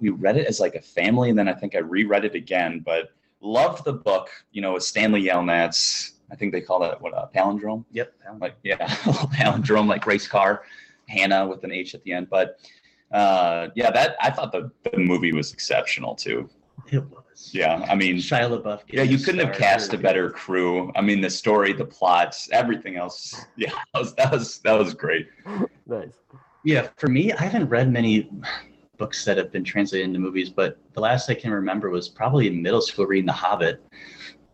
we 0.00 0.10
read 0.10 0.36
it 0.36 0.46
as 0.46 0.60
like 0.60 0.76
a 0.76 0.82
family, 0.82 1.30
and 1.30 1.38
then 1.38 1.48
I 1.48 1.54
think 1.54 1.74
I 1.74 1.78
reread 1.78 2.24
it 2.24 2.36
again. 2.36 2.80
But 2.84 3.10
loved 3.40 3.84
the 3.84 3.92
book. 3.92 4.30
You 4.52 4.62
know, 4.62 4.74
with 4.74 4.82
Stanley 4.82 5.22
Yelnats. 5.22 6.12
I 6.30 6.36
think 6.36 6.52
they 6.52 6.60
call 6.60 6.80
that 6.80 7.00
what 7.00 7.14
a 7.14 7.30
palindrome. 7.34 7.84
Yep. 7.92 8.12
Like 8.40 8.56
yeah, 8.62 8.76
palindrome 8.88 9.88
like 9.88 10.06
race 10.06 10.28
car. 10.28 10.62
Hannah 11.08 11.46
with 11.46 11.64
an 11.64 11.72
H 11.72 11.94
at 11.94 12.02
the 12.04 12.12
end. 12.12 12.28
But 12.30 12.58
uh, 13.12 13.68
yeah, 13.74 13.90
that 13.90 14.16
I 14.20 14.30
thought 14.30 14.52
the, 14.52 14.70
the 14.90 14.98
movie 14.98 15.32
was 15.32 15.52
exceptional 15.52 16.14
too. 16.14 16.48
It 16.90 17.04
was. 17.10 17.50
Yeah, 17.52 17.86
I 17.88 17.94
mean 17.94 18.16
Shia 18.16 18.50
LaBeouf. 18.50 18.82
Yeah, 18.88 19.02
you 19.02 19.18
couldn't 19.18 19.44
have 19.46 19.56
cast 19.56 19.92
a 19.94 19.98
better 19.98 20.30
crew. 20.30 20.92
I 20.96 21.00
mean, 21.00 21.20
the 21.20 21.30
story, 21.30 21.72
the 21.72 21.84
plots, 21.84 22.48
everything 22.52 22.96
else. 22.96 23.44
Yeah, 23.56 23.72
that 23.92 24.00
was 24.00 24.14
that 24.14 24.32
was 24.32 24.58
that 24.60 24.78
was 24.78 24.94
great. 24.94 25.28
nice. 25.86 26.12
Yeah, 26.64 26.88
for 26.96 27.08
me, 27.08 27.32
I 27.32 27.42
haven't 27.44 27.68
read 27.68 27.90
many 27.90 28.30
books 28.98 29.24
that 29.24 29.38
have 29.38 29.50
been 29.50 29.64
translated 29.64 30.06
into 30.06 30.18
movies, 30.18 30.50
but 30.50 30.78
the 30.92 31.00
last 31.00 31.30
I 31.30 31.34
can 31.34 31.52
remember 31.52 31.88
was 31.88 32.08
probably 32.08 32.48
in 32.48 32.60
middle 32.60 32.80
school 32.80 33.06
reading 33.06 33.26
The 33.26 33.32
Hobbit. 33.32 33.82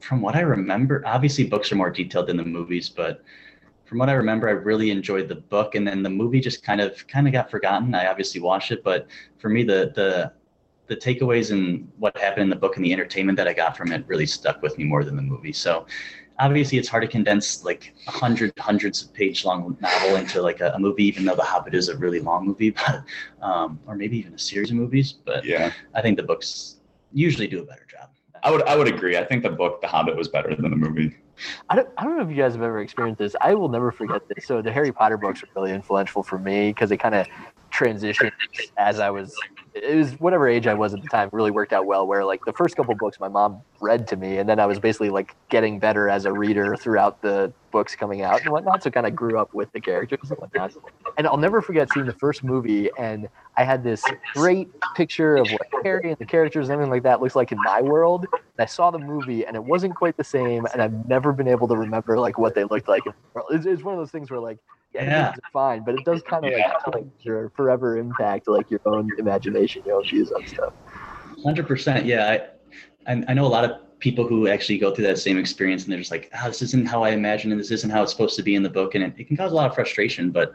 From 0.01 0.21
what 0.21 0.37
I 0.37 0.41
remember, 0.41 1.03
obviously 1.07 1.45
books 1.45 1.73
are 1.73 1.77
more 1.77 1.91
detailed 1.91 2.27
than 2.27 2.37
the 2.37 2.45
movies, 2.45 2.89
but 2.89 3.23
from 3.87 3.99
what 3.99 4.09
I 4.09 4.13
remember, 4.13 4.49
I 4.49 4.53
really 4.53 4.91
enjoyed 4.91 5.29
the 5.29 5.37
book, 5.37 5.75
and 5.75 5.87
then 5.87 6.03
the 6.03 6.11
movie 6.11 6.41
just 6.41 6.63
kind 6.63 6.81
of 6.81 7.07
kind 7.07 7.27
of 7.27 7.33
got 7.33 7.51
forgotten. 7.51 7.95
I 7.95 8.07
obviously 8.09 8.41
watched 8.41 8.71
it, 8.71 8.83
but 8.83 9.07
for 9.39 9.49
me, 9.49 9.63
the 9.63 9.93
the 9.95 10.33
the 10.87 10.97
takeaways 10.97 11.51
and 11.51 11.91
what 11.99 12.17
happened 12.19 12.43
in 12.43 12.51
the 12.51 12.57
book 12.57 12.77
and 12.77 12.85
the 12.85 12.93
entertainment 12.93 13.37
that 13.37 13.49
I 13.49 13.55
got 13.55 13.77
from 13.77 13.93
it 13.93 14.05
really 14.07 14.27
stuck 14.27 14.61
with 14.63 14.77
me 14.77 14.85
more 14.85 15.03
than 15.05 15.17
the 15.17 15.23
movie. 15.23 15.53
So 15.53 15.87
obviously 16.39 16.79
it's 16.79 16.89
hard 16.89 17.03
to 17.03 17.09
condense 17.09 17.65
like 17.65 17.95
a 18.07 18.11
hundred 18.11 18.53
hundreds 18.59 19.03
of 19.03 19.13
page 19.15 19.45
long 19.45 19.77
novel 19.81 20.17
into 20.17 20.43
like 20.43 20.61
a, 20.61 20.73
a, 20.73 20.79
movie 20.79 21.05
even 21.05 21.25
though 21.25 21.35
the 21.35 21.43
hobbit 21.43 21.75
is 21.75 21.89
a 21.89 21.97
really 21.97 22.21
long 22.21 22.47
movie 22.47 22.71
but 22.87 23.03
um, 23.43 23.79
or 23.87 23.95
maybe 23.95 24.19
even 24.19 24.35
a 24.35 24.39
series 24.39 24.71
of 24.71 24.77
movies 24.77 25.13
but 25.13 25.45
yeah 25.45 25.73
i 25.95 26.03
think 26.03 26.17
the 26.17 26.23
books 26.23 26.77
usually 27.13 27.47
do 27.47 27.61
a 27.63 27.65
better 27.65 27.87
job 27.91 28.11
i 28.43 28.51
would 28.51 28.63
i 28.63 28.77
would 28.77 28.89
agree 28.89 29.17
i 29.17 29.25
think 29.25 29.43
the 29.43 29.51
book 29.51 29.81
the 29.81 29.87
hobbit 29.87 30.17
was 30.17 30.29
better 30.29 30.55
than 30.55 30.71
the 30.71 30.77
movie 30.77 31.17
I 31.69 31.75
don't, 31.75 31.89
I 31.99 32.05
don't 32.05 32.17
know 32.17 32.23
if 32.23 32.31
you 32.31 32.37
guys 32.37 32.53
have 32.53 32.63
ever 32.63 32.81
experienced 32.81 33.19
this. 33.19 33.35
I 33.41 33.55
will 33.55 33.69
never 33.69 33.91
forget 33.91 34.23
this. 34.29 34.47
So 34.47 34.63
the 34.63 34.71
Harry 34.71 34.93
Potter 34.93 35.17
books 35.17 35.43
are 35.43 35.49
really 35.57 35.73
influential 35.73 36.23
for 36.23 36.39
me 36.39 36.71
because 36.71 36.91
they 36.91 36.97
kind 36.97 37.15
of 37.15 37.27
transitioned 37.75 38.33
as 38.77 39.01
I 39.01 39.11
was 39.11 39.35
it 39.75 39.97
was 39.97 40.13
whatever 40.21 40.49
age 40.49 40.69
I 40.69 40.75
was 40.75 40.95
at 40.95 41.03
the 41.03 41.09
time 41.09 41.29
really 41.33 41.51
worked 41.51 41.73
out 41.73 41.87
well 41.87 42.07
where 42.07 42.25
like 42.25 42.45
the 42.45 42.53
first 42.53 42.77
couple 42.77 42.95
books 42.95 43.19
my 43.19 43.29
mom 43.29 43.61
read 43.81 44.07
to 44.09 44.17
me 44.17 44.39
and 44.39 44.49
then 44.49 44.61
I 44.61 44.67
was 44.67 44.79
basically 44.79 45.11
like 45.11 45.35
getting 45.49 45.81
better 45.81 46.09
as 46.09 46.25
a 46.25 46.33
reader 46.33 46.77
throughout 46.77 47.21
the 47.23 47.53
books 47.73 47.97
coming 47.97 48.23
out 48.23 48.41
and 48.43 48.51
whatnot 48.51 48.85
so 48.85 48.91
kind 48.91 49.07
of 49.07 49.17
grew 49.17 49.39
up 49.39 49.53
with 49.53 49.73
the 49.73 49.81
characters 49.81 50.31
and 50.31 50.39
whatnot. 50.39 50.73
And 51.19 51.27
I'll 51.27 51.37
never 51.37 51.61
forget 51.61 51.93
seeing 51.93 52.07
the 52.07 52.13
first 52.13 52.45
movie 52.45 52.89
and 52.97 53.29
I 53.57 53.65
had 53.65 53.83
this 53.83 54.05
great 54.33 54.69
picture 54.95 55.37
of 55.37 55.51
what 55.51 55.67
Harry 55.83 56.11
and 56.11 56.19
the 56.19 56.27
characters 56.27 56.69
and 56.69 56.75
everything 56.75 56.93
like 56.93 57.03
that 57.03 57.21
looks 57.21 57.35
like 57.35 57.51
in 57.51 57.59
my 57.65 57.83
world 57.83 58.27
and 58.33 58.41
I 58.61 58.67
saw 58.67 58.93
the 58.93 59.01
movie 59.01 59.45
and 59.45 59.57
it 59.57 59.65
wasn't 59.65 59.97
quite 59.97 60.17
the 60.17 60.25
same 60.25 60.67
and 60.73 60.81
I've 60.81 61.09
never 61.09 61.33
been 61.33 61.49
able 61.49 61.67
to 61.69 61.77
remember 61.77 62.21
like 62.21 62.39
what 62.39 62.55
they 62.55 62.63
looked 62.63 62.87
like. 62.87 63.03
It's, 63.51 63.67
it's 63.67 63.83
one 63.83 63.95
of 63.95 64.01
those 64.01 64.13
things 64.13 64.31
where 64.31 64.41
like 64.41 64.59
yeah, 64.95 65.33
it's 65.37 65.47
fine, 65.53 65.85
but 65.85 65.95
it 65.95 66.05
does 66.05 66.23
kind 66.23 66.45
of 66.45 66.53
yeah. 66.53 66.73
like 66.93 67.07
your 67.21 67.51
forever 67.51 67.99
impact 67.99 68.49
like 68.49 68.71
your 68.71 68.81
own 68.87 69.11
imagination, 69.19 69.83
your 69.85 69.97
own 69.97 70.05
views 70.05 70.31
on 70.33 70.47
stuff. 70.47 70.73
Hundred 71.43 71.67
percent, 71.67 72.07
yeah. 72.07 72.39
I, 73.07 73.25
I 73.29 73.35
know 73.35 73.45
a 73.45 73.49
lot 73.49 73.65
of 73.65 73.99
people 73.99 74.27
who 74.27 74.49
actually 74.49 74.79
go 74.79 74.95
through 74.95 75.07
that 75.07 75.19
same 75.19 75.39
experience 75.39 75.85
and 75.85 75.93
they're 75.93 75.99
just 75.99 76.11
like, 76.11 76.31
oh, 76.41 76.47
this 76.47 76.63
isn't 76.63 76.87
how 76.87 77.03
I 77.03 77.11
imagine 77.11 77.51
and 77.51 77.61
this 77.61 77.71
isn't 77.71 77.91
how 77.91 78.03
it's 78.03 78.13
supposed 78.13 78.37
to 78.37 78.43
be 78.43 78.55
in 78.55 78.63
the 78.63 78.71
book, 78.71 78.95
and 78.95 79.05
it, 79.05 79.15
it 79.19 79.29
can 79.29 79.37
cause 79.37 79.53
a 79.53 79.55
lot 79.55 79.69
of 79.69 79.75
frustration. 79.75 80.31
But 80.31 80.55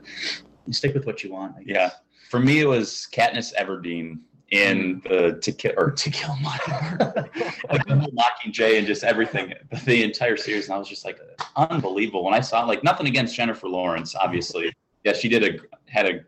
you 0.66 0.74
stick 0.74 0.94
with 0.94 1.06
what 1.06 1.24
you 1.24 1.32
want. 1.32 1.56
Yeah, 1.66 1.92
for 2.30 2.40
me, 2.40 2.60
it 2.62 2.66
was 2.66 3.08
Katniss 3.12 3.54
Everdeen 3.56 4.20
in 4.52 5.02
the 5.08 5.40
to 5.42 5.52
kill 5.52 5.74
or 5.78 5.92
to 5.92 6.10
kill 6.10 6.36
Mockingbird, 6.42 7.30
like 7.70 7.86
the 7.86 7.96
whole 7.96 8.12
Mockingjay 8.12 8.78
and 8.78 8.88
just 8.88 9.04
everything, 9.04 9.54
the 9.86 10.04
entire 10.04 10.38
series. 10.38 10.66
And 10.66 10.76
I 10.76 10.78
was 10.78 10.88
just 10.88 11.06
like, 11.06 11.20
unbelievable 11.56 12.24
when 12.24 12.34
I 12.34 12.42
saw 12.42 12.66
like 12.66 12.84
nothing 12.84 13.08
against 13.08 13.36
Jennifer 13.36 13.68
Lawrence, 13.68 14.16
obviously. 14.16 14.74
Yeah, 15.04 15.14
she 15.14 15.30
did 15.30 15.44
a 15.44 15.60
had 15.92 16.06
a 16.08 16.26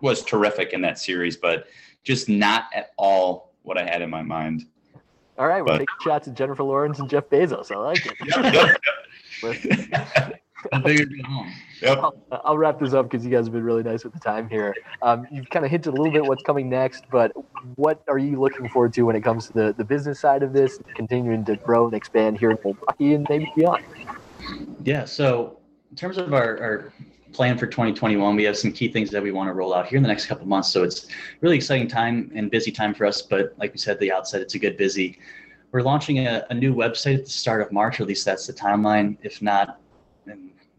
was 0.00 0.22
terrific 0.22 0.72
in 0.72 0.80
that 0.82 0.98
series, 0.98 1.36
but 1.36 1.66
just 2.04 2.28
not 2.28 2.64
at 2.74 2.90
all 2.96 3.54
what 3.62 3.78
I 3.78 3.84
had 3.84 4.02
in 4.02 4.10
my 4.10 4.22
mind. 4.22 4.66
All 5.38 5.46
right, 5.46 5.60
we're 5.60 5.66
but, 5.66 5.78
taking 5.78 5.94
shots 6.02 6.28
at 6.28 6.34
Jennifer 6.34 6.62
Lawrence 6.62 6.98
and 6.98 7.10
Jeff 7.10 7.28
Bezos. 7.28 7.70
I 7.70 7.76
like 7.76 8.06
it. 8.06 8.14
Yep, 8.24 8.54
yep, 9.42 9.90
yep. 9.92 10.40
Yep. 11.82 11.98
I'll, 11.98 12.14
I'll, 12.44 12.58
wrap 12.58 12.80
this 12.80 12.94
up 12.94 13.10
because 13.10 13.24
you 13.24 13.30
guys 13.30 13.46
have 13.46 13.52
been 13.52 13.62
really 13.62 13.82
nice 13.82 14.04
with 14.04 14.14
the 14.14 14.20
time 14.20 14.48
here. 14.48 14.74
Um, 15.02 15.26
you've 15.30 15.50
kind 15.50 15.64
of 15.64 15.70
hinted 15.70 15.92
a 15.92 15.96
little 15.96 16.12
bit 16.12 16.24
what's 16.24 16.42
coming 16.42 16.70
next, 16.70 17.04
but 17.10 17.32
what 17.76 18.02
are 18.08 18.18
you 18.18 18.40
looking 18.40 18.68
forward 18.70 18.94
to 18.94 19.02
when 19.02 19.16
it 19.16 19.22
comes 19.22 19.46
to 19.48 19.52
the, 19.52 19.74
the 19.76 19.84
business 19.84 20.18
side 20.18 20.42
of 20.42 20.52
this, 20.52 20.80
continuing 20.94 21.44
to 21.44 21.56
grow 21.56 21.84
and 21.86 21.94
expand 21.94 22.38
here 22.38 22.50
in 22.50 22.58
Milwaukee 22.64 23.14
and 23.14 23.26
maybe 23.28 23.52
beyond? 23.54 23.84
Yeah. 24.82 25.04
So 25.04 25.58
in 25.90 25.96
terms 25.96 26.16
of 26.16 26.32
our, 26.32 26.58
our 26.60 26.92
plan 27.32 27.58
for 27.58 27.66
2021, 27.66 28.34
we 28.34 28.44
have 28.44 28.56
some 28.56 28.72
key 28.72 28.88
things 28.88 29.10
that 29.10 29.22
we 29.22 29.32
want 29.32 29.48
to 29.48 29.52
roll 29.52 29.74
out 29.74 29.86
here 29.86 29.98
in 29.98 30.02
the 30.02 30.08
next 30.08 30.26
couple 30.26 30.46
months. 30.46 30.70
So 30.70 30.82
it's 30.82 31.08
really 31.42 31.56
exciting 31.56 31.88
time 31.88 32.32
and 32.34 32.50
busy 32.50 32.70
time 32.70 32.94
for 32.94 33.04
us. 33.04 33.20
But 33.20 33.54
like 33.58 33.72
we 33.72 33.78
said 33.78 33.92
at 33.92 34.00
the 34.00 34.10
outset, 34.10 34.40
it's 34.40 34.54
a 34.54 34.58
good 34.58 34.76
busy. 34.76 35.18
We're 35.72 35.82
launching 35.82 36.26
a, 36.26 36.46
a 36.48 36.54
new 36.54 36.74
website 36.74 37.18
at 37.18 37.24
the 37.24 37.30
start 37.30 37.60
of 37.60 37.70
March, 37.72 38.00
or 38.00 38.04
at 38.04 38.08
least 38.08 38.24
that's 38.24 38.46
the 38.46 38.52
timeline. 38.52 39.18
If 39.22 39.42
not, 39.42 39.80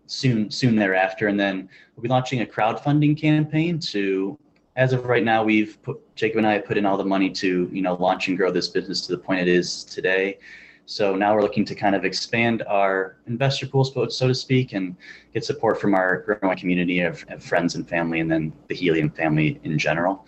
soon 0.07 0.49
soon 0.49 0.75
thereafter. 0.75 1.27
And 1.27 1.39
then 1.39 1.69
we'll 1.95 2.03
be 2.03 2.09
launching 2.09 2.41
a 2.41 2.45
crowdfunding 2.45 3.19
campaign 3.19 3.79
to 3.79 4.37
as 4.77 4.93
of 4.93 5.05
right 5.05 5.23
now, 5.23 5.43
we've 5.43 5.81
put 5.81 5.99
Jacob 6.15 6.37
and 6.37 6.47
I 6.47 6.53
have 6.53 6.65
put 6.65 6.77
in 6.77 6.85
all 6.85 6.97
the 6.97 7.05
money 7.05 7.31
to 7.31 7.69
you 7.73 7.81
know 7.81 7.95
launch 7.95 8.27
and 8.27 8.37
grow 8.37 8.51
this 8.51 8.69
business 8.69 9.01
to 9.07 9.11
the 9.11 9.17
point 9.17 9.41
it 9.41 9.47
is 9.47 9.83
today. 9.83 10.37
So 10.85 11.15
now 11.15 11.35
we're 11.35 11.41
looking 11.41 11.65
to 11.65 11.75
kind 11.75 11.95
of 11.95 12.05
expand 12.05 12.63
our 12.65 13.17
investor 13.25 13.67
pool, 13.67 13.83
so 13.83 14.27
to 14.27 14.33
speak, 14.33 14.71
and 14.71 14.95
get 15.33 15.43
support 15.43 15.81
from 15.81 15.93
our 15.93 16.21
growing 16.39 16.57
community 16.57 17.01
of, 17.01 17.25
of 17.27 17.43
friends 17.43 17.75
and 17.75 17.89
family, 17.89 18.21
and 18.21 18.31
then 18.31 18.53
the 18.69 18.75
Helium 18.75 19.09
family 19.09 19.59
in 19.63 19.77
general. 19.77 20.25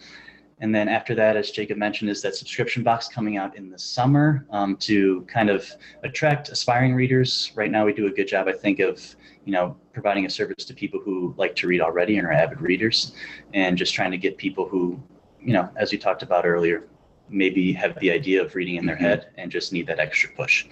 And 0.62 0.76
then 0.76 0.90
after 0.90 1.16
that, 1.16 1.38
as 1.38 1.52
Jacob 1.52 1.78
mentioned, 1.78 2.10
is 2.10 2.22
that 2.22 2.36
subscription 2.36 2.84
box 2.84 3.08
coming 3.08 3.38
out 3.38 3.56
in 3.56 3.70
the 3.70 3.80
summer 3.80 4.46
um, 4.50 4.76
to 4.78 5.22
kind 5.22 5.50
of 5.50 5.70
attract 6.04 6.50
aspiring 6.50 6.94
readers. 6.94 7.52
Right 7.56 7.72
now, 7.72 7.86
we 7.86 7.94
do 7.94 8.08
a 8.08 8.12
good 8.12 8.28
job, 8.28 8.48
I 8.48 8.54
think, 8.54 8.80
of 8.80 9.16
you 9.46 9.54
know 9.54 9.78
providing 9.94 10.26
a 10.26 10.30
service 10.30 10.66
to 10.66 10.74
people 10.74 11.00
who 11.00 11.34
like 11.38 11.56
to 11.58 11.68
read 11.68 11.82
already 11.82 12.18
and 12.18 12.28
are 12.28 12.34
avid 12.34 12.62
readers, 12.62 13.14
and 13.54 13.78
just 13.78 13.94
trying 13.94 14.12
to 14.12 14.18
get 14.18 14.38
people 14.38 14.68
who, 14.68 15.02
you 15.42 15.54
know, 15.54 15.70
as 15.78 15.92
we 15.92 15.98
talked 15.98 16.24
about 16.24 16.46
earlier, 16.46 16.88
maybe 17.30 17.72
have 17.74 17.98
the 18.00 18.12
idea 18.12 18.44
of 18.44 18.56
reading 18.56 18.76
in 18.76 18.86
their 18.86 18.96
mm-hmm. 18.96 19.06
head 19.06 19.30
and 19.38 19.52
just 19.52 19.72
need 19.72 19.88
that 19.88 20.00
extra 20.00 20.30
push. 20.32 20.66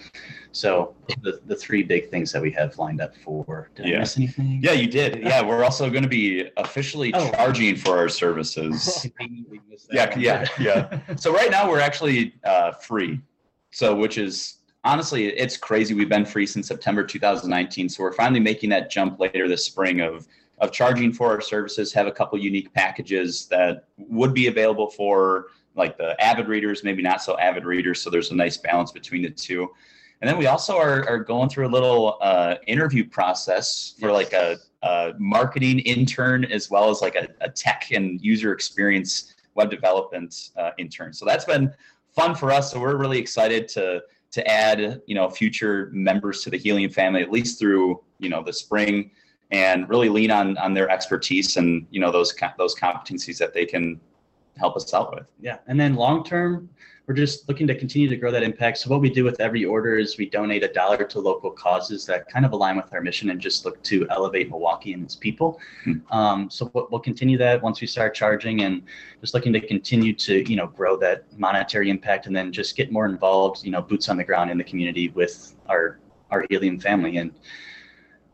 So 0.58 0.96
the, 1.22 1.40
the 1.46 1.56
three 1.56 1.84
big 1.84 2.10
things 2.10 2.32
that 2.32 2.42
we 2.42 2.50
have 2.54 2.76
lined 2.80 3.00
up 3.00 3.16
for. 3.16 3.70
Did 3.76 3.86
yeah. 3.86 3.98
I 3.98 4.00
miss 4.00 4.18
anything? 4.18 4.60
Yeah, 4.64 4.72
you 4.72 4.88
did. 4.88 5.22
Yeah, 5.22 5.44
we're 5.44 5.64
also 5.64 5.88
going 5.92 6.02
to 6.02 6.10
be 6.10 6.50
officially 6.58 7.14
oh. 7.14 7.30
charging 7.30 7.76
for 7.76 7.96
our 7.96 8.10
services. 8.10 9.08
yeah, 9.92 10.18
yeah, 10.18 10.48
yeah. 10.60 11.00
So 11.16 11.32
right 11.32 11.52
now 11.52 11.70
we're 11.70 11.80
actually 11.80 12.34
uh, 12.44 12.72
free. 12.72 13.22
So 13.70 13.96
which 13.96 14.18
is 14.18 14.56
honestly 14.84 15.28
it's 15.28 15.58
crazy. 15.58 15.94
We've 15.94 16.10
been 16.10 16.26
free 16.26 16.48
since 16.48 16.68
September 16.68 17.04
2019. 17.04 17.88
So 17.88 18.02
we're 18.02 18.14
finally 18.14 18.40
making 18.40 18.72
that 18.72 18.90
jump 18.90 19.20
later 19.20 19.48
this 19.48 19.64
spring 19.64 20.02
of 20.02 20.28
of 20.58 20.72
charging 20.72 21.14
for 21.14 21.30
our 21.30 21.40
services. 21.40 21.94
Have 21.94 22.08
a 22.08 22.12
couple 22.12 22.40
unique 22.40 22.74
packages 22.74 23.46
that 23.50 23.86
would 23.98 24.34
be 24.34 24.48
available 24.48 24.90
for 24.90 25.50
like 25.76 26.00
the 26.00 26.20
avid 26.20 26.48
readers, 26.48 26.84
maybe 26.84 27.04
not 27.04 27.22
so 27.22 27.38
avid 27.38 27.64
readers. 27.64 28.02
So 28.02 28.10
there's 28.10 28.32
a 28.32 28.36
nice 28.36 28.58
balance 28.58 28.92
between 28.92 29.22
the 29.22 29.30
two. 29.30 29.70
And 30.22 30.28
then 30.28 30.38
we 30.38 30.48
also 30.48 30.78
are, 30.78 31.08
are 31.08 31.20
going 31.20 31.50
through 31.50 31.68
a 31.68 31.70
little 31.70 32.18
uh, 32.22 32.56
interview 32.66 33.08
process 33.08 33.94
for 34.00 34.12
like 34.12 34.34
a, 34.34 34.58
a, 34.82 35.14
marketing 35.20 35.80
intern 35.80 36.46
as 36.46 36.72
well 36.72 36.90
as 36.90 37.02
like 37.02 37.16
a, 37.16 37.28
a, 37.42 37.50
tech 37.50 37.92
and 37.92 38.20
user 38.22 38.52
experience 38.52 39.36
web 39.54 39.70
development 39.70 40.52
uh, 40.58 40.72
intern. 40.80 41.14
So 41.14 41.26
that's 41.26 41.46
been 41.46 41.72
fun 42.16 42.34
for 42.34 42.52
us. 42.52 42.72
So 42.72 42.80
we're 42.80 42.98
really 42.98 43.20
excited 43.20 43.68
to 43.70 44.02
to 44.30 44.46
add 44.48 45.02
you 45.06 45.16
know 45.16 45.30
future 45.30 45.90
members 45.94 46.44
to 46.44 46.50
the 46.50 46.58
Helium 46.58 46.92
family 46.92 47.22
at 47.22 47.32
least 47.32 47.60
through 47.60 48.04
you 48.20 48.30
know 48.30 48.44
the 48.44 48.52
spring 48.52 49.12
and 49.52 49.88
really 49.88 50.10
lean 50.10 50.32
on 50.32 50.58
on 50.58 50.74
their 50.74 50.90
expertise 50.90 51.58
and 51.58 51.88
you 51.92 52.00
know 52.00 52.12
those 52.12 52.34
those 52.58 52.76
competencies 52.76 53.38
that 53.38 53.54
they 53.54 53.66
can 53.66 54.00
help 54.58 54.76
us 54.76 54.94
out 54.94 55.14
with. 55.14 55.26
Yeah, 55.40 55.58
and 55.68 55.80
then 55.80 55.96
long 55.96 56.24
term, 56.24 56.70
we're 57.08 57.14
just 57.14 57.48
looking 57.48 57.66
to 57.68 57.74
continue 57.74 58.10
to 58.10 58.18
grow 58.18 58.32
that 58.32 58.44
impact. 58.44 58.80
So 58.80 58.90
what 58.90 59.00
we 59.00 59.10
do 59.10 59.24
with 59.24 59.40
every 59.40 59.64
order 59.64 59.98
is 59.98 60.18
we 60.18 60.30
donate 60.30 60.62
a 60.64 60.68
dollar 60.68 61.06
to 61.06 61.20
local 61.22 61.50
causes 61.50 62.06
that 62.06 62.28
kind 62.28 62.46
of 62.46 62.52
align 62.52 62.76
with 62.76 62.92
our 62.94 63.00
mission 63.00 63.30
and 63.30 63.40
just 63.40 63.64
look 63.64 63.82
to 63.84 64.06
elevate 64.10 64.50
Milwaukee 64.50 64.92
and 64.92 65.04
its 65.04 65.16
people. 65.16 65.58
Hmm. 65.86 65.94
Um, 66.12 66.50
so 66.50 66.70
we'll 66.74 67.00
continue 67.00 67.38
that 67.38 67.62
once 67.62 67.80
we 67.80 67.88
start 67.88 68.14
charging 68.14 68.64
and 68.64 68.84
just 69.22 69.34
looking 69.34 69.54
to 69.54 69.62
continue 69.66 70.14
to, 70.16 70.50
you 70.50 70.58
know, 70.58 70.68
grow 70.68 70.98
that 70.98 71.24
monetary 71.40 71.90
impact 71.90 72.28
and 72.28 72.36
then 72.36 72.52
just 72.52 72.76
get 72.76 72.92
more 72.92 73.06
involved, 73.06 73.64
you 73.64 73.72
know, 73.72 73.82
boots 73.82 74.10
on 74.10 74.18
the 74.18 74.24
ground 74.26 74.52
in 74.52 74.58
the 74.58 74.64
community 74.66 75.08
with 75.10 75.56
our, 75.70 76.00
our 76.30 76.46
helium 76.50 76.78
family. 76.78 77.16
And 77.16 77.32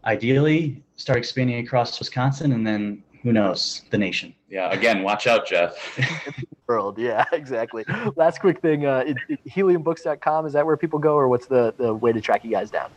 ideally 0.04 0.84
start 0.96 1.20
expanding 1.20 1.64
across 1.64 2.00
Wisconsin 2.00 2.54
and 2.54 2.66
then 2.66 3.04
who 3.24 3.32
knows, 3.32 3.82
the 3.90 3.98
nation. 3.98 4.36
Yeah, 4.50 4.70
again, 4.72 5.02
watch 5.02 5.28
out, 5.28 5.48
Jeff. 5.48 6.00
World, 6.68 6.98
yeah, 6.98 7.26
exactly. 7.34 7.86
Last 8.16 8.40
quick 8.40 8.62
thing, 8.62 8.86
uh, 8.86 9.04
it, 9.08 9.18
it, 9.30 9.40
heliumbooks.com, 9.46 10.46
is 10.46 10.54
that 10.54 10.66
where 10.66 10.78
people 10.78 11.00
go 11.00 11.16
or 11.16 11.28
what's 11.28 11.48
the, 11.48 11.74
the 11.78 11.94
way 11.94 12.12
to 12.12 12.22
track 12.22 12.44
you 12.44 12.52
guys 12.52 12.70
down? 12.70 12.92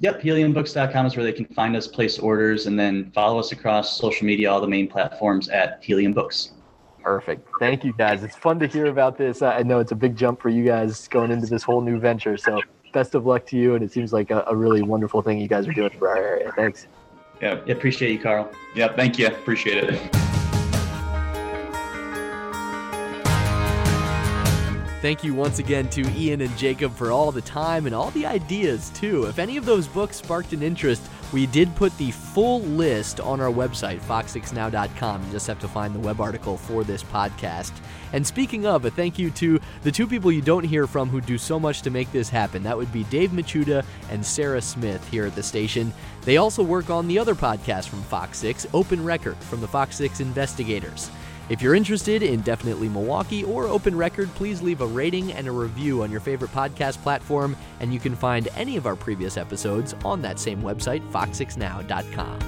Yep, 0.00 0.22
heliumbooks.com 0.22 1.06
is 1.06 1.16
where 1.16 1.24
they 1.24 1.32
can 1.32 1.46
find 1.46 1.74
us, 1.74 1.86
place 1.86 2.18
orders, 2.18 2.66
and 2.66 2.78
then 2.78 3.10
follow 3.12 3.38
us 3.38 3.52
across 3.52 3.98
social 3.98 4.26
media, 4.26 4.50
all 4.50 4.60
the 4.60 4.68
main 4.68 4.88
platforms 4.88 5.48
at 5.48 5.82
Helium 5.82 6.12
Books. 6.12 6.52
Perfect. 7.02 7.48
Thank 7.60 7.84
you, 7.84 7.92
guys. 7.92 8.22
It's 8.22 8.36
fun 8.36 8.58
to 8.58 8.66
hear 8.66 8.86
about 8.86 9.16
this. 9.16 9.40
I 9.40 9.62
know 9.62 9.78
it's 9.78 9.92
a 9.92 9.96
big 9.96 10.16
jump 10.16 10.40
for 10.40 10.48
you 10.48 10.64
guys 10.64 11.06
going 11.08 11.30
into 11.30 11.46
this 11.46 11.62
whole 11.62 11.80
new 11.80 11.98
venture. 11.98 12.36
So, 12.36 12.60
best 12.92 13.14
of 13.14 13.26
luck 13.26 13.46
to 13.46 13.56
you. 13.56 13.76
And 13.76 13.84
it 13.84 13.92
seems 13.92 14.12
like 14.12 14.30
a, 14.30 14.44
a 14.48 14.56
really 14.56 14.82
wonderful 14.82 15.22
thing 15.22 15.38
you 15.38 15.48
guys 15.48 15.68
are 15.68 15.72
doing 15.72 15.90
for 15.90 16.08
our 16.08 16.16
area. 16.16 16.52
Thanks. 16.56 16.88
Yeah, 17.40 17.54
appreciate 17.68 18.12
you, 18.12 18.18
Carl. 18.18 18.50
Yeah, 18.74 18.94
thank 18.94 19.18
you. 19.18 19.26
Appreciate 19.26 19.84
it. 19.84 20.16
Thank 25.02 25.22
you 25.22 25.34
once 25.34 25.60
again 25.60 25.88
to 25.90 26.02
Ian 26.18 26.40
and 26.40 26.56
Jacob 26.56 26.92
for 26.94 27.12
all 27.12 27.30
the 27.30 27.42
time 27.42 27.86
and 27.86 27.94
all 27.94 28.10
the 28.10 28.26
ideas, 28.26 28.90
too. 28.90 29.26
If 29.26 29.38
any 29.38 29.56
of 29.56 29.64
those 29.64 29.86
books 29.86 30.16
sparked 30.16 30.52
an 30.52 30.62
interest, 30.62 31.08
we 31.32 31.46
did 31.46 31.74
put 31.76 31.96
the 31.98 32.10
full 32.10 32.60
list 32.62 33.20
on 33.20 33.40
our 33.40 33.50
website, 33.50 34.00
fox6now.com. 34.00 35.24
You 35.24 35.30
just 35.32 35.46
have 35.46 35.60
to 35.60 35.68
find 35.68 35.94
the 35.94 36.00
web 36.00 36.20
article 36.20 36.56
for 36.56 36.82
this 36.82 37.04
podcast. 37.04 37.72
And 38.12 38.26
speaking 38.26 38.66
of, 38.66 38.84
a 38.84 38.90
thank 38.90 39.18
you 39.18 39.30
to 39.32 39.60
the 39.82 39.92
two 39.92 40.06
people 40.06 40.32
you 40.32 40.42
don't 40.42 40.64
hear 40.64 40.86
from 40.86 41.08
who 41.08 41.20
do 41.20 41.36
so 41.36 41.60
much 41.60 41.82
to 41.82 41.90
make 41.90 42.10
this 42.12 42.28
happen. 42.28 42.62
That 42.62 42.76
would 42.76 42.92
be 42.92 43.04
Dave 43.04 43.30
Machuda 43.30 43.84
and 44.10 44.24
Sarah 44.24 44.62
Smith 44.62 45.06
here 45.08 45.26
at 45.26 45.34
the 45.34 45.42
station. 45.42 45.92
They 46.26 46.36
also 46.38 46.62
work 46.62 46.90
on 46.90 47.06
the 47.06 47.18
other 47.20 47.36
podcast 47.36 47.88
from 47.88 48.02
Fox 48.02 48.38
6, 48.40 48.66
Open 48.74 49.02
Record, 49.02 49.36
from 49.36 49.60
the 49.60 49.68
Fox 49.68 49.96
6 49.96 50.18
investigators. 50.20 51.08
If 51.48 51.62
you're 51.62 51.76
interested 51.76 52.24
in 52.24 52.40
Deff-initely 52.40 52.88
Milwaukee 52.88 53.44
or 53.44 53.66
Open 53.66 53.96
Record, 53.96 54.28
please 54.34 54.60
leave 54.60 54.80
a 54.80 54.86
rating 54.86 55.32
and 55.32 55.46
a 55.46 55.52
review 55.52 56.02
on 56.02 56.10
your 56.10 56.18
favorite 56.18 56.50
podcast 56.50 57.00
platform, 57.04 57.56
and 57.78 57.94
you 57.94 58.00
can 58.00 58.16
find 58.16 58.48
any 58.56 58.76
of 58.76 58.86
our 58.86 58.96
previous 58.96 59.36
episodes 59.36 59.94
on 60.04 60.20
that 60.22 60.40
same 60.40 60.60
website, 60.62 61.08
fox6now.com. 61.12 62.40